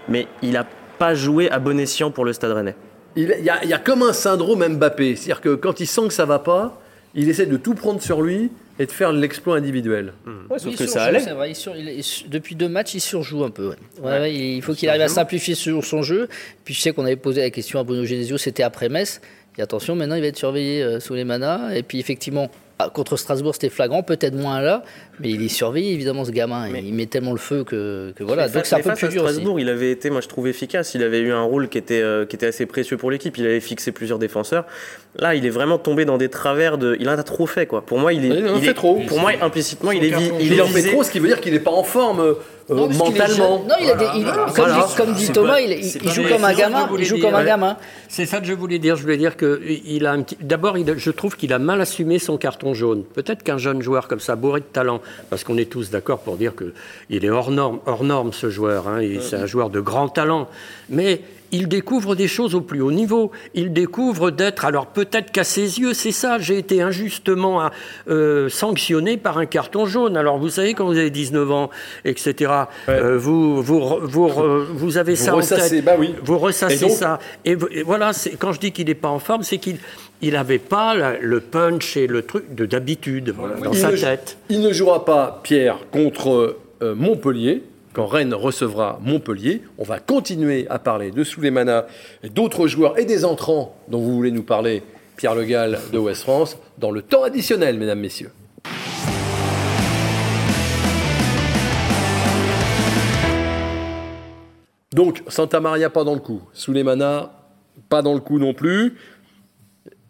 mais 0.09 0.27
il 0.43 0.53
n'a 0.53 0.67
pas 0.99 1.15
joué 1.15 1.51
à 1.51 1.59
bon 1.59 1.79
escient 1.81 2.11
pour 2.11 2.25
le 2.25 2.33
Stade 2.33 2.53
Rennais. 2.53 2.77
Il 3.17 3.25
y, 3.43 3.51
a, 3.51 3.65
il 3.65 3.69
y 3.69 3.73
a 3.73 3.79
comme 3.79 4.03
un 4.03 4.13
syndrome 4.13 4.65
Mbappé. 4.77 5.17
C'est-à-dire 5.17 5.41
que 5.41 5.55
quand 5.55 5.81
il 5.81 5.87
sent 5.87 6.07
que 6.09 6.13
ça 6.15 6.27
va 6.27 6.39
pas, 6.39 6.81
il 7.15 7.29
essaie 7.29 7.47
de 7.47 7.57
tout 7.57 7.75
prendre 7.75 8.01
sur 8.01 8.23
lui 8.23 8.53
et 8.79 8.87
de 8.87 8.93
faire 8.93 9.13
l'exploit 9.13 9.57
individuel. 9.57 10.13
Ouais, 10.49 10.59
sauf 10.59 10.69
Il 10.73 10.77
que 10.79 10.85
surjoue, 10.85 10.93
ça 10.93 11.05
allait. 11.05 11.19
c'est 11.21 11.33
vrai, 11.33 11.51
il 11.51 11.57
sur- 11.57 11.75
il 11.77 11.89
est- 11.89 11.97
il 11.97 12.03
sur- 12.05 12.29
depuis 12.29 12.55
deux 12.55 12.69
matchs, 12.69 12.95
il 12.95 13.01
surjoue 13.01 13.43
un 13.45 13.51
peu. 13.51 13.69
ouais. 13.71 13.75
Ouais, 14.01 14.11
ouais, 14.21 14.35
il 14.35 14.63
faut 14.63 14.75
qu'il 14.75 14.89
arrive 14.89 15.03
à 15.03 15.09
simplifier 15.09 15.55
sur 15.57 15.85
son 15.85 16.03
jeu. 16.03 16.29
Puis 16.65 16.73
je 16.75 16.81
sais 16.81 16.93
qu'on 16.93 17.05
avait 17.05 17.17
posé 17.17 17.41
la 17.41 17.51
question 17.51 17.81
à 17.81 17.83
Bruno 17.85 18.05
Genesio, 18.05 18.39
c'était 18.39 18.63
après 18.63 18.89
Metz. 18.89 19.21
Et 19.61 19.63
attention, 19.63 19.95
maintenant 19.95 20.15
il 20.17 20.23
va 20.23 20.29
être 20.29 20.39
surveillé 20.39 20.83
euh, 20.83 21.01
sous 21.01 21.13
les 21.13 21.25
manas. 21.25 21.75
Et 21.75 21.83
puis 21.83 22.01
effectivement, 22.01 22.49
Ah, 22.83 22.89
contre 22.89 23.19
Strasbourg, 23.19 23.53
c'était 23.53 23.69
flagrant, 23.69 24.03
peut-être 24.03 24.35
moins 24.35 24.63
là, 24.63 24.83
mais 25.21 25.29
il 25.29 25.43
est 25.43 25.49
surveillé 25.49 25.93
évidemment 25.93 26.25
ce 26.25 26.31
gamin. 26.31 26.67
Il 26.75 26.95
met 26.95 27.05
tellement 27.05 27.33
le 27.33 27.39
feu 27.39 27.63
que, 27.63 28.15
que 28.17 28.25
voilà. 28.25 28.47
Mais 28.47 28.55
Donc 28.55 28.65
c'est 28.65 28.75
un 28.77 28.79
peu 28.79 28.85
face 28.89 28.99
plus 29.01 29.09
à 29.09 29.11
dur 29.11 29.23
aussi. 29.25 29.33
Strasbourg, 29.35 29.61
il 29.61 29.69
avait 29.69 29.91
été, 29.91 30.09
moi 30.09 30.23
je 30.23 30.29
trouve 30.29 30.49
efficace. 30.49 30.95
Il 30.95 31.03
avait 31.03 31.19
eu 31.21 31.31
un 31.31 31.43
rôle 31.43 31.69
qui 31.69 31.77
était, 31.77 32.01
euh, 32.01 32.25
qui 32.25 32.37
était 32.37 32.47
assez 32.47 32.65
précieux 32.65 32.97
pour 32.97 33.11
l'équipe. 33.11 33.37
Il 33.37 33.45
avait 33.45 33.61
fixé 33.61 33.93
plusieurs 33.93 34.19
défenseurs. 34.19 34.65
Là, 35.19 35.35
il 35.35 35.45
est 35.45 35.51
vraiment 35.51 35.77
tombé 35.77 36.07
dans 36.07 36.17
des 36.17 36.31
travers 36.31 36.79
de. 36.79 36.97
Il 37.01 37.07
en 37.11 37.19
a 37.19 37.23
trop 37.23 37.47
fait 37.47 37.67
quoi. 37.67 37.83
Pour 37.85 37.99
moi, 37.99 38.15
il 38.15 38.25
est. 38.25 38.29
Il 38.39 38.49
en 38.49 38.57
il 38.57 38.63
fait 38.63 38.71
est- 38.71 38.75
trop. 38.75 38.95
Pour 39.07 39.21
moi, 39.21 39.33
implicitement, 39.43 39.93
il 39.93 40.03
est, 40.03 40.13
Il, 40.41 40.55
est 40.55 40.63
en 40.63 40.67
fait 40.69 40.89
trop, 40.89 41.03
ce 41.03 41.11
qui 41.11 41.19
veut 41.19 41.29
dire 41.29 41.43
qu'il 41.43 41.53
n'est 41.53 41.61
pas 41.61 41.73
en 41.73 41.83
forme 41.85 42.21
euh, 42.21 42.35
Non, 42.77 42.89
qu'il 42.89 42.97
est 42.97 42.99
mentalement. 42.99 43.65
Non, 43.69 43.75
il 43.81 43.91
a 43.91 43.95
des- 43.95 44.05
il- 44.17 44.25
comme, 44.25 44.35
Voilà. 44.55 44.75
dit, 44.89 44.95
comme 44.97 45.13
dit 45.13 45.27
C'est 45.27 45.33
Thomas, 45.33 45.53
pas- 45.55 45.61
il, 45.61 46.11
joue 46.11 46.23
comme 46.29 46.45
un 46.45 46.49
c'est 46.51 46.55
ça 46.55 46.55
que 46.55 46.59
gamin. 46.59 46.83
je 46.85 46.89
voulais 46.89 47.03
Il 47.03 47.07
joue 47.07 47.15
dire, 47.17 47.25
comme 47.27 47.35
un 47.35 47.45
gamin. 47.45 47.77
C'est 48.09 48.27
ça 48.27 48.41
que 48.41 48.47
je 48.47 48.53
voulais 48.53 48.79
dire. 48.79 48.97
Je 48.97 49.03
voulais 49.03 49.17
dire 49.17 49.37
que 49.37 49.61
il 49.85 50.07
a 50.07 50.13
un 50.13 50.23
petit. 50.23 50.37
D'abord, 50.41 50.77
je 50.97 51.11
trouve 51.11 51.37
qu'il 51.37 51.53
a 51.53 51.59
mal 51.59 51.81
assumé 51.81 52.19
son 52.19 52.37
carton 52.39 52.75
jaune. 52.75 53.05
Peut-être 53.05 53.43
qu'un 53.43 53.59
jeune 53.59 53.83
joueur 53.83 54.09
comme 54.09 54.21
ça, 54.21 54.37
bourré 54.37 54.61
de 54.61 54.67
talent, 54.67 55.01
parce 55.31 55.45
qu'on 55.45 55.57
est 55.59 55.71
tous 55.71 55.91
d'accord 55.91 56.21
pour 56.21 56.37
dire 56.37 56.55
que 56.55 56.73
il 57.09 57.25
est 57.25 57.31
hors 57.31 57.51
norme, 57.51 57.81
hors 57.87 58.05
norme 58.05 58.33
ce 58.33 58.51
joueur. 58.51 58.89
hein, 58.89 59.01
et 59.01 59.19
c'est 59.21 59.37
un 59.37 59.47
joueur 59.47 59.71
de 59.71 59.81
grand 59.81 60.09
talent, 60.09 60.49
mais 60.89 61.21
il 61.53 61.69
découvre 61.69 62.15
des 62.15 62.29
choses 62.29 62.55
au 62.55 62.61
plus 62.61 62.81
haut 62.81 62.93
niveau. 62.93 63.31
Il 63.55 63.73
découvre 63.73 64.31
d'être. 64.31 64.65
Alors 64.65 64.87
peut-être 64.87 65.33
qu'à 65.33 65.45
ses 65.45 65.81
yeux, 65.81 65.95
c'est 65.95 66.13
ça. 66.13 66.39
J'ai 66.39 66.59
été 66.59 66.81
injustement 66.83 67.71
euh, 68.09 68.49
sanctionné 68.49 69.17
par 69.17 69.39
un 69.39 69.47
carton 69.47 69.87
jaune. 69.87 70.17
Alors 70.17 70.39
vous 70.39 70.49
savez, 70.51 70.75
quand 70.75 70.87
vous 70.87 70.99
avez 70.99 71.11
19 71.11 71.51
ans, 71.51 71.71
etc. 72.05 72.53
euh, 72.89 73.19
vous, 73.19 73.63
vous, 73.63 73.81
vous, 74.03 74.29
vous 74.75 74.97
avez 74.99 75.15
Vous 75.15 75.25
ça 75.25 75.33
en 75.35 75.37
ressassez, 75.39 75.77
tête. 75.77 75.85
bah 75.85 75.97
oui. 75.99 76.15
Vous 76.23 76.39
ressassez 76.39 76.77
Et 76.77 76.79
donc 76.89 76.91
ça. 76.91 77.19
Et, 77.45 77.55
voilà, 77.85 78.13
quand 78.39 78.53
je 78.53 78.61
dis 78.61 78.73
qu'il 78.73 78.87
n'est 78.87 78.95
pas 78.95 79.09
en 79.09 79.19
forme, 79.19 79.43
c'est 79.43 79.59
qu'il 79.59 79.79
il 80.23 80.35
n'avait 80.35 80.59
pas 80.59 81.15
le 81.21 81.41
punch 81.41 81.97
et 81.97 82.07
le 82.07 82.23
truc 82.23 82.55
de 82.55 82.67
d'habitude 82.67 83.35
dans 83.65 83.73
Il 83.73 83.79
sa 83.79 83.91
ne- 83.91 83.97
tête. 83.97 84.37
Il 84.51 84.61
ne 84.61 84.73
jouera 84.73 85.05
pas, 85.07 85.41
Pierre, 85.43 85.79
contre 85.91 86.57
euh, 86.83 86.95
Montpellier. 86.95 87.63
Quand 87.93 88.07
Rennes 88.07 88.35
recevra 88.35 89.01
Montpellier, 89.03 89.63
on 89.77 89.83
va 89.83 89.99
continuer 89.99 90.65
à 90.71 90.79
parler 90.79 91.11
de 91.11 91.25
Souleymana 91.25 91.87
et 92.23 92.29
d'autres 92.29 92.69
joueurs 92.69 92.97
et 93.01 93.05
des 93.05 93.25
entrants 93.25 93.75
dont 93.89 93.99
vous 93.99 94.15
voulez 94.15 94.31
nous 94.31 94.45
parler, 94.45 94.85
Pierre 95.17 95.35
Le 95.35 95.45
Gall 95.45 95.81
de 95.93 95.99
Ouest 95.99 96.23
France, 96.23 96.57
dans 96.79 96.93
le 96.93 97.03
temps 97.03 97.25
additionnel, 97.25 97.79
mesdames, 97.79 97.99
messieurs. 97.99 98.31
Donc, 104.93 105.23
Santa 105.27 105.59
Maria 105.59 105.91
pas 105.91 106.05
dans 106.05 106.15
le 106.15 106.21
coup. 106.21 106.43
Souleymana 106.53 107.33
pas 107.89 108.03
dans 108.03 108.15
le 108.15 108.21
coup 108.21 108.39
non 108.39 108.55
plus. 108.55 108.99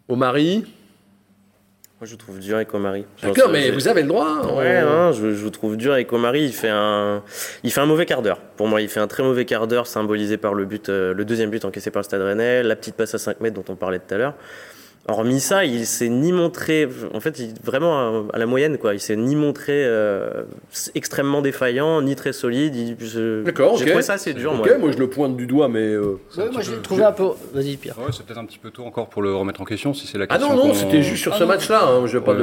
Omari. 0.07 0.65
Moi, 2.01 2.07
je 2.07 2.13
vous 2.13 2.17
trouve 2.17 2.39
dur 2.39 2.55
avec 2.55 2.73
Omari. 2.73 3.05
D'accord, 3.21 3.51
mais 3.51 3.69
vous 3.69 3.87
avez 3.87 4.01
le 4.01 4.07
droit. 4.07 4.25
hein. 4.27 4.55
Ouais, 4.57 4.81
non, 4.81 5.11
je, 5.11 5.33
je 5.35 5.43
vous 5.43 5.51
trouve 5.51 5.77
dur 5.77 5.93
avec 5.93 6.11
Omari. 6.11 6.45
Il 6.45 6.51
fait 6.51 6.67
un, 6.71 7.21
il 7.63 7.71
fait 7.71 7.79
un 7.79 7.85
mauvais 7.85 8.07
quart 8.07 8.23
d'heure. 8.23 8.39
Pour 8.57 8.67
moi, 8.67 8.81
il 8.81 8.89
fait 8.89 8.99
un 8.99 9.05
très 9.05 9.21
mauvais 9.21 9.45
quart 9.45 9.67
d'heure, 9.67 9.85
symbolisé 9.85 10.37
par 10.37 10.55
le 10.55 10.65
but, 10.65 10.89
euh, 10.89 11.13
le 11.13 11.25
deuxième 11.25 11.51
but 11.51 11.63
encaissé 11.63 11.91
par 11.91 11.99
le 11.99 12.05
Stade 12.05 12.23
Rennais, 12.23 12.63
la 12.63 12.75
petite 12.75 12.95
passe 12.95 13.13
à 13.13 13.19
5 13.19 13.39
mètres 13.41 13.53
dont 13.55 13.71
on 13.71 13.75
parlait 13.75 13.99
tout 13.99 14.15
à 14.15 14.17
l'heure. 14.17 14.33
Hormis 15.07 15.39
ça, 15.39 15.65
il 15.65 15.85
s'est 15.87 16.09
ni 16.09 16.31
montré, 16.31 16.87
en 17.13 17.19
fait, 17.19 17.39
il- 17.39 17.53
vraiment 17.63 17.97
à, 17.97 18.23
à 18.33 18.37
la 18.37 18.45
moyenne, 18.45 18.77
quoi. 18.77 18.93
Il 18.93 18.99
s'est 18.99 19.15
ni 19.15 19.35
montré 19.35 19.73
euh, 19.83 20.43
extrêmement 20.93 21.41
défaillant, 21.41 22.01
ni 22.03 22.15
très 22.15 22.33
solide. 22.33 22.73
D'accord, 23.43 23.77
J'ai 23.77 23.83
ok. 23.83 23.89
trouvé 23.89 24.03
ça 24.03 24.13
assez 24.13 24.33
dur, 24.33 24.53
moi. 24.53 24.67
Ok, 24.67 24.79
moi 24.79 24.91
je 24.91 24.97
le 24.99 25.09
pointe 25.09 25.35
du 25.35 25.47
doigt, 25.47 25.67
mais. 25.67 25.79
euh, 25.79 26.19
Ouais, 26.37 26.49
moi, 26.51 26.61
je 26.61 26.71
l'ai 26.71 26.77
trouvé 26.81 27.03
un 27.03 27.11
peu. 27.11 27.29
Vas-y, 27.53 27.77
Pierre. 27.77 27.97
Ouais, 27.97 28.11
c'est 28.11 28.23
peut-être 28.25 28.37
un 28.39 28.45
petit 28.45 28.59
peu 28.59 28.69
tôt 28.69 28.83
encore 28.83 29.09
pour 29.09 29.21
le 29.23 29.33
remettre 29.35 29.59
en 29.61 29.65
question 29.65 29.93
si 29.93 30.05
c'est 30.07 30.19
la 30.19 30.25
Ah 30.29 30.37
question. 30.37 30.55
non, 30.55 30.63
non, 30.63 30.67
qu'on- 30.69 30.73
c'était 30.75 31.01
juste 31.01 31.23
sur 31.23 31.35
ce 31.35 31.43
match-là. 31.43 31.83
Hein, 31.83 32.05
je 32.05 32.17
vais 32.17 32.23
pas. 32.23 32.35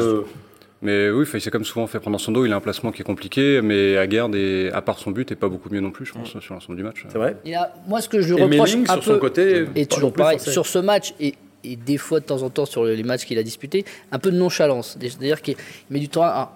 Mais 0.81 1.11
oui, 1.11 1.27
il 1.35 1.41
s'est 1.41 1.51
comme 1.51 1.65
souvent 1.65 1.87
fait 1.89 1.99
prendre 1.99 2.17
dans 2.17 2.23
son 2.23 2.31
dos. 2.33 2.45
Il 2.47 2.53
a 2.53 2.57
un 2.57 2.61
placement 2.61 2.93
qui 2.93 3.03
est 3.03 3.05
compliqué, 3.05 3.61
mais 3.63 3.97
Aguerd, 3.97 4.33
est, 4.37 4.71
à 4.73 4.81
part 4.81 4.99
son 4.99 5.11
but, 5.11 5.31
est 5.33 5.37
pas 5.37 5.49
beaucoup 5.49 5.69
mieux 5.71 5.81
non 5.81 5.91
plus, 5.91 6.07
je 6.07 6.13
pense, 6.13 6.39
sur 6.39 6.55
l'ensemble 6.55 6.77
du 6.77 6.85
match. 6.85 7.05
C'est 7.09 7.19
vrai. 7.19 7.37
Il 7.45 7.53
a, 7.55 7.73
moi, 7.89 8.01
ce 8.01 8.09
que 8.09 8.21
je 8.21 8.35
lui 8.35 8.43
reproche 8.43 8.75
un 8.75 8.85
sur 8.85 8.95
peu, 9.03 9.15
son 9.15 9.19
côté, 9.19 9.65
et 9.75 9.87
toujours 9.87 10.11
non 10.11 10.15
pareil, 10.17 10.39
sur 10.39 10.67
ce 10.67 10.79
match, 10.79 11.15
et, 11.19 11.35
et 11.65 11.77
des 11.77 11.97
fois 11.99 12.21
de 12.21 12.25
temps 12.25 12.43
en 12.43 12.51
temps 12.51 12.67
sur 12.67 12.85
les 12.85 13.03
matchs 13.03 13.25
qu'il 13.25 13.39
a 13.39 13.43
disputés, 13.43 13.85
un 14.13 14.19
peu 14.19 14.31
de 14.31 14.37
nonchalance. 14.37 14.97
C'est-à-dire 15.01 15.43
qu'il 15.43 15.57
met 15.91 15.99
du 16.01 16.09
temps 16.09 16.23
à- 16.23 16.53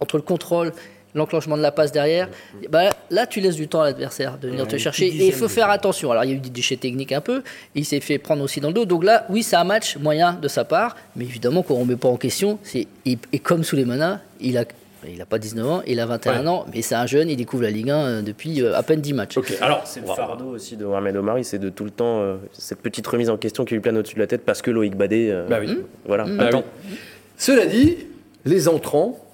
entre 0.00 0.16
le 0.16 0.22
contrôle, 0.22 0.72
l'enclenchement 1.14 1.56
de 1.56 1.62
la 1.62 1.72
passe 1.72 1.90
derrière. 1.90 2.28
Bah, 2.70 2.90
là, 3.10 3.26
tu 3.26 3.40
laisses 3.40 3.56
du 3.56 3.66
temps 3.66 3.80
à 3.80 3.84
l'adversaire 3.86 4.38
de 4.38 4.48
venir 4.48 4.68
te 4.68 4.76
chercher. 4.76 5.06
Et 5.06 5.26
il 5.26 5.32
faut 5.32 5.48
faire 5.48 5.70
attention. 5.70 6.10
Alors, 6.12 6.24
il 6.24 6.30
y 6.30 6.32
a 6.32 6.36
eu 6.36 6.40
des 6.40 6.50
déchets 6.50 6.76
techniques 6.76 7.12
un 7.12 7.20
peu. 7.20 7.42
Il 7.74 7.84
s'est 7.84 8.00
fait 8.00 8.18
prendre 8.18 8.42
aussi 8.44 8.60
dans 8.60 8.68
le 8.68 8.74
dos. 8.74 8.84
Donc 8.84 9.04
là, 9.04 9.26
oui, 9.30 9.42
c'est 9.42 9.56
un 9.56 9.64
match 9.64 9.96
moyen 9.96 10.34
de 10.34 10.46
sa 10.48 10.64
part. 10.64 10.96
Mais 11.16 11.24
évidemment, 11.24 11.62
qu'on 11.62 11.74
ne 11.76 11.80
remet 11.80 11.96
pas 11.96 12.08
en 12.08 12.16
question, 12.16 12.58
c'est 12.62 12.86
et, 13.06 13.18
et 13.32 13.38
comme 13.38 13.64
Souleymana, 13.64 14.20
il 14.40 14.58
a. 14.58 14.64
Il 15.06 15.18
n'a 15.18 15.26
pas 15.26 15.38
19 15.38 15.66
ans, 15.70 15.82
il 15.86 16.00
a 16.00 16.06
21 16.06 16.46
ans, 16.48 16.66
mais 16.74 16.82
c'est 16.82 16.94
un 16.96 17.06
jeune, 17.06 17.28
il 17.30 17.36
découvre 17.36 17.62
la 17.62 17.70
Ligue 17.70 17.90
1 17.90 17.96
euh, 17.98 18.22
depuis 18.22 18.60
euh, 18.62 18.76
à 18.76 18.82
peine 18.82 19.00
10 19.00 19.12
matchs. 19.12 19.36
Ok, 19.38 19.54
alors. 19.60 19.82
C'est 19.86 20.00
le 20.00 20.06
fardeau 20.06 20.46
aussi 20.46 20.76
de 20.76 20.84
Mohamed 20.84 21.16
Omari, 21.16 21.44
c'est 21.44 21.58
de 21.60 21.68
tout 21.68 21.84
le 21.84 21.90
temps 21.90 22.20
euh, 22.20 22.36
cette 22.52 22.80
petite 22.80 23.06
remise 23.06 23.30
en 23.30 23.36
question 23.36 23.64
qui 23.64 23.74
lui 23.74 23.80
plane 23.80 23.96
au-dessus 23.96 24.16
de 24.16 24.20
la 24.20 24.26
tête 24.26 24.44
parce 24.44 24.60
que 24.60 24.70
Loïc 24.72 24.96
Badé. 24.96 25.30
euh, 25.30 25.46
Bah 25.48 25.58
oui. 25.60 25.78
Voilà. 26.04 26.24
Bah 26.24 26.46
attends. 26.46 26.64
oui. 26.90 26.96
Cela 27.36 27.66
dit, 27.66 27.96
les 28.44 28.66
entrants, 28.68 29.24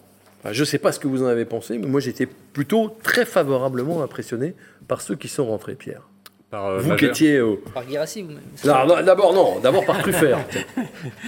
enfin, 0.43 0.53
je 0.53 0.61
ne 0.61 0.65
sais 0.67 0.79
pas 0.79 0.93
ce 0.93 0.99
que 1.01 1.09
vous 1.09 1.23
en 1.23 1.27
avez 1.27 1.47
pensé, 1.47 1.79
mais 1.79 1.87
moi 1.87 2.01
j'étais 2.01 2.27
plutôt 2.27 2.95
très 3.03 3.25
favorablement 3.25 4.03
impressionné 4.03 4.55
par 4.87 5.01
ceux 5.01 5.15
qui 5.15 5.29
sont 5.29 5.47
rentrés, 5.47 5.75
Pierre. 5.77 6.03
Par, 6.51 6.67
euh, 6.67 6.79
vous 6.79 6.95
qui 6.97 7.07
étiez. 7.07 7.41
au- 7.41 7.57
Par 7.73 7.85
Guirassi, 7.87 8.21
vous-même. 8.23 8.39
Non, 8.67 8.87
non, 8.87 9.03
d'abord 9.03 9.33
non, 9.33 9.59
d'abord 9.61 9.85
par 9.87 9.99
Truffert. 10.03 10.39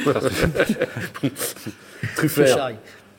Truffert. 2.17 2.73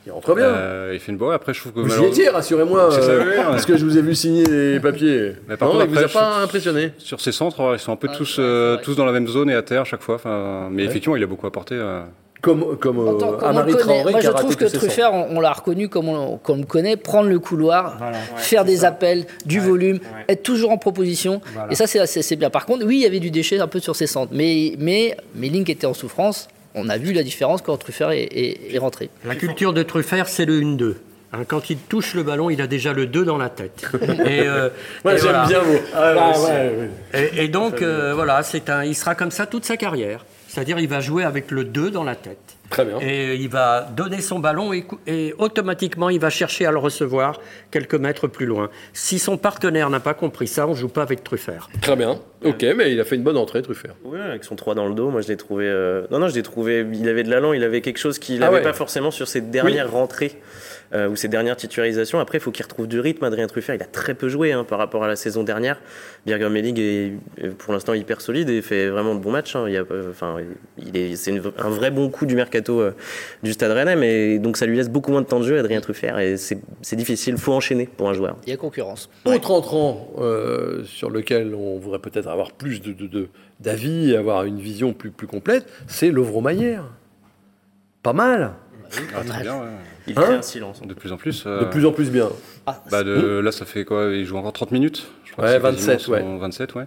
Il 0.08 0.10
rentre 0.12 0.34
bien. 0.34 0.46
Euh, 0.46 0.90
il 0.94 1.00
fait 1.00 1.12
une 1.12 1.18
bonne. 1.18 1.34
Après, 1.34 1.52
je 1.52 1.60
trouve 1.60 1.72
que 1.72 1.80
vous 1.80 1.86
y 1.86 1.88
malheureusement- 1.90 2.12
étiez, 2.14 2.28
rassurez-moi, 2.30 2.92
euh, 2.94 3.42
parce 3.48 3.66
que 3.66 3.76
je 3.76 3.84
vous 3.84 3.98
ai 3.98 4.00
vu 4.02 4.14
signer 4.14 4.44
les 4.46 4.80
papiers. 4.80 5.34
Mais 5.46 5.56
par 5.58 5.68
non, 5.68 5.74
contre, 5.74 5.86
il 5.90 5.98
vous 5.98 6.04
a 6.04 6.08
pas 6.08 6.36
impressionné 6.42 6.92
sur 6.98 7.20
ses 7.20 7.32
centres, 7.32 7.74
ils 7.74 7.78
sont 7.78 7.92
un 7.92 7.96
peu 7.96 8.08
Ah, 8.10 8.16
tous, 8.16 8.36
euh, 8.38 8.78
tous 8.82 8.96
dans 8.96 9.04
la 9.04 9.12
même 9.12 9.28
zone 9.28 9.50
et 9.50 9.54
à 9.54 9.62
terre 9.62 9.82
à 9.82 9.84
chaque 9.84 10.00
fois. 10.02 10.14
Enfin, 10.14 10.68
mais 10.70 10.84
effectivement, 10.84 11.16
il 11.16 11.22
a 11.22 11.26
beaucoup 11.26 11.46
apporté. 11.46 11.74
euh. 11.74 12.00
Comme, 12.40 12.76
comme 12.78 13.00
euh, 13.00 13.12
le 13.12 13.18
connaît. 13.18 13.74
Traoré 13.78 14.10
Moi, 14.12 14.20
qui 14.20 14.26
je 14.26 14.30
raté 14.30 14.42
trouve 14.44 14.56
que. 14.56 14.64
Truffert, 14.66 15.12
on, 15.12 15.36
on 15.36 15.40
l'a 15.40 15.52
reconnu 15.52 15.88
comme 15.88 16.08
on, 16.08 16.38
comme 16.38 16.58
on 16.58 16.60
le 16.60 16.66
connaît, 16.66 16.96
prendre 16.96 17.28
le 17.28 17.38
couloir, 17.40 17.98
faire 18.36 18.64
des 18.64 18.84
appels, 18.84 19.26
du 19.44 19.58
volume, 19.60 19.98
être 20.28 20.42
toujours 20.44 20.70
en 20.70 20.78
proposition. 20.78 21.40
Et 21.70 21.74
ça, 21.74 21.86
c'est 21.88 22.36
bien. 22.36 22.48
Par 22.48 22.64
contre, 22.64 22.86
oui, 22.86 22.96
il 22.98 23.02
y 23.02 23.06
avait 23.06 23.18
du 23.20 23.30
déchet 23.32 23.58
un 23.58 23.66
peu 23.66 23.80
sur 23.80 23.96
ses 23.96 24.06
centres. 24.06 24.30
Mais, 24.32 24.74
mais, 24.78 25.16
mais 25.34 25.48
Link 25.48 25.68
était 25.68 25.86
en 25.86 25.94
souffrance. 25.94 26.48
On 26.74 26.88
a 26.88 26.98
vu 26.98 27.12
la 27.12 27.22
différence 27.22 27.62
quand 27.62 27.76
Truffert 27.76 28.10
est, 28.10 28.22
est- 28.24 28.74
est 28.74 28.78
rentré. 28.78 29.10
La 29.24 29.34
culture 29.34 29.72
de 29.72 29.82
Truffert, 29.82 30.28
c'est 30.28 30.44
le 30.44 30.60
1-2. 30.60 30.94
Hein, 31.32 31.40
quand 31.46 31.68
il 31.70 31.76
touche 31.78 32.14
le 32.14 32.22
ballon, 32.22 32.48
il 32.50 32.60
a 32.62 32.66
déjà 32.66 32.92
le 32.92 33.06
2 33.06 33.24
dans 33.24 33.36
la 33.36 33.48
tête. 33.50 33.86
Et, 34.24 34.40
euh, 34.46 34.70
Moi, 35.04 35.14
et 35.14 35.18
j'aime 35.18 35.24
voilà. 35.30 35.46
bien 35.46 35.60
vos. 35.60 35.78
Ah, 35.94 36.32
ouais, 36.40 36.90
ouais. 37.12 37.30
Et, 37.36 37.44
et 37.44 37.48
donc, 37.48 37.82
euh, 37.82 38.14
voilà, 38.14 38.42
c'est 38.42 38.70
un, 38.70 38.82
il 38.84 38.94
sera 38.94 39.14
comme 39.14 39.30
ça 39.30 39.46
toute 39.46 39.64
sa 39.66 39.76
carrière. 39.76 40.24
C'est-à-dire, 40.46 40.78
il 40.78 40.88
va 40.88 41.00
jouer 41.00 41.24
avec 41.24 41.50
le 41.50 41.64
2 41.64 41.90
dans 41.90 42.04
la 42.04 42.16
tête. 42.16 42.38
Très 42.70 42.84
bien. 42.84 42.98
Et 43.00 43.34
il 43.36 43.48
va 43.48 43.82
donner 43.96 44.20
son 44.20 44.38
ballon 44.38 44.72
et, 45.06 45.34
automatiquement, 45.38 46.10
il 46.10 46.20
va 46.20 46.28
chercher 46.30 46.66
à 46.66 46.70
le 46.70 46.78
recevoir 46.78 47.40
quelques 47.70 47.94
mètres 47.94 48.26
plus 48.28 48.44
loin. 48.46 48.68
Si 48.92 49.18
son 49.18 49.38
partenaire 49.38 49.88
n'a 49.90 50.00
pas 50.00 50.14
compris 50.14 50.46
ça, 50.46 50.66
on 50.66 50.70
ne 50.72 50.76
joue 50.76 50.88
pas 50.88 51.02
avec 51.02 51.24
Truffert. 51.24 51.70
Très 51.80 51.96
bien. 51.96 52.20
Ok, 52.44 52.64
mais 52.76 52.92
il 52.92 53.00
a 53.00 53.04
fait 53.04 53.16
une 53.16 53.22
bonne 53.22 53.36
entrée, 53.38 53.62
Truffert. 53.62 53.94
Oui, 54.04 54.18
avec 54.20 54.44
son 54.44 54.54
3 54.54 54.74
dans 54.74 54.86
le 54.86 54.94
dos, 54.94 55.10
moi 55.10 55.22
je 55.22 55.28
l'ai 55.28 55.36
trouvé. 55.36 55.64
euh, 55.66 56.06
Non, 56.10 56.18
non, 56.18 56.28
je 56.28 56.34
l'ai 56.34 56.42
trouvé. 56.42 56.86
Il 56.92 57.08
avait 57.08 57.22
de 57.24 57.30
l'allant, 57.30 57.52
il 57.52 57.64
avait 57.64 57.80
quelque 57.80 57.98
chose 57.98 58.18
qu'il 58.18 58.36
Ah 58.42 58.46
n'avait 58.46 58.56
ouais. 58.58 58.62
pas 58.62 58.72
forcément 58.74 59.10
sur 59.10 59.26
ses 59.28 59.40
dernières 59.40 59.90
rentrées 59.90 60.36
euh, 60.94 61.08
ou 61.08 61.16
ses 61.16 61.28
dernières 61.28 61.56
titularisations. 61.56 62.18
Après, 62.18 62.38
il 62.38 62.40
faut 62.40 62.50
qu'il 62.50 62.64
retrouve 62.64 62.86
du 62.86 63.00
rythme. 63.00 63.24
Adrien 63.24 63.46
Truffert, 63.46 63.74
il 63.74 63.82
a 63.82 63.86
très 63.86 64.14
peu 64.14 64.28
joué 64.28 64.52
hein, 64.52 64.64
par 64.64 64.78
rapport 64.78 65.04
à 65.04 65.08
la 65.08 65.16
saison 65.16 65.42
dernière. 65.44 65.80
Birger 66.26 66.48
Melling 66.48 66.78
est 66.80 67.12
est 67.44 67.48
pour 67.50 67.72
l'instant 67.72 67.94
hyper 67.94 68.20
solide 68.20 68.48
et 68.50 68.62
fait 68.62 68.88
vraiment 68.88 69.14
de 69.14 69.20
bons 69.20 69.30
matchs. 69.30 69.54
hein. 69.56 69.64
Il 69.68 69.74
y 69.74 69.76
a, 69.76 69.84
euh, 69.90 70.10
enfin, 70.10 70.36
il 70.78 70.96
est, 70.96 71.16
c'est 71.16 71.30
une- 71.32 71.42
un 71.58 71.68
vrai 71.68 71.90
bon 71.90 72.08
coup 72.10 72.26
du 72.26 72.34
mercato 72.34 72.80
euh, 72.80 72.92
du 73.42 73.52
Stade 73.52 73.72
Rennais, 73.72 73.96
mais 73.96 74.38
donc 74.38 74.56
ça 74.56 74.66
lui 74.66 74.76
laisse 74.76 74.88
beaucoup 74.90 75.10
moins 75.10 75.22
de 75.22 75.26
temps 75.26 75.40
de 75.40 75.44
jeu, 75.46 75.58
Adrien 75.58 75.80
Truffert, 75.80 76.18
et 76.18 76.36
c'est 76.36 76.58
c'est 76.82 76.96
difficile. 76.96 77.34
Il 77.34 77.40
faut 77.40 77.52
enchaîner 77.52 77.86
pour 77.96 78.08
un 78.08 78.14
joueur. 78.14 78.36
Il 78.46 78.50
y 78.50 78.52
a 78.52 78.56
concurrence. 78.56 79.10
Autre 79.24 79.50
entrant 79.50 80.08
euh, 80.18 80.84
sur 80.84 81.10
lequel 81.10 81.54
on 81.54 81.78
voudrait 81.78 81.98
peut-être 82.00 82.28
avoir 82.28 82.52
plus 82.52 82.80
de, 82.80 82.92
de- 82.92 83.06
de- 83.06 83.28
d'avis, 83.60 84.14
avoir 84.16 84.44
une 84.44 84.58
vision 84.60 84.92
plus, 84.92 85.10
plus 85.10 85.26
complète, 85.26 85.66
c'est 85.86 86.10
Lovro 86.10 86.40
Maillère. 86.40 86.84
Pas 88.02 88.12
mal, 88.12 88.52
Ah, 89.16 89.22
très 89.24 89.42
bien, 89.42 89.54
ouais. 89.54 89.66
Il 90.06 90.18
Hein 90.18 90.24
un 90.38 90.42
silence. 90.42 90.80
De 90.82 90.94
plus 90.94 91.12
en 91.12 91.16
plus. 91.16 91.44
de 91.44 91.50
euh, 91.50 91.64
plus 91.64 91.84
en 91.86 91.92
plus 91.92 92.10
bien. 92.10 92.28
Ah, 92.66 92.82
bah, 92.90 93.02
de- 93.04 93.38
là, 93.38 93.52
ça 93.52 93.64
fait 93.64 93.84
quoi? 93.84 94.06
Il 94.12 94.24
joue 94.24 94.36
encore 94.36 94.52
30 94.52 94.70
minutes? 94.72 95.06
Je 95.24 95.32
crois 95.32 95.44
Ouais, 95.44 95.50
que 95.50 95.56
c'est 95.56 95.62
quasiment 95.62 95.86
27, 95.92 96.00
son- 96.00 96.12
ouais. 96.12 96.38
27, 96.40 96.74
ouais. 96.76 96.84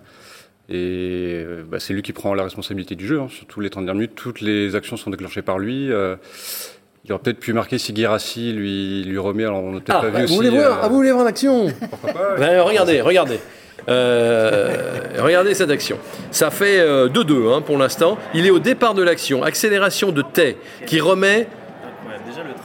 Et 0.69 1.43
euh, 1.45 1.63
bah, 1.69 1.79
c'est 1.79 1.93
lui 1.93 2.01
qui 2.01 2.13
prend 2.13 2.33
la 2.33 2.43
responsabilité 2.43 2.95
du 2.95 3.05
jeu. 3.07 3.19
hein, 3.19 3.27
sur 3.29 3.45
tous 3.45 3.59
les 3.59 3.69
30 3.69 3.85
dernières 3.85 3.99
minutes, 3.99 4.15
toutes 4.15 4.41
les 4.41 4.75
actions 4.75 4.97
sont 4.97 5.09
déclenchées 5.09 5.41
par 5.41 5.59
lui. 5.59 5.91
euh, 5.91 6.15
il 7.05 7.11
aurait 7.13 7.21
peut-être 7.23 7.39
pu 7.39 7.51
marquer 7.53 7.77
si 7.79 7.93
Guirassi 7.93 8.53
lui, 8.53 9.03
lui 9.03 9.17
remet. 9.17 9.43
Alors, 9.43 9.63
on 9.63 9.71
n'a 9.73 9.79
peut-être 9.81 9.97
Ah, 9.97 10.01
pas 10.01 10.09
vu 10.09 10.17
vous, 10.19 10.23
aussi. 10.25 10.35
voulez 10.35 10.49
voir, 10.49 10.71
euh, 10.71 10.81
ah, 10.83 10.87
vous 10.87 10.95
voulez 10.95 11.11
voir 11.11 11.25
l'action? 11.25 11.67
Pourquoi 11.89 12.13
pas, 12.13 12.33
ouais. 12.33 12.39
Ben, 12.39 12.61
Regardez, 12.61 13.01
regardez. 13.01 13.39
Euh, 13.89 14.77
regardez 15.19 15.53
cette 15.55 15.71
action. 15.71 15.97
Ça 16.29 16.51
fait 16.51 16.79
euh, 16.79 17.09
2-2 17.09 17.51
hein, 17.53 17.61
pour 17.61 17.77
l'instant. 17.77 18.17
Il 18.33 18.45
est 18.45 18.51
au 18.51 18.59
départ 18.59 18.93
de 18.93 19.01
l'action. 19.03 19.43
Accélération 19.43 20.11
de 20.11 20.21
Tay 20.21 20.57
qui 20.85 20.99
remet. 20.99 21.47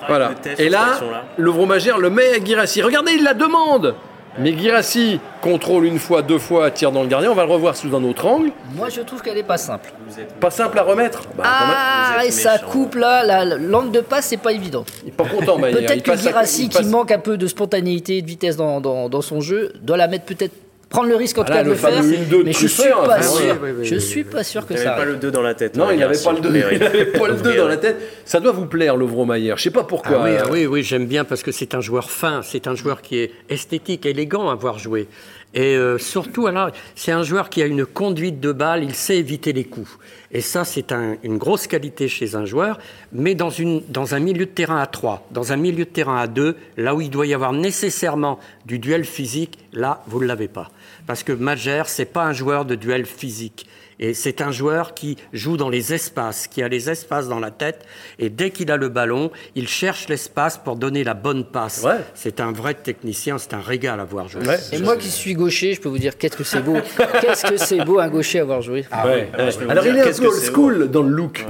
Voilà. 0.09 0.33
Et 0.59 0.69
là, 0.69 0.99
le 1.37 1.51
Vromagère 1.51 1.99
le 1.99 2.11
met 2.11 2.35
à 2.35 2.39
Guirassi. 2.39 2.83
Regardez, 2.83 3.13
il 3.13 3.25
la 3.25 3.35
demande 3.35 3.95
Mais 4.39 4.53
Guirassi 4.53 5.19
contrôle 5.41 5.87
une 5.87 5.99
fois, 5.99 6.21
deux 6.23 6.39
fois, 6.39 6.71
tire 6.71 6.93
dans 6.93 7.03
le 7.03 7.09
gardien. 7.09 7.31
On 7.31 7.35
va 7.35 7.47
le 7.47 7.51
revoir 7.53 7.75
sous 7.75 7.95
un 7.97 8.05
autre 8.05 8.27
angle. 8.27 8.51
Moi, 8.75 8.89
je 8.91 9.01
trouve 9.01 9.23
qu'elle 9.23 9.39
est 9.39 9.43
pas 9.43 9.57
simple. 9.57 9.93
Pas 10.41 10.51
simple 10.51 10.79
à 10.79 10.83
remettre. 10.83 11.23
Bah, 11.37 11.45
Ah, 11.47 12.13
vous 12.19 12.21
êtes 12.23 12.29
et 12.29 12.31
ça 12.33 12.59
coupe 12.59 12.97
là, 12.97 13.25
la- 13.25 13.45
l'angle 13.57 13.93
de 13.93 14.01
passe, 14.01 14.27
c'est 14.27 14.37
pas 14.37 14.53
évident. 14.53 14.85
Il 15.05 15.09
est 15.09 15.13
pas 15.13 15.25
content, 15.25 15.57
Peut-être 15.61 16.03
que 16.03 16.11
à- 16.11 16.17
Girassi, 16.17 16.69
qui 16.69 16.85
manque 16.85 17.13
un 17.13 17.19
peu 17.19 17.39
de 17.39 17.47
spontanéité 17.47 18.19
et 18.19 18.23
de 18.23 18.27
vitesse 18.27 18.57
dans, 18.57 18.81
dans- 18.83 19.09
dans 19.09 19.23
son 19.23 19.41
jeu, 19.41 19.73
doit 19.83 19.97
la 19.97 20.07
mettre 20.07 20.27
peut-être 20.27 20.53
prendre 20.89 21.09
le 21.09 21.17
risque 21.17 21.39
en 21.39 21.45
tout 21.45 21.53
cas 21.53 21.63
de 21.63 21.69
le 21.69 21.71
le 21.73 21.77
faire. 21.77 21.93
fameux 21.95 22.13
1-2 22.17 22.29
de 22.39 22.43
Mais 22.45 22.53
je 22.53 22.67
suis 22.67 22.83
pas 22.91 23.23
sûr. 23.23 23.59
Je 23.83 23.97
suis 23.97 24.25
pas 24.25 24.45
sûr 24.45 24.67
que 24.67 24.75
Il 24.75 24.79
ça. 24.79 24.85
n'avait 24.85 24.97
pas 24.97 25.05
le 25.05 25.17
2 25.17 25.31
dans 25.31 25.43
la 25.43 25.55
tête. 25.55 25.77
Non, 25.77 25.87
ouais, 25.89 25.95
il 25.95 26.01
n'avait 26.01 26.19
pas 26.23 26.33
le 26.33 26.41
2 26.41 26.51
Mais 26.51 26.65
oui. 26.65 26.71
il 26.77 26.83
avait 26.83 27.07
pas 27.07 27.29
le 27.29 27.35
2 27.43 27.51
Mais 27.51 27.57
dans 27.57 27.69
la 27.69 27.77
tête. 27.77 27.97
Ça 28.25 28.41
doit 28.41 28.53
vous 28.53 28.67
plaire, 28.67 28.97
le 28.97 29.05
Vromaillère. 29.05 29.57
Je 29.59 29.65
sais 29.65 29.71
pas 29.71 29.85
pourquoi. 29.85 30.19
Ah 30.21 30.25
oui, 30.25 30.31
ah 30.41 30.47
oui, 30.51 30.67
oui, 30.67 30.83
j'aime 30.83 31.07
bien 31.07 31.25
parce 31.25 31.43
que 31.43 31.53
c'est 31.53 31.75
un 31.75 31.81
joueur 31.81 32.11
fin, 32.11 32.41
c'est 32.43 32.67
un 32.67 32.75
joueur 32.75 33.03
qui 33.03 33.19
est 33.19 33.33
esthétique, 33.49 34.07
élégant 34.07 34.49
à 34.49 34.55
voir 34.55 34.79
jouer. 34.79 35.09
Et 35.59 35.75
euh, 35.75 35.97
surtout, 35.97 36.47
alors, 36.47 36.71
c'est 36.95 37.13
un 37.13 37.23
joueur 37.23 37.49
qui 37.49 37.63
a 37.63 37.67
une 37.67 37.87
conduite 37.87 38.41
de 38.41 38.53
balle, 38.53 38.85
il 38.85 38.95
sait 38.95 39.17
éviter 39.17 39.55
les 39.55 39.65
coups. 39.65 39.91
Et 40.31 40.43
ça, 40.43 40.67
c'est 40.67 40.93
un- 40.93 41.17
une 41.23 41.39
grosse 41.39 41.67
qualité 41.67 42.09
chez 42.09 42.35
un 42.35 42.45
joueur, 42.45 42.79
mais 43.11 43.35
dans, 43.35 43.49
une, 43.49 43.81
dans 43.89 44.15
un 44.15 44.19
milieu 44.19 44.45
de 44.45 44.51
terrain 44.51 44.79
à 44.83 44.87
3, 44.87 45.27
dans 45.31 45.53
un 45.53 45.57
milieu 45.57 45.87
de 45.87 45.91
terrain 45.91 46.19
à 46.19 46.27
2, 46.27 46.57
là 46.77 46.95
où 46.95 47.01
il 47.01 47.09
doit 47.09 47.27
y 47.27 47.33
avoir 47.33 47.55
nécessairement 47.55 48.39
du 48.67 48.79
duel 48.79 49.07
physique, 49.07 49.59
là, 49.73 50.03
vous 50.09 50.21
ne 50.21 50.27
l'avez 50.27 50.49
pas. 50.49 50.71
Parce 51.07 51.23
que 51.23 51.33
Magère, 51.33 51.89
c'est 51.89 52.05
pas 52.05 52.25
un 52.27 52.35
joueur 52.35 52.67
de 52.67 52.75
duel 52.75 53.07
physique. 53.07 53.67
Et 53.99 54.15
c'est 54.15 54.41
un 54.41 54.53
joueur 54.53 54.95
qui 54.95 55.17
joue 55.33 55.57
dans 55.57 55.69
les 55.69 55.95
espaces, 55.95 56.47
qui 56.47 56.63
a 56.63 56.69
les 56.69 56.91
espaces 56.91 57.29
dans 57.29 57.41
la 57.41 57.51
tête. 57.51 57.87
Et 58.19 58.29
dès 58.29 58.51
qu'il 58.51 58.71
a 58.71 58.77
le 58.77 58.89
ballon, 58.89 59.31
il 59.55 59.69
cherche 59.69 60.09
l'espace 60.09 60.59
pour 60.59 60.77
donner 60.77 61.05
la 61.05 61.15
bonne 61.15 61.45
passe. 61.45 61.83
Ouais. 61.83 62.01
C'est 62.15 62.41
un 62.41 62.53
vrai 62.53 62.75
technicien, 62.75 63.39
c'est 63.39 63.55
un 63.55 63.61
régal 63.61 64.01
à 64.01 64.05
voir 64.05 64.29
jouer. 64.29 64.47
Ouais. 64.47 64.59
Et 64.73 64.79
moi 64.79 64.97
qui 64.97 65.09
suis 65.09 65.35
gaucher, 65.35 65.75
je 65.75 65.81
peux 65.81 65.89
vous 65.89 65.99
dire 65.99 66.19
qu'est-ce 66.19 66.37
que 66.37 66.45
c'est 66.45 66.63
beau. 66.63 66.77
qu'est-ce 67.21 67.47
que 67.47 67.57
c'est 67.57 67.85
beau 67.85 67.99
un 67.99 68.09
gaucher 68.09 68.41
à 68.41 68.45
voir 68.45 68.63
jouer. 68.63 68.85
ouais, 69.05 69.31
ouais. 69.37 69.71
Alors, 69.71 69.87
il 69.87 69.97
est 69.97 70.03
un 70.03 70.13
peu 70.13 70.27
old 70.27 70.43
school 70.53 70.91
dans 70.91 71.03
le 71.03 71.11
look. 71.11 71.45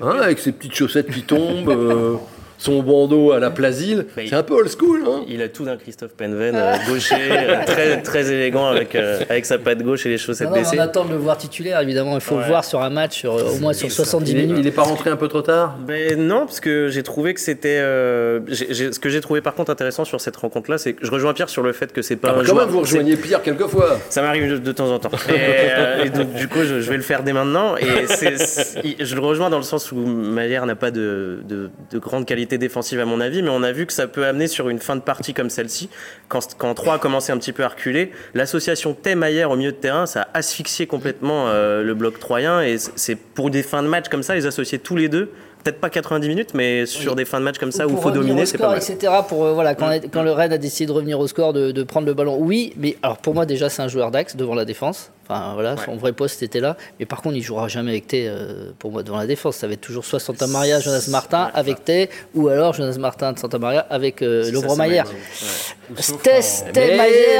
Hein, 0.00 0.18
avec 0.20 0.38
ses 0.38 0.52
petites 0.52 0.74
chaussettes 0.74 1.10
qui 1.10 1.22
tombent, 1.22 1.68
euh, 1.68 2.16
son 2.58 2.82
bandeau 2.82 3.32
à 3.32 3.40
la 3.40 3.50
Plasile. 3.50 4.06
Mais 4.16 4.26
C'est 4.28 4.34
un 4.36 4.42
peu 4.42 4.54
old 4.54 4.68
school. 4.70 5.02
Hein 5.06 5.22
Il 5.28 5.42
a 5.42 5.48
tout 5.48 5.64
d'un 5.64 5.76
Christophe 5.76 6.12
Penven, 6.12 6.54
euh, 6.54 6.74
gaucher, 6.88 7.14
euh, 7.30 7.64
très, 7.66 8.00
très 8.02 8.30
élégant 8.32 8.66
avec, 8.68 8.94
euh, 8.94 9.20
avec 9.28 9.44
sa 9.46 9.58
patte 9.58 9.82
gauche 9.82 10.06
et 10.06 10.08
les 10.10 10.18
chaussettes 10.18 10.48
Non, 10.48 10.54
non, 10.56 10.60
baissées. 10.62 10.76
on 10.78 10.82
attend 10.82 11.04
de 11.04 11.10
le 11.10 11.16
voir 11.16 11.36
titulaire, 11.36 11.80
évidemment. 11.80 12.14
Il 12.14 12.20
faut 12.20 12.38
le 12.38 12.44
voir 12.44 12.64
sur 12.64 12.82
un 12.82 12.90
match, 12.90 13.18
sur, 13.18 13.34
au 13.34 13.58
moins 13.58 13.72
sur 13.72 13.90
70 13.90 14.30
il, 14.30 14.38
est, 14.38 14.42
minutes. 14.42 14.56
il 14.60 14.66
est 14.66 14.70
pas 14.70 14.82
rentré 14.82 15.10
un 15.10 15.16
peu 15.16 15.28
trop 15.28 15.42
tard? 15.42 15.76
Ben 15.86 16.18
non, 16.18 16.46
parce 16.46 16.60
que 16.60 16.88
j'ai 16.88 17.02
trouvé 17.02 17.34
que 17.34 17.40
c'était. 17.40 17.78
euh, 17.78 18.40
j'ai- 18.48 18.72
j'ai- 18.72 18.92
ce 18.92 18.98
que 18.98 19.08
j'ai 19.08 19.20
trouvé 19.20 19.40
par 19.40 19.54
contre 19.54 19.70
intéressant 19.70 20.04
sur 20.04 20.20
cette 20.20 20.36
rencontre-là, 20.36 20.78
c'est 20.78 20.94
que 20.94 21.04
je 21.06 21.10
rejoins 21.10 21.34
Pierre 21.34 21.48
sur 21.48 21.62
le 21.62 21.72
fait 21.72 21.92
que 21.92 22.02
c'est 22.02 22.16
pas 22.16 22.28
Ah 22.30 22.32
bah, 22.32 22.38
un 22.38 22.42
Quand 22.42 22.48
joueur. 22.52 22.66
même, 22.66 22.74
vous 22.74 22.80
rejoignez 22.80 23.16
Pierre 23.16 23.42
quelquefois. 23.42 23.98
Ça 24.10 24.22
m'arrive 24.22 24.50
de, 24.52 24.58
de 24.58 24.72
temps 24.72 24.90
en 24.90 24.98
temps. 24.98 25.10
Et, 25.28 25.32
euh, 25.32 26.04
et 26.04 26.10
donc, 26.10 26.32
du 26.34 26.48
coup, 26.48 26.60
je, 26.62 26.80
je 26.80 26.90
vais 26.90 26.96
le 26.96 27.02
faire 27.02 27.22
dès 27.22 27.32
maintenant. 27.32 27.76
Et 27.76 28.06
c'est- 28.06 28.36
c'est- 28.38 28.82
je 29.04 29.14
le 29.14 29.20
rejoins 29.20 29.50
dans 29.50 29.56
le 29.58 29.62
sens 29.64 29.92
où 29.92 29.96
Maillard 29.96 30.66
n'a 30.66 30.76
pas 30.76 30.90
de, 30.90 31.40
de, 31.48 31.70
de 31.90 31.98
grande 31.98 32.26
qualité 32.26 32.43
défensive, 32.46 33.00
à 33.00 33.04
mon 33.04 33.20
avis, 33.20 33.42
mais 33.42 33.50
on 33.50 33.62
a 33.62 33.72
vu 33.72 33.86
que 33.86 33.92
ça 33.92 34.06
peut 34.06 34.26
amener 34.26 34.46
sur 34.46 34.68
une 34.68 34.78
fin 34.78 34.96
de 34.96 35.00
partie 35.00 35.34
comme 35.34 35.50
celle-ci, 35.50 35.88
quand, 36.28 36.56
quand 36.56 36.74
3 36.74 36.94
a 36.94 36.98
commencé 36.98 37.32
un 37.32 37.38
petit 37.38 37.52
peu 37.52 37.64
à 37.64 37.68
reculer, 37.68 38.12
l'association 38.34 38.94
Thé-Maillard 38.94 39.50
au 39.50 39.56
milieu 39.56 39.72
de 39.72 39.76
terrain, 39.76 40.06
ça 40.06 40.22
a 40.22 40.38
asphyxié 40.38 40.86
complètement 40.86 41.48
euh, 41.48 41.82
le 41.82 41.94
bloc 41.94 42.18
troyen. 42.18 42.62
Et 42.62 42.76
c'est 42.78 43.16
pour 43.16 43.50
des 43.50 43.62
fins 43.62 43.82
de 43.82 43.88
match 43.88 44.08
comme 44.08 44.22
ça, 44.22 44.34
les 44.34 44.46
associer 44.46 44.78
tous 44.78 44.96
les 44.96 45.08
deux. 45.08 45.30
Peut-être 45.64 45.80
pas 45.80 45.88
90 45.88 46.28
minutes, 46.28 46.50
mais 46.52 46.84
sur 46.84 47.16
des 47.16 47.24
fins 47.24 47.40
de 47.40 47.44
match 47.44 47.56
comme 47.58 47.72
ça 47.72 47.86
où 47.86 47.90
il 47.90 47.96
faut 47.96 48.10
dominer, 48.10 48.44
c'est 48.44 48.58
pas 48.58 48.68
mal. 48.68 48.76
etc. 48.76 49.12
Pour, 49.26 49.44
euh, 49.44 49.52
voilà, 49.54 49.74
quand, 49.74 49.90
quand 50.12 50.22
le 50.22 50.32
Rennes 50.32 50.52
a 50.52 50.58
décidé 50.58 50.86
de 50.86 50.92
revenir 50.92 51.18
au 51.18 51.26
score, 51.26 51.54
de, 51.54 51.72
de 51.72 51.82
prendre 51.82 52.06
le 52.06 52.12
ballon, 52.12 52.36
oui, 52.38 52.74
mais 52.76 52.96
alors 53.02 53.16
pour 53.16 53.34
moi 53.34 53.46
déjà 53.46 53.70
c'est 53.70 53.80
un 53.80 53.88
joueur 53.88 54.10
d'axe 54.10 54.36
devant 54.36 54.54
la 54.54 54.66
défense. 54.66 55.10
Enfin 55.26 55.52
voilà, 55.54 55.76
son 55.82 55.96
vrai 55.96 56.12
poste 56.12 56.42
était 56.42 56.60
là. 56.60 56.76
Mais 57.00 57.06
par 57.06 57.22
contre, 57.22 57.36
il 57.36 57.42
jouera 57.42 57.66
jamais 57.66 57.92
avec 57.92 58.06
Tay 58.08 58.26
euh, 58.28 58.72
pour 58.78 58.92
moi 58.92 59.02
devant 59.02 59.16
la 59.16 59.26
défense. 59.26 59.56
Ça 59.56 59.66
va 59.66 59.72
être 59.72 59.80
toujours 59.80 60.04
soit 60.04 60.20
Santa 60.20 60.46
Maria, 60.46 60.80
Jonas 60.80 61.06
Martin 61.10 61.50
avec 61.54 61.82
Tay, 61.82 62.10
ou 62.34 62.48
alors 62.48 62.74
Jonas 62.74 62.98
Martin 62.98 63.32
de 63.32 63.38
Santa 63.38 63.58
Maria 63.58 63.86
avec 63.88 64.20
euh, 64.20 64.50
Lovro 64.50 64.76
Maillère, 64.76 65.06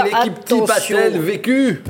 l'équipe 0.07 0.45
type 0.47 0.63
attention. 0.63 0.99
vécu? 1.21 1.83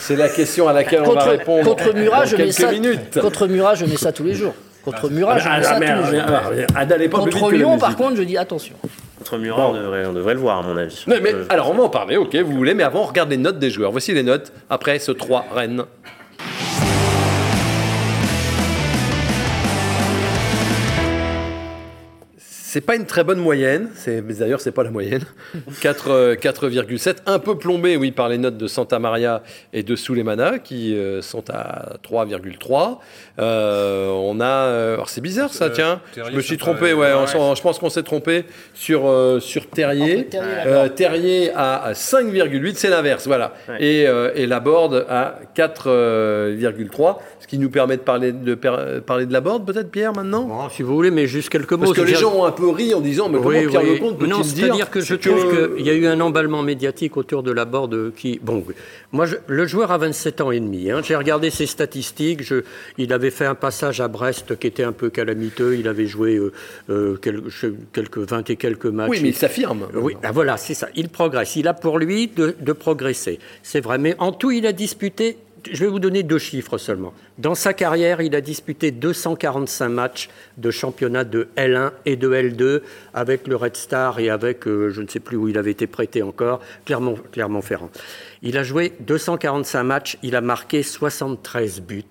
C'est 0.00 0.16
la 0.16 0.30
question 0.30 0.68
à 0.68 0.72
laquelle 0.72 1.02
on 1.04 1.12
va 1.12 1.24
répondre 1.24 1.64
contre 1.64 1.94
Murat, 1.94 2.24
je 2.24 2.36
mets 2.36 2.44
quelques 2.44 2.54
ça. 2.54 2.72
minutes. 2.72 3.20
Contre 3.20 3.46
Murat, 3.46 3.74
je 3.74 3.84
mets 3.84 3.96
ça 3.96 4.10
tous 4.12 4.24
les 4.24 4.34
jours. 4.34 4.54
Contre 4.84 5.10
Murat, 5.10 5.38
je 5.38 5.48
Ah, 5.48 5.58
mets 5.58 5.64
ça 5.64 5.78
mais, 5.78 5.86
tous 5.94 6.10
les 6.12 6.18
jours. 6.18 6.28
ah, 6.74 6.86
Contre 7.08 7.52
Lyon, 7.52 7.78
par 7.78 7.96
contre, 7.96 8.16
je 8.16 8.22
dis 8.22 8.36
attention. 8.36 8.74
Contre 9.18 9.38
Murat, 9.38 9.68
on, 9.70 9.74
devrait, 9.74 10.06
on 10.06 10.12
devrait 10.12 10.34
le 10.34 10.40
voir, 10.40 10.58
à 10.58 10.62
mon 10.62 10.76
avis. 10.76 11.04
Non, 11.06 11.16
mais 11.22 11.32
Euh, 11.32 11.44
alors 11.48 11.70
on 11.70 11.74
va 11.74 11.84
en 11.84 11.88
parler, 11.88 12.16
ok, 12.16 12.34
vous 12.36 12.52
voulez, 12.52 12.74
mais 12.74 12.82
avant 12.82 13.00
on 13.02 13.04
regarde 13.06 13.30
les 13.30 13.36
notes 13.36 13.58
des 13.60 13.70
joueurs. 13.70 13.92
Voici 13.92 14.12
les 14.12 14.24
notes 14.24 14.52
après 14.68 14.98
ce 14.98 15.12
3 15.12 15.46
Rennes. 15.54 15.84
C'est 22.72 22.80
pas 22.80 22.96
une 22.96 23.04
très 23.04 23.22
bonne 23.22 23.38
moyenne, 23.38 23.90
c'est, 23.96 24.22
mais 24.22 24.32
d'ailleurs 24.32 24.62
c'est 24.62 24.72
pas 24.72 24.82
la 24.82 24.90
moyenne. 24.90 25.20
4, 25.82 26.10
euh, 26.10 26.34
4,7, 26.36 27.16
un 27.26 27.38
peu 27.38 27.58
plombé, 27.58 27.98
oui, 27.98 28.12
par 28.12 28.30
les 28.30 28.38
notes 28.38 28.56
de 28.56 28.66
Santa 28.66 28.98
Maria 28.98 29.42
et 29.74 29.82
de 29.82 29.94
Souleymana 29.94 30.58
qui 30.58 30.96
euh, 30.96 31.20
sont 31.20 31.44
à 31.50 31.96
3,3. 32.02 32.96
Euh, 33.38 34.08
on 34.08 34.40
a, 34.40 34.44
euh, 34.46 34.94
alors 34.94 35.10
c'est 35.10 35.20
bizarre 35.20 35.52
ça, 35.52 35.66
Euh, 35.66 35.68
tiens. 35.74 36.00
Terrier, 36.14 36.30
je 36.32 36.36
me 36.38 36.40
suis 36.40 36.56
trompé, 36.56 36.94
ouais, 36.94 37.12
on 37.12 37.20
ouais. 37.20 37.26
s'en- 37.26 37.54
je 37.54 37.60
pense 37.60 37.78
qu'on 37.78 37.90
s'est 37.90 38.04
trompé 38.04 38.46
sur 38.72 39.06
euh, 39.06 39.38
sur 39.38 39.68
Terrier. 39.68 40.24
Terrier 40.96 41.50
Euh, 41.50 41.54
à 41.54 41.88
à 41.88 41.92
5,8, 41.92 42.76
c'est 42.76 42.88
l'inverse, 42.88 43.26
voilà. 43.26 43.52
Ouais. 43.68 43.84
Et, 43.84 44.08
euh, 44.08 44.30
et 44.34 44.46
Laborde 44.46 45.04
à 45.10 45.40
4,3, 45.54 47.18
ce 47.38 47.46
qui 47.46 47.58
nous 47.58 47.68
permet 47.68 47.98
de 47.98 48.02
parler 48.02 48.32
de, 48.32 48.54
parler 49.00 49.26
de 49.26 49.32
Laborde 49.34 49.66
peut-être, 49.66 49.90
Pierre, 49.90 50.14
maintenant? 50.14 50.44
Bon, 50.44 50.68
si 50.70 50.82
vous 50.82 50.94
voulez, 50.94 51.10
mais 51.10 51.26
juste 51.26 51.50
quelques 51.50 51.72
mots. 51.72 51.84
Parce 51.84 51.98
que 51.98 52.00
les 52.00 52.14
gens 52.14 52.34
ont 52.34 52.46
un 52.46 52.50
peu 52.52 52.61
ri 52.70 52.94
en 52.94 53.00
disant, 53.00 53.28
mais 53.28 53.38
Oui, 53.38 53.44
comment 53.64 53.68
Pierre 53.70 53.82
oui. 53.82 53.94
Lecomte 53.94 54.18
peut-il 54.18 54.30
Non, 54.30 54.40
dire 54.40 54.46
c'est-à-dire 54.56 54.90
que 54.90 55.00
je 55.00 55.14
trouve 55.14 55.76
qu'il 55.76 55.86
y 55.86 55.90
a 55.90 55.94
eu 55.94 56.06
un 56.06 56.20
emballement 56.20 56.62
médiatique 56.62 57.16
autour 57.16 57.42
de 57.42 57.50
la 57.52 57.64
Borde 57.64 58.12
qui... 58.14 58.38
Bon, 58.42 58.64
moi, 59.12 59.26
je- 59.26 59.36
le 59.46 59.66
joueur 59.66 59.90
a 59.92 59.98
27 59.98 60.40
ans 60.40 60.50
et 60.52 60.60
demi. 60.60 60.90
hein. 60.90 61.00
J'ai 61.02 61.16
regardé 61.16 61.50
ses 61.50 61.66
statistiques. 61.66 62.42
Je- 62.42 62.62
il 62.98 63.12
avait 63.12 63.30
fait 63.30 63.46
un 63.46 63.54
passage 63.54 64.00
à 64.00 64.08
Brest 64.08 64.58
qui 64.58 64.66
était 64.66 64.84
un 64.84 64.92
peu 64.92 65.10
calamiteux. 65.10 65.76
Il 65.78 65.88
avait 65.88 66.06
joué 66.06 66.36
euh, 66.36 66.52
euh, 66.90 67.16
quel- 67.20 67.42
je- 67.48 67.66
quelques 67.92 68.18
20 68.18 68.48
et 68.50 68.56
quelques 68.56 68.86
matchs. 68.86 69.10
Oui, 69.10 69.18
mais 69.22 69.28
il 69.30 69.34
s'affirme. 69.34 69.86
Oui, 69.94 70.16
ah, 70.22 70.32
voilà, 70.32 70.56
c'est 70.56 70.74
ça. 70.74 70.88
Il 70.96 71.08
progresse. 71.08 71.56
Il 71.56 71.68
a 71.68 71.74
pour 71.74 71.98
lui 71.98 72.28
de, 72.28 72.54
de 72.60 72.72
progresser. 72.72 73.38
C'est 73.62 73.80
vrai. 73.80 73.98
Mais 73.98 74.14
en 74.18 74.32
tout, 74.32 74.50
il 74.50 74.66
a 74.66 74.72
disputé. 74.72 75.36
Je 75.70 75.84
vais 75.84 75.90
vous 75.90 76.00
donner 76.00 76.22
deux 76.22 76.38
chiffres 76.38 76.76
seulement. 76.76 77.14
Dans 77.38 77.54
sa 77.54 77.72
carrière, 77.72 78.20
il 78.20 78.34
a 78.34 78.40
disputé 78.40 78.90
245 78.90 79.88
matchs 79.88 80.28
de 80.58 80.70
championnat 80.70 81.24
de 81.24 81.48
L1 81.56 81.92
et 82.04 82.16
de 82.16 82.28
L2 82.32 82.80
avec 83.14 83.46
le 83.46 83.54
Red 83.56 83.76
Star 83.76 84.18
et 84.18 84.28
avec, 84.28 84.66
euh, 84.66 84.90
je 84.90 85.00
ne 85.02 85.06
sais 85.08 85.20
plus 85.20 85.36
où 85.36 85.48
il 85.48 85.56
avait 85.58 85.70
été 85.70 85.86
prêté 85.86 86.22
encore, 86.22 86.60
Clermont- 86.84 87.18
Clermont-Ferrand. 87.32 87.90
il 88.42 88.58
a 88.58 88.64
joué 88.64 88.92
245 89.00 89.82
matchs, 89.84 90.18
il 90.22 90.34
a 90.34 90.40
marqué 90.40 90.82
73 90.82 91.80
buts 91.80 92.02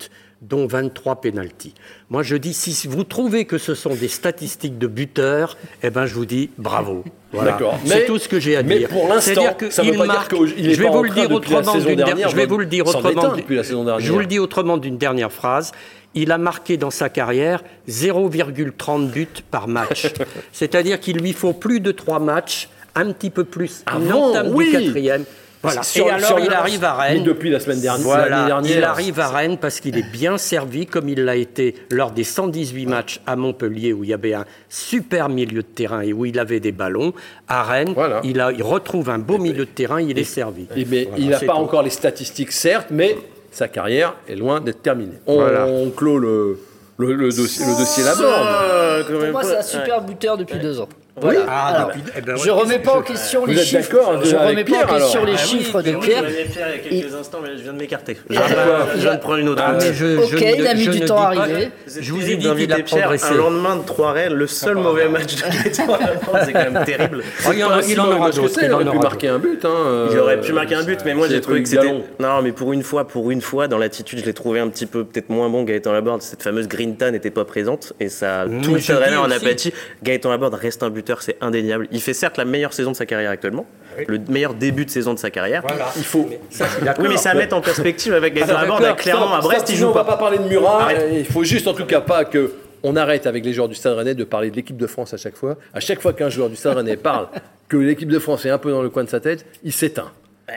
dont 0.42 0.66
23 0.66 1.22
pénalties. 1.22 1.74
Moi, 2.10 2.24
je 2.24 2.36
dis, 2.36 2.54
si 2.54 2.88
vous 2.88 3.04
trouvez 3.04 3.46
que 3.46 3.58
ce 3.60 3.76
sont 3.76 3.94
des 3.94 4.08
statistiques 4.08 4.78
de 4.80 4.88
buteurs, 4.88 5.56
eh 5.84 5.90
ben, 5.92 6.06
je 6.08 6.16
vous 6.16 6.26
dis 6.26 6.50
bravo. 6.58 7.04
Voilà. 7.34 7.58
C'est 7.86 7.96
Mais- 7.96 8.06
tout 8.06 8.18
ce 8.18 8.28
que 8.28 8.42
j'ai 8.42 8.58
à 8.58 8.62
mais 8.64 8.80
dire. 8.80 8.90
pour 8.90 9.08
l'instant, 9.08 9.56
ça 9.70 9.84
veut 9.84 9.92
dire 9.92 10.06
marque- 10.06 10.36
qu'il 10.36 10.70
est 10.70 10.74
je 10.74 10.80
vais 10.82 10.88
pas 10.90 10.92
vous 10.98 11.04
le 11.04 11.12
dire 11.12 11.30
depuis 11.30 11.52
la 11.54 11.60
autrement 11.60 11.74
saison 11.76 11.88
d'une 11.88 11.96
der- 11.96 12.06
dernière, 12.08 12.28
Je 12.30 12.36
vais 12.36 12.46
vous 12.46 12.58
le 12.58 12.66
dire 12.66 12.86
autrement. 12.86 13.08
déteindre 13.08 13.36
depuis 13.38 13.56
la 13.56 13.64
saison 13.64 13.86
dernière. 13.86 14.06
Je 14.06 14.12
vous 14.12 14.20
le 14.20 14.26
dis 14.26 14.38
autrement 14.38 14.76
d'une 14.78 14.98
dernière 14.98 15.32
phrase. 15.32 15.72
Il 16.14 16.34
a 16.34 16.38
marqué 16.38 16.76
dans 16.76 16.90
sa 16.92 17.08
carrière 17.08 17.64
0,30 17.88 19.08
buts 19.12 19.28
par 19.50 19.70
match. 19.70 20.12
C'est-à-dire 20.52 21.00
qu'il 21.00 21.20
lui 21.20 21.32
faut 21.32 21.54
plus 21.54 21.80
de 21.80 21.94
trois 21.94 22.20
matchs, 22.20 22.68
un 22.96 23.14
petit 23.14 23.30
peu 23.30 23.46
plus. 23.46 23.82
Entame 23.90 24.50
oui. 24.54 24.66
du 24.76 24.84
quatrième. 24.84 25.24
Voilà. 25.64 25.84
Sur- 25.84 26.08
Et 26.08 26.10
alors, 26.10 26.28
sur 26.28 26.40
il 26.40 26.52
arrive 26.54 26.84
à 26.84 26.94
Rennes. 26.94 27.18
Mais 27.20 27.24
depuis 27.24 27.50
la 27.52 27.60
semaine 27.60 27.82
dernière, 27.82 28.04
Voilà, 28.06 28.28
l'année 28.30 28.48
dernière. 28.48 28.78
il 28.78 28.84
arrive 28.84 29.20
à 29.20 29.28
Rennes 29.30 29.58
parce 29.60 29.80
qu'il 29.80 29.98
est 29.98 30.12
bien 30.12 30.38
servi, 30.38 30.86
comme 30.88 31.08
il 31.10 31.24
l'a 31.24 31.36
été 31.36 31.76
lors 31.92 32.12
des 32.12 32.24
118 32.24 32.86
matchs 32.88 33.20
à 33.28 33.36
Montpellier, 33.36 33.94
où 33.94 34.04
il 34.04 34.10
y 34.10 34.14
avait 34.14 34.34
un 34.34 34.46
super 34.70 35.30
milieu 35.30 35.62
de 35.62 35.68
terrain 35.68 36.02
et 36.02 36.14
où 36.14 36.26
il 36.26 36.40
avait 36.40 36.60
des 36.60 36.72
ballons. 36.72 37.14
À 37.48 37.64
Rennes, 37.64 37.94
Voilà. 37.94 38.22
il, 38.24 38.40
a, 38.40 38.52
il 38.52 38.64
retrouve 38.64 39.10
un 39.10 39.20
beau 39.20 39.38
milieu 39.38 39.66
de 39.66 39.70
terrain, 39.72 40.02
il 40.02 40.18
est 40.18 40.24
servi. 40.24 40.66
Voilà, 40.70 41.08
il 41.18 41.30
n'a 41.30 41.40
pas 41.40 41.46
tout. 41.46 41.52
encore 41.60 41.84
les 41.84 41.90
statistiques, 41.92 42.52
certes, 42.52 42.88
mais 42.90 43.16
sa 43.52 43.68
carrière 43.68 44.16
est 44.28 44.36
loin 44.36 44.62
d'être 44.62 44.82
terminée. 44.82 45.20
On, 45.28 45.36
Voilà. 45.36 45.68
on 45.68 45.90
clôt 45.92 46.18
le, 46.18 46.58
le, 46.98 47.14
le 47.14 47.28
dossier, 47.32 47.66
le 47.66 49.04
Pour 49.22 49.32
moi, 49.32 49.44
c'est 49.44 49.58
un 49.58 49.62
super 49.62 50.02
buteur 50.02 50.38
depuis 50.38 50.58
deux 50.60 50.80
ans. 50.80 50.90
Voilà. 51.20 51.40
Ah, 51.48 51.68
Alors, 51.76 51.88
depuis- 51.90 52.02
eh 52.18 52.22
ben, 52.22 52.36
je 52.38 52.50
remets 52.50 52.80
pas 52.80 52.94
en 52.94 53.02
question 53.02 53.46
les 53.46 53.60
êtes 53.60 53.66
chiffres. 53.66 54.22
Je 54.24 54.36
remets 54.36 54.64
pas 54.64 54.72
Pierre, 54.72 54.90
en 54.90 54.96
question 54.96 55.26
les 55.26 55.34
Ah 55.34 55.42
oui, 55.42 55.48
chiffres 55.50 55.82
de 55.82 55.92
oui, 55.92 55.98
Pierre. 56.00 56.24
je 56.24 56.30
venais 56.32 56.44
de 56.46 56.50
faire 56.52 56.68
il 56.70 56.94
y 56.94 56.98
a 56.98 57.02
quelques 57.02 57.16
instants, 57.16 57.40
mais 57.44 57.50
je 57.58 57.64
viens 57.64 57.74
de 57.74 57.78
m'écarter. 57.78 58.18
Je 58.30 58.38
Ah, 58.40 58.44
viens 58.48 58.56
de- 58.56 58.92
je 58.96 59.02
viens 59.02 59.16
de 59.16 59.20
prendre 59.20 59.38
une 59.40 59.50
autre 59.50 59.62
Ah, 59.66 59.72
route. 59.74 59.82
mais 59.82 59.94
je, 59.94 60.18
Ok, 60.18 60.30
je 60.32 60.38
il 60.60 60.68
a 60.68 60.74
mis 60.74 60.88
du 60.88 61.02
temps 61.02 61.22
à 61.22 61.26
arriver. 61.36 61.70
Je 62.00 62.14
vous 62.14 62.22
ai 62.30 62.36
dit 62.38 62.48
qu'il 62.50 62.72
un 62.72 63.34
lendemain 63.36 63.76
de 63.76 63.84
trois 63.86 64.14
Rennes, 64.14 64.34
le 64.34 64.48
seul 64.48 64.76
mauvais 64.76 65.10
match 65.10 65.36
de 65.36 65.42
Gaëtan 65.42 65.88
Laborde, 65.88 66.40
c'est 66.46 66.54
quand 66.54 66.72
même 66.72 66.86
terrible. 66.86 67.24
Ah, 67.46 67.50
il 67.88 68.00
en 68.00 68.12
aura 68.12 68.32
d'autres. 68.32 68.60
il 68.64 68.72
aurait 68.72 68.86
pu 68.86 68.98
marquer 69.00 69.28
un 69.28 69.40
but. 69.40 69.66
hein, 69.66 70.08
Il 70.12 70.18
euh, 70.18 70.22
aurait 70.22 70.40
pu 70.40 70.54
marquer 70.54 70.76
un 70.76 70.84
but, 70.84 71.00
mais 71.06 71.14
moi 71.14 71.28
j'ai 71.30 71.42
trouvé 71.42 71.62
que 71.64 71.70
c'était. 71.70 71.94
Non, 72.20 72.42
mais 72.42 72.52
pour 72.54 72.72
une 72.74 72.84
fois, 72.84 73.06
pour 73.06 73.32
une 73.32 73.42
fois, 73.42 73.68
dans 73.68 73.78
l'attitude, 73.78 74.20
je 74.20 74.26
l'ai 74.26 74.34
trouvé 74.34 74.60
un 74.60 74.70
petit 74.70 74.86
peu 74.86 75.04
peut-être 75.04 75.30
moins 75.30 75.50
bon. 75.50 75.64
Gaëtan 75.64 75.92
Laborde, 75.92 76.22
cette 76.22 76.42
fameuse 76.44 76.68
Grinta 76.68 77.12
n'était 77.12 77.32
pas 77.32 77.44
présente 77.46 77.94
et 78.00 78.08
ça 78.10 78.46
tout 78.64 78.76
le 78.76 78.96
rennais 78.96 79.18
en 79.18 79.30
apathie. 79.30 79.74
Gaëtan 80.04 80.30
Laborde 80.30 80.54
reste 80.54 80.84
un 80.84 80.90
buteur, 81.02 81.22
c'est 81.22 81.38
indéniable. 81.42 81.88
Il 81.92 82.02
fait 82.02 82.14
certes 82.14 82.38
la 82.38 82.46
meilleure 82.46 82.74
saison 82.74 82.92
de 82.92 82.96
sa 82.96 83.06
carrière 83.06 83.32
actuellement, 83.32 83.66
le 84.08 84.20
meilleur 84.30 84.54
début 84.54 84.86
de 84.86 84.90
saison 84.90 85.14
de 85.14 85.20
sa 85.20 85.30
carrière. 85.30 85.64
Voilà. 85.68 85.92
Il 85.98 86.04
faut. 86.04 86.30
Ça, 86.50 86.68
suis 86.68 86.84
d'accord. 86.84 87.04
Oui, 87.04 87.10
mais 87.10 87.18
ça 87.18 87.32
à 87.32 87.34
mettre 87.34 87.56
en 87.56 87.62
perspective 87.62 88.14
avec 88.14 88.34
Gaëtan 88.34 88.56
Alors, 88.56 88.80
Laborde, 88.80 89.00
Stop, 89.00 89.16
à 89.16 89.42
Brest, 89.42 89.62
stop, 89.62 89.70
il 89.70 89.76
sinon 89.76 89.88
joue 89.88 89.92
on 89.92 89.96
va 89.96 90.04
pas. 90.04 90.12
pas 90.12 90.18
parler 90.18 90.38
de 90.38 90.44
Murat. 90.44 90.84
Arrête. 90.84 91.10
Il 91.14 91.26
faut 91.26 91.44
juste 91.44 91.68
en 91.68 91.74
tout 91.74 91.86
cas 91.86 92.02
pas 92.02 92.26
que 92.26 92.54
on 92.84 92.96
arrête 92.96 93.28
avec 93.28 93.46
les 93.46 93.54
joueurs 93.54 93.70
du 93.70 93.76
Stade 93.76 93.96
Rennais 93.96 94.16
de 94.16 94.24
parler 94.24 94.50
de 94.50 94.56
l'équipe 94.56 94.78
de 94.78 94.88
France 94.88 95.14
à 95.14 95.18
chaque 95.18 95.36
fois. 95.36 95.58
À 95.74 95.80
chaque 95.80 96.02
fois 96.02 96.14
qu'un 96.14 96.30
joueur 96.30 96.50
du 96.50 96.56
Stade 96.56 96.78
Rennais 96.78 96.98
parle 96.98 97.28
que 97.68 97.78
l'équipe 97.78 98.10
de 98.10 98.20
France 98.20 98.46
est 98.46 98.50
un 98.50 98.58
peu 98.58 98.72
dans 98.72 98.82
le 98.82 98.90
coin 98.90 99.04
de 99.04 99.10
sa 99.10 99.20
tête, 99.20 99.46
il 99.64 99.72
s'éteint. 99.72 100.12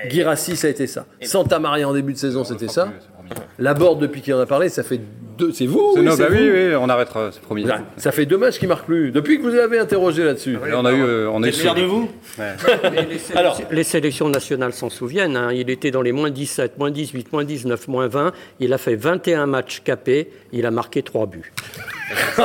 Guirassi, 0.07 0.57
ça 0.57 0.67
a 0.67 0.71
été 0.71 0.87
ça. 0.87 1.07
Santa 1.23 1.59
Maria 1.59 1.89
en 1.89 1.93
début 1.93 2.13
de 2.13 2.19
saison, 2.19 2.43
c'était 2.45 2.69
ça. 2.69 2.89
Laborde, 3.59 4.01
depuis 4.01 4.21
qu'il 4.21 4.35
en 4.35 4.41
a 4.41 4.47
parlé, 4.47 4.69
ça 4.69 4.83
fait 4.83 5.01
deux. 5.39 5.53
C'est 5.53 5.67
vous 5.67 5.93
C'est 5.95 6.01
oui, 6.01 6.07
non, 6.07 6.17
bah 6.17 6.27
vous 6.29 6.35
oui, 6.37 6.51
oui, 6.53 6.75
on 6.79 6.89
arrêtera, 6.89 7.31
c'est 7.33 7.41
promis. 7.41 7.65
Ouais, 7.65 7.73
Ça 7.97 8.11
fait 8.13 8.27
deux 8.27 8.37
matchs 8.37 8.59
qui 8.59 8.67
marquent 8.67 8.87
plus. 8.87 9.11
Depuis 9.13 9.39
que 9.39 9.43
vous 9.43 9.55
avez 9.55 9.79
interrogé 9.79 10.25
là-dessus. 10.25 10.57
Et 10.69 10.75
on 10.75 10.85
a 10.85 10.93
eu, 10.93 11.03
euh, 11.03 11.29
on 11.31 11.43
a 11.43 11.49
eu 11.49 11.53
Fier 11.53 11.75
de 11.75 11.83
vous 11.83 12.11
Mais 12.39 12.55
les, 12.93 13.19
sélections, 13.19 13.37
Alors- 13.37 13.61
les 13.71 13.85
sélections 13.85 14.29
nationales 14.29 14.73
s'en 14.73 14.91
souviennent. 14.91 15.37
hein. 15.37 15.51
Il 15.53 15.71
était 15.71 15.91
dans 15.91 16.03
les 16.03 16.13
moins 16.13 16.31
17, 16.31 16.79
moins 16.79 16.91
18, 16.91 17.33
moins 17.33 17.45
19, 17.45 17.89
moins 17.89 18.09
20. 18.09 18.33
Il 18.61 18.73
a 18.73 18.79
fait 18.79 18.97
21 18.97 19.47
matchs 19.47 19.81
capés. 19.85 20.31
Il 20.53 20.67
a 20.67 20.71
marqué 20.71 21.03
3 21.03 21.27
buts. 21.27 21.53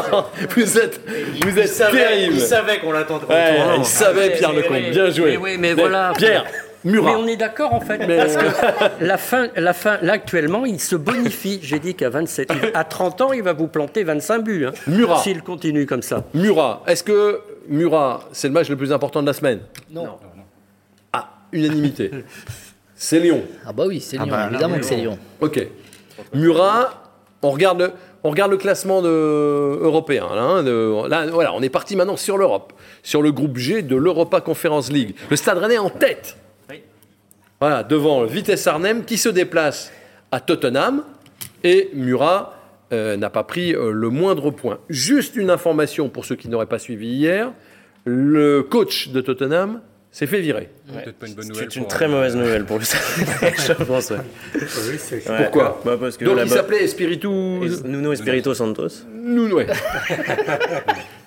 vous 0.55 0.77
êtes, 0.79 1.01
vous 1.43 1.59
êtes 1.59 1.77
terrible. 1.77 2.35
Il 2.35 2.39
savait 2.41 2.79
qu'on 2.79 2.91
l'attendrait. 2.91 3.33
Ouais, 3.35 3.77
il 3.77 3.85
savait 3.85 4.31
Pierre 4.31 4.51
mais 4.53 4.61
Lecomte. 4.61 4.77
oui, 4.85 4.89
Bien 4.91 5.09
joué. 5.11 5.31
mais 5.31 5.37
oui, 5.37 5.57
mais 5.59 5.73
voilà. 5.73 6.13
Pierre, 6.17 6.45
Murat. 6.85 7.11
Mais 7.11 7.15
on 7.23 7.27
est 7.27 7.35
d'accord 7.35 7.73
en 7.73 7.81
fait, 7.81 7.97
parce 7.97 8.35
que 8.37 9.03
la 9.03 9.17
fin, 9.17 9.47
la 9.55 9.73
fin, 9.73 9.97
là 10.01 10.13
actuellement, 10.13 10.65
il 10.65 10.79
se 10.79 10.95
bonifie. 10.95 11.59
J'ai 11.61 11.79
dit 11.79 11.93
qu'à 11.95 12.09
27, 12.09 12.51
à 12.73 12.83
30 12.85 13.21
ans, 13.21 13.33
il 13.33 13.43
va 13.43 13.53
vous 13.53 13.67
planter 13.67 14.03
25 14.03 14.39
buts. 14.43 14.65
hein, 14.65 14.71
Murat. 14.87 15.19
S'il 15.21 15.41
continue 15.43 15.85
comme 15.85 16.01
ça. 16.01 16.23
Murat, 16.33 16.83
est-ce 16.87 17.03
que 17.03 17.41
Murat, 17.67 18.21
c'est 18.31 18.47
le 18.47 18.53
match 18.53 18.69
le 18.69 18.77
plus 18.77 18.93
important 18.93 19.21
de 19.21 19.27
la 19.27 19.33
semaine? 19.33 19.59
Non. 19.91 20.07
Ah, 21.11 21.29
unanimité. 21.51 22.11
c'est 22.95 23.19
Lyon. 23.19 23.43
Ah 23.65 23.73
bah 23.73 23.83
oui, 23.87 23.99
c'est 23.99 24.17
Lyon, 24.17 24.27
bah, 24.29 24.47
évidemment 24.49 24.77
que 24.77 24.85
c'est. 24.85 24.95
Lyon. 24.95 25.17
Ok. 25.41 25.67
Murat, 26.33 27.03
on 27.41 27.51
regarde 27.51 27.79
le, 27.81 27.91
on 28.23 28.29
regarde 28.29 28.51
le 28.51 28.57
classement 28.57 29.01
de, 29.01 29.07
européen. 29.09 30.27
Là, 30.33 30.41
hein, 30.41 30.63
de- 30.63 31.07
là, 31.09 31.25
voilà, 31.27 31.53
on 31.53 31.61
est 31.61 31.69
parti 31.69 31.95
maintenant 31.95 32.17
sur 32.17 32.37
l'Europe, 32.37 32.73
sur 33.03 33.21
le 33.21 33.31
groupe 33.31 33.57
G 33.57 33.81
de 33.81 33.95
l'Europa 33.95 34.41
Conference 34.41 34.91
League. 34.91 35.15
Le 35.29 35.35
Stade 35.35 35.57
Rennais 35.57 35.77
en 35.77 35.89
tête. 35.89 36.37
Oui. 37.61 37.67
Voilà, 37.67 37.83
devant 37.83 38.23
Vitesse 38.25 38.67
Arnhem 38.67 39.03
qui 39.05 39.17
se 39.17 39.29
déplace 39.29 39.91
à 40.31 40.39
Tottenham 40.39 41.03
et 41.63 41.89
Murat 41.93 42.55
euh, 42.93 43.17
n'a 43.17 43.29
pas 43.29 43.43
pris 43.43 43.75
euh, 43.75 43.91
le 43.91 44.09
moindre 44.09 44.49
point. 44.51 44.79
Juste 44.89 45.35
une 45.35 45.49
information 45.49 46.09
pour 46.09 46.25
ceux 46.25 46.35
qui 46.35 46.47
n'auraient 46.49 46.65
pas 46.67 46.79
suivi 46.79 47.07
hier 47.07 47.51
le 48.05 48.63
coach 48.63 49.09
de 49.09 49.19
Tottenham 49.21 49.81
s'est 50.11 50.25
fait 50.25 50.39
virer. 50.39 50.69
Peut-être 50.87 51.15
pas 51.17 51.27
une 51.27 51.33
bonne 51.35 51.47
nouvelle. 51.49 51.67
C'est 51.69 51.79
une 51.79 51.85
très 51.87 52.07
mauvaise 52.07 52.35
nouvelle 52.35 52.65
pour 52.65 52.79
le 52.79 52.83
je 53.67 53.73
pense. 53.83 54.09
ouais. 54.11 54.17
Ouais. 54.55 55.37
Pourquoi 55.43 55.81
Bah, 55.85 55.97
parce 55.99 56.17
que 56.17 56.25
Donc 56.25 56.37
la 56.37 56.43
il 56.45 56.49
s'appelait 56.49 56.83
Espiritu 56.83 57.27
Es- 57.63 57.83
Nuno 57.85 58.11
Espirito 58.13 58.53
Santos. 58.55 59.03
Nous, 59.13 59.51
ouais. 59.51 59.67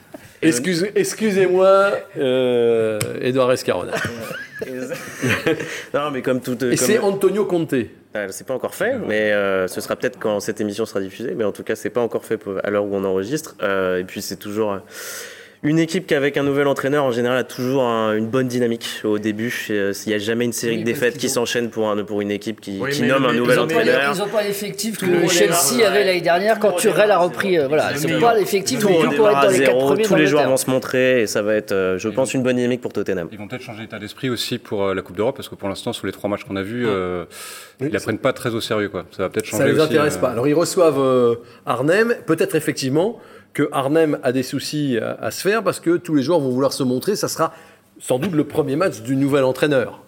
Excuse- 0.43 0.91
Excusez-moi, 0.95 1.93
euh, 2.19 2.99
Edouard 3.21 3.53
Escarona. 3.53 3.93
non, 5.95 6.11
mais 6.13 6.23
comme 6.23 6.41
tout. 6.41 6.63
Et 6.65 6.77
c'est 6.77 6.99
Antonio 6.99 7.45
Conte. 7.45 7.75
Euh, 8.15 8.27
C'est 8.31 8.47
pas 8.47 8.55
encore 8.55 8.75
fait, 8.75 8.97
mais 8.99 9.33
euh, 9.33 9.67
ce 9.69 9.81
sera 9.81 9.97
peut-être 9.97 10.19
quand 10.19 10.39
cette 10.41 10.61
émission 10.61 10.85
sera 10.85 11.01
diffusée. 11.01 11.35
Mais 11.35 11.45
en 11.45 11.53
tout 11.53 11.63
cas, 11.63 11.75
c'est 11.77 11.91
pas 11.91 12.01
encore 12.03 12.25
fait 12.25 12.39
à 12.63 12.71
l'heure 12.71 12.85
où 12.85 12.95
on 12.95 13.05
enregistre. 13.05 13.57
Euh, 13.63 13.99
et 13.99 14.05
puis, 14.05 14.21
c'est 14.23 14.37
toujours 14.37 14.73
euh, 14.73 14.79
une 15.65 15.79
équipe 15.79 16.09
qui, 16.09 16.15
avec 16.17 16.37
un 16.37 16.43
nouvel 16.43 16.67
entraîneur, 16.67 17.05
en 17.05 17.13
général, 17.13 17.39
a 17.39 17.45
toujours 17.45 17.85
un- 17.85 18.17
une 18.17 18.27
bonne 18.27 18.49
dynamique 18.49 19.01
au 19.05 19.19
début. 19.21 19.67
Euh, 19.71 19.93
Il 20.07 20.09
n'y 20.09 20.15
a 20.17 20.19
jamais 20.19 20.45
une 20.45 20.53
série 20.53 20.75
Oui, 20.75 20.81
de 20.81 20.85
défaites 20.87 21.17
qui 21.19 21.29
s'enchaînent 21.29 21.71
pour, 21.71 21.89
un, 21.89 22.03
pour 22.05 22.21
une 22.21 22.33
équipe 22.33 22.61
qui, 22.61 22.79
Oui, 22.81 22.91
qui 22.91 23.03
mais 23.03 23.09
nomme 23.09 23.27
un 23.27 23.33
nouvel 23.33 23.57
Ils 23.57 23.61
n'ont 23.61 23.67
pas, 23.69 23.75
entraîneur. 23.75 24.13
ils 24.17 24.23
ont 24.23 24.29
pas 24.29 24.43
l'effectif 24.43 24.99
que 24.99 25.07
le 25.07 25.29
Chelsea 25.29 25.87
avait 25.87 26.05
l'année 26.05 26.21
dernière 26.21 26.59
quand 26.59 26.73
Turel 26.73 27.13
a 27.13 27.19
repris. 27.19 27.59
euh, 27.59 27.69
voilà, 27.69 27.91
ils 27.93 28.11
n'ont 28.13 28.21
pas 28.21 28.35
l'effectif 28.35 28.81
Tout 28.81 28.89
pour 28.89 29.05
être 29.05 29.17
dans 29.17 29.27
à 29.27 29.47
les 29.53 29.59
quatre 29.61 29.67
zéro, 29.67 29.87
premiers 29.87 30.03
tous 30.03 30.15
les 30.17 30.27
joueurs 30.27 30.49
vont 30.49 30.57
se 30.57 30.69
montrer 30.69 31.23
et 31.23 31.27
ça 31.29 31.43
va 31.43 31.55
être, 31.55 31.71
euh, 31.71 31.97
je 31.97 32.09
pense, 32.09 32.35
une 32.35 32.43
bonne 32.43 32.57
dynamique 32.57 32.81
pour 32.81 32.93
Tottenham. 32.93 33.29
Ils 33.31 33.39
vont 33.39 33.47
peut-être 33.47 33.63
changer 33.63 33.83
d'état 33.83 34.01
d'esprit 34.01 34.31
aussi 34.31 34.59
pour 34.59 34.83
euh, 34.85 34.95
la 34.95 35.03
Coupe 35.03 35.17
d'Europe 35.17 35.37
parce 35.37 35.49
que 35.49 35.55
pour 35.55 35.69
l'instant, 35.69 35.93
sur 35.93 36.07
les 36.07 36.13
trois 36.13 36.29
matchs 36.29 36.43
qu'on 36.43 36.57
a 36.57 36.63
vus, 36.63 36.87
ils 37.81 37.89
la 37.89 38.01
prennent 38.01 38.19
pas 38.19 38.33
très 38.33 38.51
au 38.51 38.61
sérieux. 38.61 38.89
Quoi. 38.89 39.05
Ça 39.17 39.23
va 39.23 39.29
peut-être 39.29 39.47
changer. 39.47 39.63
Ça 39.63 39.69
ne 39.69 39.75
les 39.75 39.81
intéresse 39.81 40.17
pas. 40.17 40.31
Alors 40.31 40.49
ils 40.49 40.55
reçoivent 40.55 41.39
Arnhem. 41.67 42.15
Peut-être 42.27 42.57
effectivement 42.57 43.21
que 43.53 43.69
Arnhem 43.73 44.19
a 44.23 44.33
des 44.33 44.43
soucis 44.43 44.99
à, 45.01 45.13
à 45.21 45.31
se 45.31 45.41
faire 45.43 45.63
parce 45.63 45.81
que 45.81 45.97
tous 45.97 46.15
les 46.15 46.23
joueurs 46.23 46.41
vont 46.41 46.51
vouloir 46.51 46.73
se 46.73 46.83
montrer. 46.83 47.17
Ça 47.17 47.29
sera 47.29 47.53
sans 48.01 48.19
doute 48.19 48.33
le 48.33 48.45
premier 48.45 48.75
match 48.75 49.01
du 49.03 49.15
nouvel 49.15 49.45
entraîneur. 49.45 50.01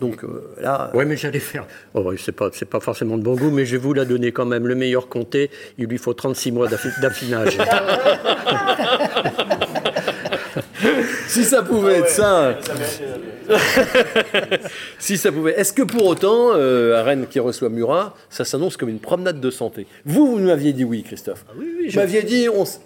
Donc 0.00 0.24
euh, 0.24 0.54
là, 0.60 0.90
Oui, 0.94 1.04
mais 1.04 1.16
j'allais 1.16 1.40
faire. 1.40 1.66
Oh, 1.92 2.02
oui, 2.06 2.16
c'est 2.18 2.32
pas, 2.32 2.48
c'est 2.52 2.64
pas 2.64 2.80
forcément 2.80 3.18
de 3.18 3.22
bon 3.22 3.34
goût, 3.36 3.50
mais 3.50 3.66
je 3.66 3.72
vais 3.72 3.82
vous 3.82 3.92
la 3.92 4.04
donner 4.06 4.32
quand 4.32 4.46
même. 4.46 4.66
Le 4.66 4.74
meilleur 4.74 5.08
compté, 5.08 5.50
il 5.76 5.86
lui 5.86 5.98
faut 5.98 6.14
36 6.14 6.52
mois 6.52 6.68
d'affi- 6.68 6.98
d'affinage. 7.02 7.58
si 11.28 11.44
ça 11.44 11.62
pouvait 11.62 11.98
être 11.98 12.08
ça. 12.08 12.56
Si 14.98 15.16
ça 15.18 15.32
pouvait. 15.32 15.52
Est-ce 15.58 15.72
que 15.72 15.82
pour 15.82 16.06
autant, 16.06 16.50
euh, 16.54 16.96
à 16.98 17.02
Rennes 17.02 17.26
qui 17.30 17.40
reçoit 17.40 17.68
Murat, 17.68 18.14
ça 18.30 18.44
s'annonce 18.44 18.76
comme 18.76 18.88
une 18.88 19.00
promenade 19.00 19.40
de 19.40 19.50
santé? 19.50 19.86
Vous, 20.04 20.26
vous 20.26 20.38
m'aviez 20.38 20.72
dit 20.72 20.84
oui, 20.84 21.02
Christophe. 21.02 21.44
oui, 21.58 21.66
oui, 21.78 21.84
Vous 21.86 21.90
je- 21.92 21.98
m'aviez 21.98 22.22
dit, 22.22 22.48
on 22.48 22.62
s- 22.62 22.80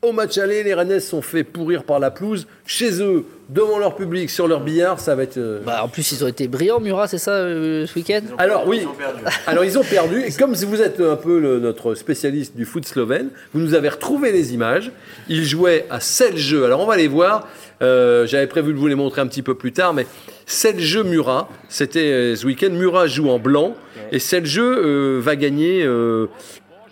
au 0.00 0.12
match 0.12 0.38
aller, 0.38 0.62
les 0.62 0.74
Rennais 0.74 1.00
se 1.00 1.10
sont 1.10 1.22
fait 1.22 1.42
pourrir 1.42 1.82
par 1.82 1.98
la 1.98 2.12
pelouse. 2.12 2.46
Chez 2.64 3.02
eux, 3.02 3.24
devant 3.48 3.78
leur 3.80 3.96
public, 3.96 4.30
sur 4.30 4.46
leur 4.46 4.60
billard, 4.60 5.00
ça 5.00 5.16
va 5.16 5.24
être. 5.24 5.38
euh, 5.38 5.60
Bah, 5.66 5.80
en 5.82 5.88
plus, 5.88 6.12
ils 6.12 6.22
ont 6.22 6.28
été 6.28 6.46
brillants, 6.46 6.78
Murat, 6.78 7.08
c'est 7.08 7.18
ça, 7.18 7.32
euh, 7.32 7.84
ce 7.84 7.94
week-end? 7.98 8.20
Alors 8.38 8.68
oui, 8.68 8.86
alors 9.48 9.64
ils 9.64 9.76
ont 9.76 9.82
perdu. 9.82 10.22
Et 10.22 10.30
comme 10.30 10.54
vous 10.54 10.82
êtes 10.82 11.00
un 11.00 11.16
peu 11.16 11.40
le- 11.40 11.58
notre 11.58 11.96
spécialiste 11.96 12.54
du 12.56 12.64
foot 12.64 12.86
slovène, 12.86 13.30
vous 13.52 13.58
nous 13.60 13.74
avez 13.74 13.88
retrouvé 13.88 14.30
les 14.30 14.54
images. 14.54 14.92
Ils 15.28 15.44
jouaient 15.44 15.86
à 15.90 15.98
7 15.98 16.36
jeux. 16.36 16.64
Alors 16.64 16.80
on 16.80 16.86
va 16.86 16.96
les 16.96 17.08
voir. 17.08 17.48
Euh, 17.82 18.26
J'avais 18.26 18.46
prévu 18.46 18.72
de 18.72 18.78
vous 18.78 18.86
les 18.88 18.94
montrer 18.94 19.20
un 19.20 19.26
petit 19.26 19.42
peu 19.42 19.54
plus 19.54 19.72
tard, 19.72 19.92
mais 19.94 20.06
7 20.46 20.80
jeux 20.80 21.04
Murat. 21.04 21.48
C'était 21.68 22.10
euh, 22.12 22.36
ce 22.36 22.46
week-end. 22.46 22.70
Murat 22.70 23.06
joue 23.06 23.28
en 23.30 23.38
blanc. 23.38 23.74
Et 24.12 24.18
7 24.18 24.44
jeux 24.46 24.78
euh, 24.84 25.20
va 25.20 25.36
gagner 25.36 25.82
euh, 25.84 26.26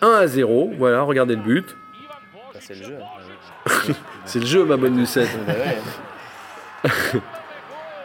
1 0.01 0.07
à 0.09 0.27
0. 0.27 0.71
Voilà, 0.77 1.01
regardez 1.01 1.35
le 1.35 1.41
but. 1.41 1.65
C'est 2.59 2.75
le 2.75 2.83
jeu. 2.85 2.95
C'est 4.25 4.39
le 4.39 4.45
jeu, 4.45 4.63
ma 4.65 4.77
bonne 4.77 4.97
Lucette. 4.97 5.29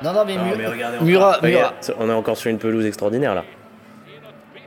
Non, 0.02 0.12
non, 0.12 0.24
mais, 0.24 0.36
Mu- 0.36 0.56
mais 0.58 0.66
regardez, 0.66 0.98
Murat, 1.04 1.38
Murat. 1.42 1.74
On 1.98 2.08
est 2.08 2.12
encore 2.12 2.36
sur 2.36 2.50
une 2.50 2.58
pelouse 2.58 2.84
extraordinaire 2.86 3.34
là. 3.36 3.44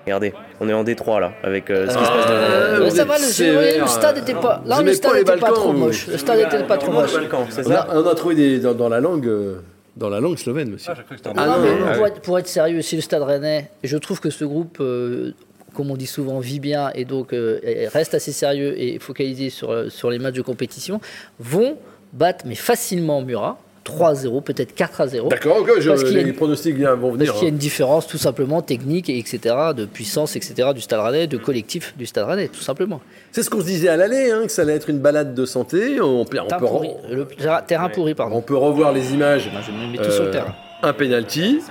Regardez, 0.05 0.33
on 0.59 0.69
est 0.69 0.73
en 0.73 0.83
Détroit 0.83 1.19
là, 1.19 1.33
avec 1.43 1.69
euh, 1.69 1.87
ce 1.89 1.97
qui 1.97 2.05
se 2.05 2.09
passe 2.09 2.25
devant. 2.27 2.37
Euh, 2.39 2.89
vous 2.89 2.95
ça 2.95 3.05
va, 3.05 3.17
le, 3.17 3.23
sévère, 3.23 3.81
le 3.81 3.87
stade 3.87 4.15
n'était 4.17 4.33
pas. 4.33 4.61
vous 4.63 4.69
Là, 4.69 4.75
aimez 4.81 4.91
le 4.91 4.97
pas 4.99 5.09
stade 5.09 5.15
les 5.17 5.23
pas 5.23 5.31
Balkans, 5.35 5.53
trop 5.55 5.71
vous 5.71 5.77
moche. 5.79 6.07
Le 6.07 6.17
stade 6.17 6.37
n'était 6.39 6.63
pas 6.63 6.77
trop 6.77 6.91
moche. 6.91 7.11
c'est 7.49 7.65
On 7.65 7.69
ça 7.69 7.81
a, 7.81 7.97
on 7.97 8.07
a 8.07 8.15
trouvé 8.15 8.35
des, 8.35 8.59
dans, 8.59 8.73
dans 8.75 8.89
la 8.89 8.99
langue, 8.99 9.25
euh, 9.27 9.61
dans 9.97 10.09
la 10.09 10.19
langue 10.19 10.37
slovène, 10.37 10.69
monsieur. 10.71 10.93
Ah, 10.95 11.01
Non, 11.25 11.33
non, 11.33 11.41
Ah, 11.53 11.57
mais 11.61 11.79
non, 11.79 11.85
non, 11.87 11.93
pour, 11.97 12.07
être, 12.07 12.21
pour 12.21 12.39
être 12.39 12.47
sérieux, 12.47 12.81
si 12.83 12.95
le 12.95 13.01
Stade 13.01 13.23
Rennais, 13.23 13.71
je 13.83 13.97
trouve 13.97 14.19
que 14.19 14.29
ce 14.29 14.45
groupe, 14.45 14.77
euh, 14.79 15.33
comme 15.73 15.89
on 15.89 15.95
dit 15.97 16.05
souvent, 16.05 16.39
vit 16.39 16.59
bien 16.59 16.91
et 16.93 17.03
donc 17.05 17.33
euh, 17.33 17.59
et 17.63 17.87
reste 17.87 18.13
assez 18.13 18.31
sérieux 18.31 18.79
et 18.79 18.99
focalisé 18.99 19.49
sur, 19.49 19.71
euh, 19.71 19.89
sur 19.89 20.11
les 20.11 20.19
matchs 20.19 20.35
de 20.35 20.41
compétition, 20.43 21.01
vont 21.39 21.77
battre 22.13 22.45
mais 22.47 22.55
facilement 22.55 23.21
Murat, 23.23 23.57
3-0, 23.85 24.41
peut-être 24.41 24.75
4-0. 24.75 25.29
D'accord, 25.29 25.57
ok, 25.59 25.73
je- 25.79 25.89
Parce 25.89 26.03
qu'il 26.03 26.13
y 26.13 26.19
a 26.19 26.23
les 26.23 26.29
une- 26.29 26.35
pronostics 26.35 26.75
vont 26.77 27.11
venir. 27.11 27.27
Parce 27.27 27.39
qu'il 27.39 27.47
y 27.47 27.49
a 27.49 27.51
hein. 27.51 27.53
une 27.53 27.57
différence 27.57 28.07
tout 28.07 28.17
simplement 28.17 28.61
technique, 28.61 29.09
et 29.09 29.17
etc., 29.19 29.55
de 29.75 29.85
puissance, 29.85 30.35
etc., 30.35 30.69
du 30.73 30.81
Stade 30.81 30.99
Rennais, 30.99 31.27
de 31.27 31.37
collectif 31.37 31.93
du 31.97 32.05
Stade 32.05 32.25
Rennais, 32.27 32.47
tout 32.47 32.61
simplement. 32.61 32.99
C'est 33.31 33.43
ce 33.43 33.49
qu'on 33.49 33.61
se 33.61 33.65
disait 33.65 33.89
à 33.89 33.95
l'aller, 33.97 34.31
hein, 34.31 34.41
que 34.45 34.51
ça 34.51 34.63
allait 34.63 34.73
être 34.75 34.89
une 34.89 34.99
balade 34.99 35.33
de 35.35 35.45
santé. 35.45 36.01
On 36.01 36.25
peut, 36.25 36.39
on 36.41 36.47
Terrain 36.47 36.59
peut, 36.59 36.65
pourri, 36.65 36.87
re- 36.89 37.13
le 37.15 37.25
terrain- 37.27 37.61
terrain 37.61 37.89
pourri, 37.89 38.15
pardon. 38.15 38.37
on 38.37 38.41
peut 38.41 38.57
revoir 38.57 38.91
les 38.91 39.13
images. 39.13 39.49
Moi, 39.51 39.61
je 39.65 39.71
me 39.71 39.91
mets 39.91 39.97
tout 39.97 40.11
sur 40.11 40.23
le 40.23 40.29
Euh, 40.29 40.31
terrain. 40.31 40.55
Un 40.83 40.93
penalty, 40.93 41.61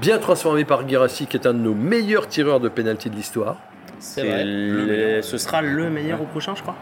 bien 0.00 0.18
transformé 0.18 0.64
par 0.64 0.84
Guirassi, 0.84 1.26
qui 1.26 1.36
est 1.36 1.46
un 1.46 1.52
de 1.54 1.58
nos 1.58 1.74
meilleurs 1.74 2.28
tireurs 2.28 2.60
de 2.60 2.68
penalty 2.68 3.10
de 3.10 3.14
l'histoire. 3.16 3.56
C'est 4.00 4.20
C'est 4.22 4.26
vrai. 4.28 4.44
le- 4.44 5.22
Ce 5.22 5.38
sera 5.38 5.60
le 5.60 5.90
meilleur 5.90 6.20
au 6.22 6.24
prochain, 6.24 6.54
je 6.56 6.62
crois. 6.62 6.76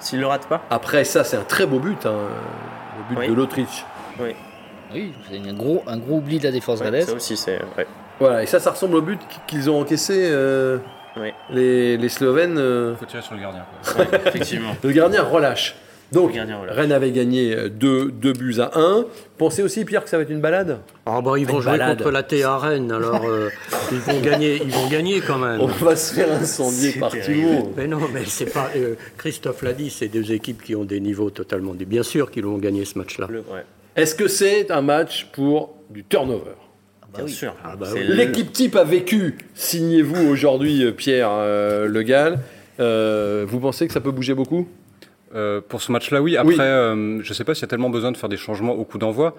S'il 0.00 0.20
le 0.20 0.26
rate 0.26 0.46
pas. 0.46 0.62
Après 0.68 1.04
ça, 1.04 1.24
c'est 1.24 1.36
un 1.36 1.42
très 1.44 1.64
beau 1.66 1.78
but. 1.78 2.04
hein. 2.04 2.12
le 3.10 3.14
but 3.14 3.20
Oui. 3.20 3.28
de 3.28 3.34
l'Autriche. 3.34 3.84
Oui, 4.20 4.34
Oui, 4.94 5.12
c'est 5.30 5.48
un 5.48 5.52
gros, 5.54 5.82
un 5.86 5.96
gros 5.98 6.16
oubli 6.18 6.38
de 6.38 6.44
la 6.44 6.52
défense 6.52 6.80
Ouais, 6.80 7.00
ça 7.02 7.12
aussi, 7.14 7.36
c'est. 7.36 7.58
Ouais. 7.76 7.86
Voilà, 8.18 8.42
et 8.42 8.46
ça, 8.46 8.60
ça 8.60 8.70
ressemble 8.70 8.96
au 8.96 9.02
but 9.02 9.20
qu'ils 9.46 9.68
ont 9.68 9.80
encaissé 9.80 10.14
euh, 10.30 10.78
les, 11.50 11.96
les 11.96 12.08
Slovènes. 12.08 12.56
euh, 12.58 12.92
Il 12.94 12.98
faut 12.98 13.04
tirer 13.06 13.22
sur 13.22 13.34
le 13.34 13.40
gardien. 13.40 13.64
quoi. 13.84 14.04
Ouais, 14.04 14.20
effectivement. 14.26 14.74
le 14.82 14.92
gardien 14.92 15.22
relâche. 15.22 15.76
Donc, 16.12 16.32
gardien. 16.32 16.60
Rennes 16.68 16.92
avait 16.92 17.10
gagné 17.10 17.68
2 17.68 18.10
buts 18.32 18.54
à 18.60 18.70
1. 18.78 19.04
Pensez 19.38 19.62
aussi, 19.64 19.84
Pierre, 19.84 20.04
que 20.04 20.08
ça 20.08 20.16
va 20.16 20.22
être 20.22 20.30
une 20.30 20.40
balade? 20.40 20.78
Ah 21.04 21.20
bah, 21.20 21.32
ils 21.36 21.44
vont 21.46 21.56
Une 21.56 21.62
jouer 21.62 21.72
balade. 21.72 21.98
contre 21.98 22.12
la 22.12 22.22
TA 22.22 22.58
Rennes, 22.58 22.92
alors 22.92 23.24
euh, 23.26 23.50
ils, 23.92 23.98
vont 23.98 24.20
gagner, 24.20 24.62
ils 24.64 24.70
vont 24.70 24.86
gagner 24.88 25.20
quand 25.20 25.36
même. 25.38 25.60
On 25.60 25.66
va 25.66 25.96
se 25.96 26.14
faire 26.14 26.30
incendier 26.32 26.92
par. 26.92 27.12
Mais 27.76 27.88
non, 27.88 27.98
mais 28.14 28.22
c'est 28.24 28.52
pas. 28.52 28.70
euh, 28.76 28.94
Christophe 29.18 29.62
l'a 29.62 29.72
dit, 29.72 29.90
c'est 29.90 30.06
deux 30.06 30.30
équipes 30.32 30.62
qui 30.62 30.76
ont 30.76 30.84
des 30.84 31.00
niveaux 31.00 31.30
totalement. 31.30 31.72
différents. 31.72 31.90
Bien 31.90 32.02
sûr 32.04 32.30
qu'ils 32.30 32.44
vont 32.44 32.58
gagner 32.58 32.84
ce 32.84 32.96
match-là. 32.98 33.26
Ouais, 33.26 33.64
Est-ce 33.96 34.14
que 34.14 34.28
c'est 34.28 34.70
un 34.70 34.82
match 34.82 35.26
pour 35.32 35.74
du 35.90 36.04
turnover? 36.04 36.52
Bien 37.14 37.26
sûr. 37.26 37.54
Ah 37.64 37.76
bah 37.76 37.86
oui. 37.94 38.00
L'équipe 38.08 38.52
type 38.52 38.76
a 38.76 38.84
vécu, 38.84 39.38
signez-vous 39.54 40.28
aujourd'hui, 40.28 40.84
euh, 40.84 40.92
Pierre 40.92 41.30
euh, 41.32 41.86
Le 41.86 42.02
Gall. 42.02 42.38
Euh, 42.78 43.46
vous 43.48 43.58
pensez 43.58 43.86
que 43.86 43.92
ça 43.94 44.00
peut 44.02 44.10
bouger 44.10 44.34
beaucoup? 44.34 44.68
Euh, 45.34 45.62
pour 45.66 45.80
ce 45.80 45.90
match-là, 45.92 46.20
oui. 46.20 46.36
Après, 46.36 46.52
Oui. 46.54 46.60
euh, 46.60 47.22
je 47.22 47.28
ne 47.30 47.34
sais 47.34 47.44
pas 47.44 47.54
s'il 47.54 47.62
y 47.62 47.64
a 47.64 47.68
tellement 47.68 47.88
besoin 47.90 48.12
de 48.12 48.18
faire 48.18 48.28
des 48.28 48.36
changements 48.36 48.74
au 48.74 48.84
coup 48.84 48.98
d'envoi. 48.98 49.34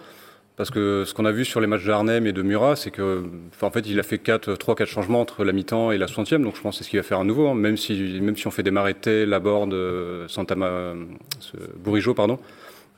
Parce 0.55 0.71
que 0.71 1.03
ce 1.05 1.13
qu'on 1.13 1.25
a 1.25 1.31
vu 1.31 1.45
sur 1.45 1.61
les 1.61 1.67
matchs 1.67 1.85
d'Arnhem 1.85 2.25
et 2.25 2.31
de 2.33 2.41
Murat, 2.41 2.75
c'est 2.75 2.89
que, 2.89 3.25
en 3.61 3.69
fait, 3.69 3.81
il 3.87 3.99
a 3.99 4.03
fait 4.03 4.17
3-4 4.17 4.85
changements 4.87 5.21
entre 5.21 5.43
la 5.45 5.51
mi-temps 5.53 5.91
et 5.91 5.99
la 5.99 6.07
60e. 6.07 6.41
Donc 6.41 6.55
je 6.55 6.61
pense 6.61 6.73
que 6.73 6.77
c'est 6.79 6.83
ce 6.85 6.89
qu'il 6.89 6.97
va 6.99 7.03
faire 7.03 7.19
à 7.19 7.23
nouveau. 7.23 7.47
hein. 7.49 7.53
Même, 7.53 7.77
si, 7.77 7.93
même 8.23 8.35
si 8.35 8.47
on 8.47 8.51
fait 8.51 8.63
démarrer 8.63 8.95
Tay, 8.95 9.27
Laborde, 9.27 9.75
Santama, 10.27 10.65
euh, 10.65 10.95
Bourigeau, 11.77 12.15
pardon. 12.15 12.39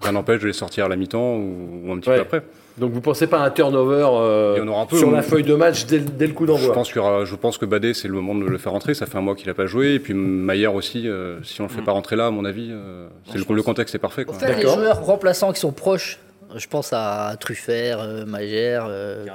Rien 0.02 0.12
n'empêche 0.14 0.42
de 0.42 0.48
les 0.48 0.54
sortir 0.54 0.86
à 0.86 0.88
la 0.88 0.96
mi-temps 0.96 1.36
ou, 1.36 1.82
ou 1.86 1.92
un 1.94 2.00
petit 2.00 2.10
Ouais. 2.10 2.16
peu 2.16 2.22
après. 2.22 2.42
Donc 2.78 2.94
vous 2.94 3.02
pensez 3.02 3.28
pas 3.28 3.40
à 3.42 3.46
un 3.46 3.50
turnover 3.50 4.08
euh, 4.10 4.66
un 4.74 4.86
peu, 4.86 4.98
sur 4.98 5.10
ou- 5.10 5.12
la 5.12 5.22
feuille 5.22 5.44
de 5.44 5.54
match 5.56 5.86
dès, 5.86 6.00
dès 6.00 6.28
le 6.28 6.34
coup 6.34 6.46
Je 6.46 6.52
d'envoi 6.54 6.74
pense, 6.74 6.96
aura- 6.96 7.26
je 7.26 7.36
pense 7.36 7.58
que 7.58 7.66
Badé, 7.66 7.94
c'est 7.94 8.08
le 8.08 8.14
moment 8.14 8.34
de 8.36 8.46
le 8.46 8.58
faire 8.58 8.72
rentrer. 8.72 8.94
Ça 8.94 9.06
fait 9.06 9.18
un 9.18 9.22
mois 9.22 9.36
qu'il 9.36 9.48
n'a 9.48 9.54
pas 9.54 9.66
joué. 9.66 9.96
Et 9.96 10.00
puis 10.00 10.14
Maillard 10.14 10.76
aussi, 10.76 11.06
euh, 11.10 11.44
si 11.44 11.60
on 11.60 11.66
ne 11.66 11.70
le 11.70 11.76
fait 11.76 11.82
pas 11.82 11.92
rentrer 11.92 12.16
là, 12.16 12.28
à 12.28 12.32
mon 12.32 12.46
avis, 12.46 12.70
euh, 12.72 13.08
c'est 13.30 13.38
le, 13.38 13.54
le 13.56 13.64
contexte 13.64 13.94
est 13.96 14.00
parfait. 14.00 14.24
Quoi. 14.24 14.36
faire 14.36 14.56
les 14.56 14.62
joueurs 14.64 15.04
remplaçants 15.04 15.52
qui 15.52 15.60
sont 15.60 15.74
proches, 15.74 16.20
je 16.56 16.68
pense 16.68 16.94
à 16.94 17.36
Truffert, 17.38 18.00
euh, 18.00 19.26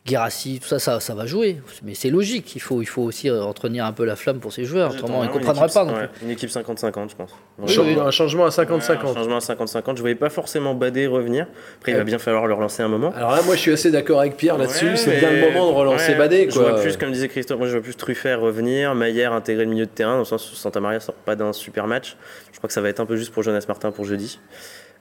Euh. 0.00 0.08
Guirassy, 0.08 0.60
tout 0.62 0.66
ça, 0.68 0.78
ça, 0.78 0.98
ça 0.98 1.14
va 1.14 1.26
jouer. 1.26 1.60
Mais 1.84 1.94
c'est 1.94 2.08
logique, 2.10 2.56
il 2.56 2.60
faut, 2.60 2.80
il 2.80 2.86
faut 2.86 3.02
aussi 3.02 3.28
euh, 3.28 3.42
entretenir 3.42 3.84
un 3.84 3.92
peu 3.92 4.04
la 4.06 4.16
flamme 4.16 4.38
pour 4.40 4.50
ces 4.52 4.64
joueurs. 4.64 4.92
Autrement, 4.92 5.22
ils 5.22 5.26
ne 5.26 5.32
vraiment 5.32 5.44
pas 5.44 5.82
une 5.82 5.86
non 5.88 5.92
équipe- 5.92 5.92
plus. 5.92 5.94
ouais, 6.00 6.08
Une 6.22 6.30
équipe 6.30 6.50
50-50, 6.50 7.10
je 7.10 7.16
pense. 7.16 7.30
Un 7.62 7.66
changement- 7.66 8.06
Un 8.06 8.10
changement 8.10 8.42
à 8.44 8.46
Ouais, 8.46 8.50
50-50. 8.50 9.10
un 9.10 9.14
changement 9.14 9.36
à 9.36 9.40
50-50. 9.40 9.96
Je 9.96 10.00
voyais 10.00 10.14
pas 10.16 10.30
forcément 10.30 10.74
Badé 10.74 11.06
revenir. 11.06 11.46
Après, 11.78 11.92
il 11.92 11.98
va 11.98 12.04
bien 12.04 12.18
falloir 12.18 12.46
le 12.46 12.54
relancer 12.54 12.82
un 12.82 12.88
moment. 12.88 13.12
Alors 13.14 13.32
là, 13.32 13.42
moi, 13.42 13.54
je 13.56 13.60
suis 13.60 13.72
assez 13.72 13.90
d'accord 13.90 14.20
avec 14.20 14.36
Pierre 14.38 14.56
là-dessus. 14.56 14.96
C'est 14.96 15.18
bien 15.18 15.30
le 15.32 15.40
moment 15.52 15.70
de 15.70 15.76
relancer 15.76 16.14
Badé. 16.14 16.46
Je 16.48 16.54
Quoi. 16.58 16.70
vois 16.72 16.80
plus, 16.80 16.96
comme 16.96 17.12
disait 17.12 17.28
Christophe, 17.28 17.58
moi 17.58 17.66
je 17.68 17.72
vois 17.72 17.82
plus 17.82 17.94
Truffert 17.94 18.40
revenir, 18.40 18.94
Maillère 18.94 19.34
intégrer 19.34 19.64
le 19.66 19.70
milieu 19.70 19.84
de 19.86 19.90
terrain, 19.90 20.14
dans 20.14 20.18
le 20.20 20.24
sens 20.24 20.50
où 20.50 20.54
Santa 20.56 20.80
Maria 20.80 21.00
sort 21.00 21.14
pas 21.14 21.36
d'un 21.36 21.52
super 21.52 21.86
match. 21.86 22.16
Je 22.52 22.56
crois 22.58 22.68
que 22.68 22.74
ça 22.74 22.80
va 22.80 22.88
être 22.88 23.00
un 23.00 23.06
peu 23.06 23.16
juste 23.16 23.32
pour 23.32 23.42
Jonas 23.42 23.64
Martin 23.68 23.90
pour 23.92 24.06
jeudi. 24.06 24.40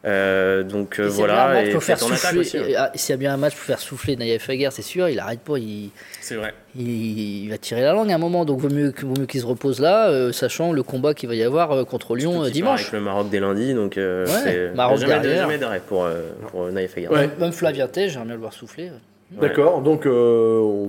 Euh, 0.05 0.63
donc 0.63 0.97
euh, 0.97 1.07
Et 1.07 1.11
s'il 1.11 1.19
y 1.19 1.23
a 1.23 1.27
bien 1.27 1.35
un 1.35 1.47
voilà, 1.47 1.53
match 1.53 1.67
et 1.67 1.71
pour 1.73 1.83
faire 1.83 1.99
souffler, 1.99 2.55
et, 2.71 2.75
ah, 2.77 2.91
s'il 2.95 3.09
y 3.11 3.13
a 3.13 3.17
bien 3.17 3.33
un 3.33 3.37
match 3.37 3.53
pour 3.53 3.63
faire 3.65 3.79
souffler 3.79 4.15
Naïef 4.15 4.43
Faguer, 4.45 4.69
c'est 4.71 4.81
sûr, 4.81 5.09
il 5.09 5.19
arrête 5.19 5.41
pas, 5.41 5.57
il, 5.57 5.89
C'est 6.21 6.35
vrai. 6.35 6.53
il, 6.73 7.43
il 7.43 7.49
va 7.49 7.57
tirer 7.57 7.81
la 7.81 7.91
langue 7.91 8.09
à 8.09 8.15
un 8.15 8.17
moment, 8.17 8.45
donc 8.45 8.59
vaut 8.61 8.69
mieux, 8.69 8.93
vaut 9.01 9.19
mieux 9.19 9.25
qu'il 9.25 9.41
se 9.41 9.45
repose 9.45 9.81
là, 9.81 10.07
euh, 10.09 10.31
sachant 10.31 10.71
le 10.71 10.83
combat 10.83 11.13
qu'il 11.13 11.27
va 11.27 11.35
y 11.35 11.43
avoir 11.43 11.71
euh, 11.73 11.83
contre 11.83 12.15
Lyon 12.15 12.45
euh, 12.45 12.49
dimanche. 12.49 12.79
Avec 12.81 12.93
le 12.93 13.01
Maroc 13.01 13.29
dès 13.29 13.41
lundi, 13.41 13.73
donc 13.73 13.97
euh, 13.97 14.25
Ouais, 14.25 14.31
c'est 14.41 14.69
Maroc 14.73 14.99
jamais, 14.99 15.19
derrière. 15.19 15.41
jamais 15.41 15.57
d'arrêt 15.57 15.81
pour, 15.85 16.05
euh, 16.05 16.21
pour 16.49 16.71
Naïef 16.71 16.95
Aguirre. 16.97 17.11
Ouais. 17.11 17.29
Même 17.37 17.51
Flavien 17.51 17.87
Tay, 17.87 18.07
j'aimerais 18.07 18.25
bien 18.27 18.35
le 18.35 18.39
voir 18.39 18.53
souffler. 18.53 18.91
D'accord. 19.31 19.81
Donc, 19.81 20.05
euh, 20.07 20.57
on- 20.59 20.87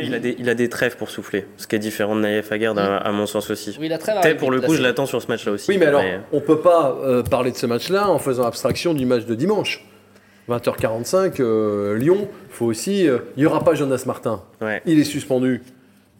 il, 0.00 0.14
a 0.14 0.18
des, 0.20 0.36
il 0.38 0.48
a 0.48 0.54
des 0.54 0.68
trêves 0.68 0.96
pour 0.96 1.10
souffler, 1.10 1.46
ce 1.56 1.66
qui 1.66 1.74
est 1.74 1.80
différent 1.80 2.14
de 2.14 2.20
Naïef 2.20 2.52
Aguirre, 2.52 2.78
à, 2.78 2.98
à 2.98 3.10
mon 3.12 3.26
sens 3.26 3.50
aussi. 3.50 3.76
Oui, 3.80 3.88
la 3.88 3.98
trêve 3.98 4.16
arrive 4.18 4.36
pour 4.36 4.50
le 4.52 4.60
coup, 4.60 4.74
je 4.74 4.82
l'attends 4.82 5.06
sur 5.06 5.20
ce 5.20 5.26
match-là 5.26 5.52
aussi. 5.52 5.70
Oui, 5.70 5.76
mais 5.78 5.86
alors, 5.86 6.02
on 6.32 6.40
peut 6.40 6.60
pas 6.60 6.96
euh, 7.02 7.22
parler 7.24 7.50
de 7.50 7.56
ce 7.56 7.66
match-là 7.66 8.08
en 8.08 8.18
faisant 8.20 8.44
abstraction 8.44 8.94
du 8.94 9.06
match 9.06 9.24
de 9.26 9.34
dimanche. 9.34 9.84
20h45, 10.48 11.40
euh, 11.40 11.96
Lyon, 11.96 12.28
faut 12.48 12.66
aussi. 12.66 13.08
euh, 13.08 13.18
Il 13.36 13.42
y 13.42 13.46
aura 13.46 13.62
pas 13.64 13.74
Jonas 13.74 14.02
Martin. 14.06 14.42
Ouais. 14.60 14.82
Il 14.86 14.98
est 14.98 15.04
suspendu. 15.04 15.62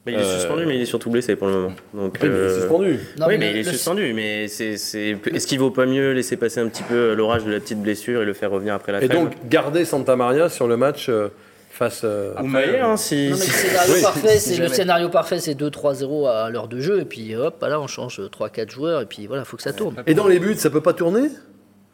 Mais 0.06 0.12
il 0.12 0.18
est 0.18 0.22
Euh, 0.22 0.38
suspendu, 0.38 0.66
mais 0.66 0.76
il 0.76 0.82
est 0.82 0.86
surtout 0.86 1.10
blessé 1.10 1.36
pour 1.36 1.46
le 1.48 1.52
moment. 1.54 1.72
Donc, 1.94 2.14
Oui, 2.22 2.28
mais 2.28 2.28
il 2.28 2.32
est 2.32 2.34
euh, 2.36 2.60
suspendu. 2.60 2.98
Non, 3.18 3.26
oui, 3.26 3.34
mais 3.34 3.38
mais 3.38 3.46
le- 3.46 3.50
il 3.58 3.60
est 3.60 3.62
le- 3.64 3.70
suspendu. 3.72 4.12
Mais 4.14 4.48
c'est, 4.48 4.76
c'est... 4.76 5.16
est-ce 5.34 5.46
qu'il 5.46 5.58
vaut 5.58 5.70
pas 5.70 5.84
mieux 5.86 6.12
laisser 6.12 6.36
passer 6.36 6.60
un 6.60 6.68
petit 6.68 6.82
peu 6.84 7.12
l'orage 7.14 7.44
de 7.44 7.50
la 7.52 7.60
petite 7.60 7.82
blessure 7.82 8.22
et 8.22 8.24
le 8.24 8.32
faire 8.32 8.50
revenir 8.50 8.74
après 8.74 8.92
la 8.92 9.02
Et 9.04 9.08
donc, 9.08 9.32
garder 9.48 9.84
Santa 9.84 10.16
Maria 10.16 10.48
sur 10.48 10.68
le 10.68 10.76
match 10.76 11.08
euh, 11.08 11.28
face. 11.70 12.02
euh, 12.04 12.34
Ou 12.42 12.46
Maillard, 12.46 12.90
hein, 12.90 12.96
si. 12.96 13.30
Non, 13.30 13.36
mais 13.38 13.44
le 13.46 13.50
scénario 13.52 13.94
Oui, 13.94 14.02
parfait, 14.02 14.38
si 14.38 14.40
c'est 14.40 14.56
le 14.56 14.64
jamais. 14.64 14.74
scénario 14.76 15.08
parfait, 15.08 15.38
c'est 15.40 15.54
2-3-0 15.54 16.28
à 16.28 16.50
l'heure 16.50 16.68
de 16.68 16.80
jeu, 16.80 17.00
et 17.00 17.04
puis 17.04 17.34
hop, 17.36 17.62
là 17.62 17.80
on 17.80 17.86
change 17.86 18.20
3-4 18.20 18.70
joueurs, 18.70 19.00
et 19.00 19.06
puis 19.06 19.26
voilà, 19.26 19.44
faut 19.44 19.56
que 19.56 19.62
ça 19.62 19.72
tourne. 19.72 19.96
Et 20.06 20.14
dans 20.14 20.26
les 20.28 20.38
buts, 20.38 20.54
ça 20.56 20.70
peut 20.70 20.80
pas 20.82 20.92
tourner? 20.92 21.28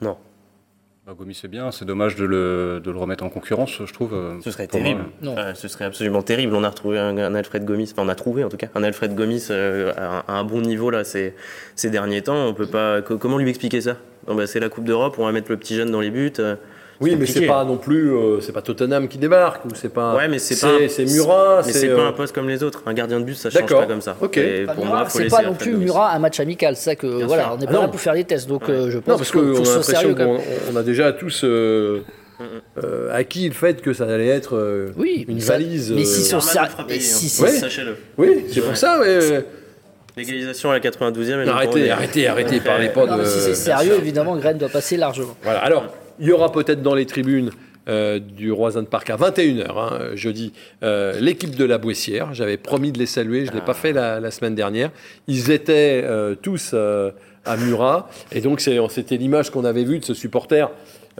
Non, 0.00 0.16
Bah, 1.06 1.14
Gomis, 1.16 1.34
c'est 1.40 1.48
bien. 1.48 1.70
C'est 1.70 1.84
dommage 1.84 2.16
de 2.16 2.24
le, 2.24 2.80
de 2.82 2.90
le 2.90 2.98
remettre 2.98 3.22
en 3.24 3.28
concurrence, 3.28 3.80
je 3.84 3.92
trouve. 3.92 4.12
euh, 4.12 4.40
ce 4.42 4.50
serait 4.50 4.66
pour 4.66 4.80
terrible. 4.80 5.04
Non. 5.22 5.36
Euh, 5.38 5.54
ce 5.54 5.68
serait 5.68 5.84
absolument 5.84 6.22
terrible. 6.22 6.54
On 6.56 6.64
a 6.64 6.68
retrouvé 6.68 6.98
un, 6.98 7.16
un 7.16 7.34
Alfred 7.36 7.64
Gomis, 7.64 7.90
enfin 7.92 8.02
on 8.04 8.08
a 8.08 8.14
trouvé 8.16 8.42
en 8.44 8.48
tout 8.48 8.56
cas 8.56 8.66
un 8.74 8.82
Alfred 8.82 9.14
Gomis 9.14 9.46
euh, 9.50 9.92
à, 9.96 10.18
un- 10.18 10.24
à 10.26 10.32
un 10.38 10.44
bon 10.44 10.60
niveau 10.62 10.90
là 10.90 11.04
ces, 11.04 11.34
ces 11.76 11.90
derniers 11.90 12.22
temps. 12.22 12.46
On 12.48 12.54
peut 12.54 12.66
pas. 12.66 13.02
co- 13.02 13.18
comment 13.18 13.38
lui 13.38 13.48
expliquer 13.50 13.80
ça? 13.80 13.96
Bah, 14.26 14.46
C'est 14.48 14.58
la 14.58 14.68
Coupe 14.68 14.84
d'Europe, 14.84 15.14
on 15.18 15.24
va 15.24 15.30
mettre 15.32 15.50
le 15.50 15.56
petit 15.56 15.76
jeune 15.76 15.90
dans 15.92 16.00
les 16.00 16.10
buts. 16.10 16.32
euh, 16.40 16.56
Oui, 17.00 17.14
mais 17.16 17.26
c'est 17.26 17.46
pas 17.46 17.64
non 17.64 17.76
plus. 17.76 18.10
euh, 18.12 18.40
c'est 18.40 18.52
pas 18.52 18.62
Tottenham 18.62 19.08
qui 19.08 19.18
débarque 19.18 19.64
ou 19.64 19.68
c'est 19.74 19.92
pas. 19.92 20.14
Ouais, 20.14 20.28
mais 20.28 20.38
c'est 20.38 20.58
pas 20.60 20.68
un- 20.74 20.88
C'est 20.88 21.04
Murat. 21.04 21.62
Mais 21.66 21.72
c'est 21.72 21.88
pas 21.88 22.00
euh, 22.02 22.08
un 22.08 22.12
poste 22.12 22.34
comme 22.34 22.48
les 22.48 22.62
autres. 22.62 22.82
Un 22.86 22.94
gardien 22.94 23.20
de 23.20 23.24
but, 23.24 23.34
ça 23.34 23.50
change 23.50 23.66
pas 23.66 23.86
comme 23.86 24.00
ça. 24.00 24.16
Ok. 24.20 24.38
Pour 24.74 24.84
Murat, 24.84 24.98
moi, 25.00 25.06
c'est 25.08 25.26
pas 25.28 25.42
non 25.42 25.54
plus. 25.54 25.72
Murat 25.76 26.12
un 26.12 26.18
match 26.18 26.40
amical, 26.40 26.74
c'est 26.76 26.84
ça 26.90 26.96
que 26.96 27.06
Bien 27.18 27.26
voilà, 27.26 27.44
sûr. 27.44 27.52
on 27.52 27.56
n'est 27.58 27.64
Ah 27.68 27.72
pas 27.72 27.78
là 27.80 27.84
non. 27.86 27.90
pour 27.90 28.00
faire 28.00 28.14
les 28.14 28.24
tests, 28.24 28.48
donc 28.48 28.68
Ouais. 28.68 28.74
euh, 28.74 28.90
je 28.90 28.96
Non, 28.96 29.02
pense 29.02 29.16
parce 29.18 29.30
qu'il 29.30 29.40
faut, 29.40 29.46
qu'on 29.62 29.70
a 29.70 29.74
l'impression 29.76 30.14
qu'on 30.14 30.76
a 30.76 30.82
déjà 30.82 31.12
tous 31.12 31.42
euh, 31.44 32.00
euh, 32.82 33.10
acquis 33.14 33.48
le 33.48 33.54
fait 33.54 33.80
que 33.82 33.92
ça 33.92 34.04
allait 34.04 34.28
être 34.28 34.56
euh, 34.56 34.90
Oui, 34.96 35.24
une 35.28 35.40
ça- 35.40 35.52
valise. 35.54 35.92
mais 35.92 36.02
euh, 36.02 36.04
sérieux, 36.40 36.40
frapper, 36.70 36.94
mais 36.94 37.00
si, 37.00 37.26
hein. 37.26 37.28
si- 37.28 37.42
Ouais. 37.42 37.50
Sachez-le. 37.50 37.96
Oui, 38.18 38.44
c'est 38.52 38.60
pour 38.60 38.76
ça. 38.76 39.00
ouais. 39.00 39.44
L'égalisation 40.16 40.70
à 40.70 40.74
la 40.74 40.80
92e. 40.80 41.40
elle 41.42 41.48
est 41.48 41.50
Arrêtez, 41.50 41.82
pour- 41.84 41.92
arrêtez, 41.92 42.26
arrêtez, 42.26 42.60
parlez 42.60 42.88
pas 42.88 43.04
non, 43.04 43.16
de. 43.18 43.22
mais 43.22 43.28
si 43.28 43.38
c'est 43.40 43.54
sérieux, 43.54 43.96
évidemment, 43.98 44.34
Graine 44.36 44.56
doit 44.56 44.70
passer 44.70 44.96
largement. 44.96 45.36
Voilà. 45.42 45.58
Alors, 45.58 45.84
il 46.18 46.26
y 46.28 46.32
aura 46.32 46.50
peut-être 46.52 46.82
dans 46.82 46.94
les 46.94 47.06
tribunes 47.06 47.50
euh, 47.88 48.18
du 48.18 48.50
Roisin 48.50 48.82
de 48.82 48.88
Parc 48.88 49.10
à 49.10 49.16
21h, 49.16 49.66
hein, 49.78 49.98
jeudi, 50.14 50.52
euh, 50.82 51.18
l'équipe 51.20 51.54
de 51.54 51.64
la 51.64 51.78
Boissière. 51.78 52.34
J'avais 52.34 52.56
promis 52.56 52.90
de 52.92 52.98
les 52.98 53.06
saluer, 53.06 53.44
je 53.46 53.50
ne 53.52 53.56
l'ai 53.56 53.62
pas 53.64 53.74
fait 53.74 53.92
la, 53.92 54.18
la 54.18 54.30
semaine 54.32 54.54
dernière. 54.56 54.90
Ils 55.28 55.50
étaient 55.52 56.02
euh, 56.04 56.34
tous 56.34 56.72
euh, 56.74 57.10
à 57.44 57.56
Murat. 57.56 58.08
Et 58.32 58.40
donc, 58.40 58.60
c'était 58.60 59.16
l'image 59.16 59.50
qu'on 59.50 59.64
avait 59.64 59.84
vue 59.84 60.00
de 60.00 60.04
ce 60.04 60.14
supporter. 60.14 60.68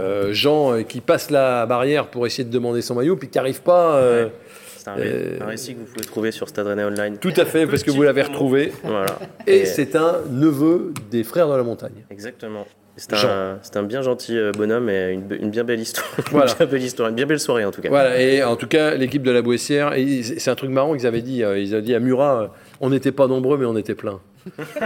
euh, 0.01 0.33
Jean 0.33 0.73
euh, 0.73 0.83
qui 0.83 1.01
passe 1.01 1.31
la 1.31 1.67
barrière 1.67 2.09
pour 2.09 2.27
essayer 2.27 2.43
de 2.45 2.51
demander 2.51 2.83
son 2.83 2.97
maillot, 2.97 3.15
puis 3.17 3.29
qui 3.29 3.39
n'arrive 3.39 3.63
pas. 3.63 3.97
euh, 3.99 4.29
C'est 4.77 4.89
un, 4.91 4.95
ré- 4.95 5.03
Euh, 5.05 5.39
un 5.43 5.47
récit 5.47 5.75
que 5.75 5.79
vous 5.79 5.87
pouvez 5.87 6.05
trouver 6.05 6.33
sur 6.33 6.49
Stade 6.49 6.67
Rennais 6.67 6.85
Online. 6.85 7.17
Tout 7.19 7.33
à 7.37 7.45
fait, 7.45 7.67
parce 7.69 7.85
que 7.85 7.93
vous 7.93 8.03
l'avez 8.03 8.23
retrouvé. 8.23 8.73
Voilà. 8.83 9.19
Et 9.47 9.67
c'est 9.67 9.95
un 9.95 10.17
neveu 10.31 10.93
des 11.13 11.23
frères 11.23 11.49
de 11.49 11.55
la 11.55 11.63
montagne. 11.63 12.05
Exactement. 12.11 12.67
C'est 12.99 13.77
un, 13.77 13.83
bien 13.83 14.01
gentil 14.01 14.39
euh, 14.39 14.53
bonhomme 14.53 14.89
et 14.89 15.13
une, 15.13 15.51
bien 15.51 15.65
belle 15.65 15.81
histoire. 15.81 16.07
Voilà. 16.31 16.51
une 16.53 16.57
bien 16.57 16.67
belle 16.67 16.83
histoire, 16.83 17.09
une 17.11 17.15
bien 17.15 17.27
belle 17.27 17.41
soirée 17.41 17.65
en 17.65 17.71
tout 17.71 17.83
cas. 17.83 17.91
Voilà, 17.91 18.19
et 18.21 18.43
en 18.43 18.57
tout 18.57 18.67
cas, 18.69 18.95
l'équipe 18.95 19.23
de 19.23 19.31
la 19.31 19.43
Boissière, 19.43 19.93
et 19.95 20.23
c'est 20.23 20.51
un 20.51 20.55
truc 20.55 20.71
marrant 20.71 20.95
qu'ils 20.97 21.07
avaient 21.07 21.21
dit. 21.23 21.45
euh, 21.45 21.59
Ils 21.59 21.75
avaient 21.75 21.83
dit 21.83 21.95
à 21.95 22.01
Murat, 22.01 22.43
euh, 22.43 22.47
on 22.81 22.91
n'était 22.91 23.13
pas 23.13 23.27
nombreux, 23.27 23.57
mais 23.59 23.67
on 23.67 23.77
était 23.77 23.95
plein. 23.95 24.21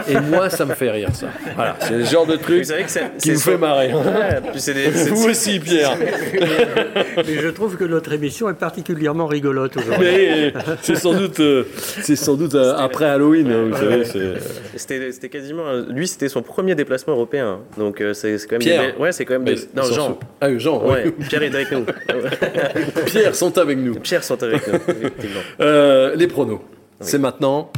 Et 0.09 0.19
moi, 0.19 0.49
ça 0.49 0.65
me 0.65 0.73
fait 0.73 0.91
rire, 0.91 1.11
ça. 1.13 1.27
Voilà, 1.55 1.77
c'est 1.81 1.99
le 1.99 2.05
genre 2.05 2.25
de 2.27 2.37
truc 2.37 2.65
qui 3.19 3.31
me 3.33 3.37
son- 3.37 3.51
fait 3.51 3.59
marrer. 3.59 3.93
Ouais, 3.93 4.41
puis 4.53 4.61
c'est 4.61 4.73
des- 4.73 4.91
c'est- 4.91 5.11
Vous 5.11 5.29
aussi, 5.29 5.61
Pierre. 5.61 5.97
Mais 6.01 7.35
je 7.43 7.49
trouve 7.49 7.77
que 7.77 7.85
notre 7.85 8.11
émission 8.13 8.49
est 8.49 8.55
particulièrement 8.55 9.27
rigolote 9.27 9.77
aujourd'hui. 9.77 10.07
Mais 10.09 10.53
c'est 10.81 10.95
sans 10.97 11.13
doute, 11.13 11.41
euh, 11.41 11.65
c'est 11.77 12.17
sans 12.17 12.37
doute 12.37 12.55
euh, 12.55 12.75
après 12.79 13.05
Halloween, 13.05 13.51
hein, 13.53 13.67
vous 13.71 13.77
savez. 13.77 14.05
c'est- 14.07 14.79
C'était, 14.79 15.13
c'était 15.13 15.29
quasiment. 15.29 15.67
un- 15.69 15.87
Lui, 15.93 16.09
c'était 16.09 16.31
son 16.31 16.41
premier 16.43 16.75
déplacement 16.75 17.13
européen. 17.13 17.61
Donc 17.77 18.01
euh, 18.01 18.15
c'est, 18.15 18.39
c'est 18.39 18.47
quand 18.47 18.53
même. 18.55 18.61
Pierre. 18.63 18.81
des 18.81 18.87
belles- 18.93 18.97
Ouais, 19.01 19.13
c'est 19.13 19.25
quand 19.27 19.35
même. 19.35 19.43
Mais 19.43 19.55
des- 19.57 19.61
ils 19.63 19.77
Non, 19.77 19.83
sont 19.83 19.95
Jean. 19.95 20.07
sous- 20.07 20.19
Ah, 20.41 20.59
Jean, 20.59 20.83
Ouais, 20.87 21.03
oui. 21.19 21.25
Pierre 21.29 21.43
est 21.43 21.55
avec 21.55 21.71
nous. 21.73 21.85
Pierre 23.07 23.35
sont 23.35 23.59
avec 23.59 23.79
nous. 23.79 23.95
Pierre 23.97 24.25
sont 24.25 24.43
avec 24.43 24.67
nous, 24.67 24.75
effectivement. 24.89 25.41
Euh, 25.61 26.15
les 26.17 26.27
pronos. 26.27 26.61
C'est 27.01 27.19
maintenant. 27.19 27.73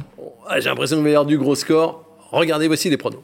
J'ai 0.59 0.69
l'impression 0.69 1.01
va 1.01 1.09
y 1.09 1.13
avoir 1.13 1.25
du 1.25 1.39
gros 1.39 1.55
score. 1.55 2.05
Regardez, 2.33 2.67
voici 2.67 2.91
les 2.91 2.97
pronos. 2.97 3.23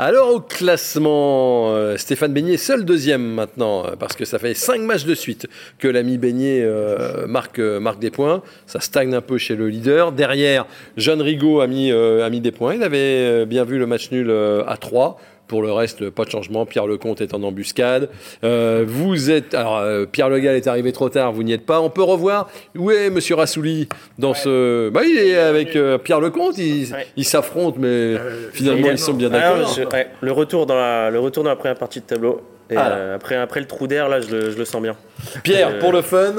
Alors 0.00 0.34
au 0.34 0.40
classement, 0.40 1.74
euh, 1.74 1.98
Stéphane 1.98 2.32
Beignet 2.32 2.56
seul 2.56 2.86
deuxième 2.86 3.22
maintenant, 3.22 3.84
euh, 3.84 3.96
parce 3.98 4.16
que 4.16 4.24
ça 4.24 4.38
fait 4.38 4.54
cinq 4.54 4.80
matchs 4.80 5.04
de 5.04 5.14
suite 5.14 5.46
que 5.78 5.86
l'ami 5.88 6.16
Beignet 6.16 6.62
euh, 6.62 7.26
marque, 7.26 7.60
des 8.00 8.10
points. 8.10 8.42
Ça 8.66 8.80
stagne 8.80 9.14
un 9.14 9.20
peu 9.20 9.36
chez 9.36 9.56
le 9.56 9.68
leader. 9.68 10.12
Derrière, 10.12 10.66
Jeanne 10.96 11.20
Rigaud 11.20 11.60
a 11.60 11.66
mis, 11.66 11.92
a 11.92 12.30
mis 12.30 12.40
des 12.40 12.50
points. 12.50 12.74
Il 12.74 12.82
avait 12.82 13.44
bien 13.44 13.64
vu 13.64 13.78
le 13.78 13.86
match 13.86 14.10
nul 14.10 14.30
à 14.66 14.76
3. 14.78 15.18
Pour 15.50 15.62
le 15.62 15.72
reste, 15.72 16.10
pas 16.10 16.24
de 16.24 16.30
changement. 16.30 16.64
Pierre 16.64 16.86
Lecomte 16.86 17.20
est 17.22 17.34
en 17.34 17.42
embuscade. 17.42 18.08
Euh, 18.44 18.84
vous 18.86 19.32
êtes. 19.32 19.52
Alors, 19.52 19.78
euh, 19.78 20.06
Pierre 20.06 20.28
Legal 20.28 20.54
est 20.54 20.68
arrivé 20.68 20.92
trop 20.92 21.08
tard, 21.08 21.32
vous 21.32 21.42
n'y 21.42 21.52
êtes 21.52 21.66
pas. 21.66 21.80
On 21.80 21.90
peut 21.90 22.04
revoir. 22.04 22.48
Où 22.78 22.92
est 22.92 23.10
Monsieur 23.10 23.34
Rassouli 23.34 23.88
dans 24.16 24.32
ce. 24.32 24.90
Bah, 24.90 25.00
il 25.04 25.18
est 25.18 25.36
avec 25.36 25.74
euh, 25.74 25.98
Pierre 25.98 26.20
Lecomte. 26.20 26.56
Ils 26.58 26.92
Ouais. 26.94 27.22
s'affrontent, 27.24 27.78
mais 27.80 28.14
finalement, 28.52 28.90
ils 28.92 28.98
sont 28.98 29.12
bien 29.12 29.28
Ah, 29.32 29.54
d'accord. 29.56 29.76
ouais, 29.92 30.06
le, 30.20 30.30
retour 30.30 30.66
dans 30.66 30.76
la, 30.76 31.10
le 31.10 31.18
retour 31.18 31.42
dans 31.42 31.50
la 31.50 31.56
première 31.56 31.76
partie 31.76 31.98
de 31.98 32.04
tableau. 32.06 32.42
Et 32.70 32.76
Ah. 32.76 32.92
euh, 32.92 33.16
après, 33.16 33.34
après 33.34 33.58
le 33.58 33.66
trou 33.66 33.88
d'air, 33.88 34.08
là, 34.08 34.20
je 34.20 34.28
le, 34.30 34.50
je 34.52 34.56
le 34.56 34.64
sens 34.64 34.80
bien. 34.80 34.94
Pierre, 35.42 35.70
Euh, 35.74 35.80
pour 35.80 35.90
le 35.90 36.02
fun, 36.02 36.32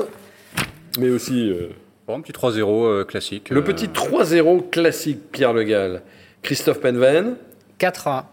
mais 1.00 1.10
aussi 1.10 1.50
euh, 1.50 1.68
Bon, 2.08 2.16
un 2.16 2.22
petit 2.22 2.32
3-0 2.32 2.86
euh, 2.86 3.04
classique. 3.04 3.50
le 3.50 3.58
euh, 3.60 3.62
petit 3.62 3.88
3-0 3.90 4.70
classique, 4.70 5.20
Pierre 5.34 5.52
Legal. 5.52 6.02
Christophe 6.44 6.80
Penven. 6.80 7.36
4-1. 7.78 8.24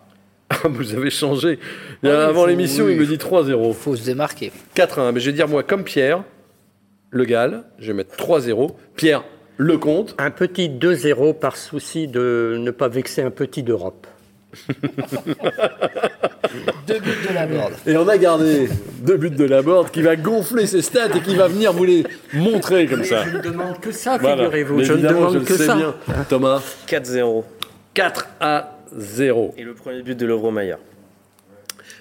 Ah, 0.64 0.68
vous 0.68 0.94
avez 0.94 1.11
changé. 1.11 1.59
Avant 2.02 2.40
faut- 2.42 2.46
l'émission, 2.46 2.84
oui. 2.86 2.92
il 2.94 3.00
me 3.00 3.06
dit 3.06 3.16
3-0. 3.16 3.72
faut 3.74 3.96
se 3.96 4.04
démarquer. 4.04 4.52
4-1. 4.74 5.12
Mais 5.12 5.20
je 5.20 5.26
vais 5.26 5.32
dire, 5.36 5.48
moi, 5.48 5.62
comme 5.62 5.84
Pierre, 5.84 6.22
Legal, 7.11 7.64
je 7.78 7.88
vais 7.88 7.92
mettre 7.94 8.16
3-0. 8.16 8.72
Pierre, 8.96 9.24
Lecomte. 9.59 10.14
Un 10.18 10.30
petit 10.30 10.68
2-0 10.68 11.34
par 11.38 11.56
souci 11.56 12.06
de 12.09 12.56
ne 12.59 12.70
pas 12.70 12.88
vexer 12.88 13.22
un 13.22 13.30
petit 13.30 13.62
d'Europe. 13.62 14.06
Deux 16.86 17.00
buts 17.00 17.11
de 17.28 17.34
la 17.34 17.46
board. 17.46 17.72
Et 17.86 17.96
on 17.96 18.09
a 18.09 18.16
gardé 18.16 18.68
deux 19.02 19.16
buts 19.16 19.30
de 19.30 19.44
la 19.44 19.61
board 19.62 19.90
qui 19.90 20.00
va 20.02 20.16
gonfler 20.16 20.66
ses 20.66 20.80
stats 20.82 21.14
et 21.14 21.20
qui 21.20 21.36
va 21.36 21.48
venir 21.48 21.72
vous 21.72 21.84
les 21.84 22.04
montrer 22.32 22.86
comme 22.86 23.04
ça. 23.04 23.24
Je 23.26 23.36
ne 23.36 23.42
demande 23.42 23.78
que 23.80 23.92
ça, 23.92 24.16
Voilà. 24.18 24.44
figurez-vous. 24.44 24.76
Mais 24.78 24.84
Je 24.84 24.92
ne 24.94 25.06
demande 25.09 25.34
je 25.34 25.38
le 25.40 25.44
que 25.44 25.54
sais 25.56 25.66
ça. 25.66 25.74
bien. 25.76 25.94
Thomas, 26.28 26.62
4-0. 26.86 27.44
4 27.94 28.28
à 28.40 28.78
0. 28.97 29.55
Et 29.57 29.62
le 29.62 29.74
premier 29.74 30.03
but 30.03 30.18
de 30.18 30.26
l'Euromayer. 30.26 30.76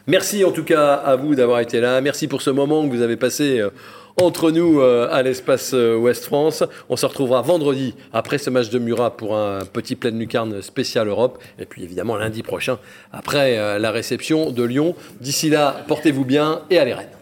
Merci 0.10 0.46
en 0.46 0.52
tout 0.52 0.64
cas 0.64 0.94
à 0.94 1.18
vous 1.18 1.36
d'avoir 1.36 1.60
été 1.60 1.82
là. 1.82 2.00
Merci 2.00 2.30
pour 2.30 2.42
ce 2.42 2.50
moment 2.50 2.88
que 2.88 2.90
vous 2.90 3.02
avez 3.02 3.18
passé 3.18 3.60
euh, 3.60 3.72
entre 4.16 4.52
nous 4.52 4.80
euh, 4.80 5.10
à 5.12 5.22
l'espace 5.22 5.72
euh, 5.74 5.98
Ouest 5.98 6.24
France. 6.24 6.64
On 6.88 6.96
se 6.96 7.06
retrouvera 7.06 7.42
vendredi 7.42 7.94
après 8.14 8.38
ce 8.38 8.50
match 8.50 8.70
de 8.70 8.80
Murat 8.80 9.18
pour 9.18 9.36
un 9.38 9.66
petit 9.66 9.98
pleine 9.98 10.18
lucarne 10.18 10.62
spécial 10.62 11.10
Europe. 11.10 11.44
Et 11.60 11.66
puis 11.66 11.84
évidemment 11.84 12.16
lundi 12.16 12.42
prochain 12.42 12.80
après 13.12 13.80
la 13.80 13.92
réception 13.92 14.52
de 14.52 14.64
Lyon. 14.64 14.96
D'ici 15.20 15.50
là, 15.50 15.84
portez-vous 15.90 16.24
bien 16.24 16.62
et 16.70 16.80
allez 16.80 16.94
Rennes. 16.94 17.17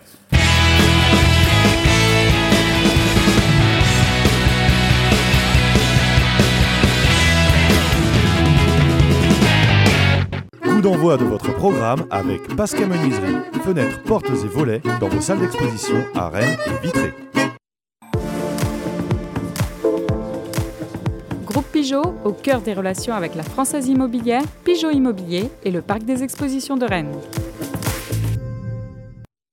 D'envoi 10.85 11.17
de 11.17 11.25
votre 11.25 11.51
programme 11.55 12.05
avec 12.11 12.55
Pascal 12.55 12.87
Menuiserie, 12.87 13.37
fenêtres, 13.63 14.03
portes 14.03 14.29
et 14.29 14.47
volets 14.47 14.83
dans 14.99 15.07
vos 15.07 15.19
salles 15.19 15.39
d'exposition 15.39 15.95
à 16.13 16.29
Rennes 16.29 16.57
et 16.67 16.85
Vitré. 16.85 17.11
Groupe 21.43 21.65
Pigeot, 21.71 22.13
au 22.23 22.33
cœur 22.33 22.61
des 22.61 22.75
relations 22.75 23.15
avec 23.15 23.33
la 23.33 23.41
Française 23.41 23.87
Immobilière, 23.87 24.43
Pigeot 24.63 24.91
Immobilier 24.91 25.49
et 25.63 25.71
le 25.71 25.81
Parc 25.81 26.03
des 26.03 26.21
Expositions 26.21 26.77
de 26.77 26.85
Rennes. 26.85 27.15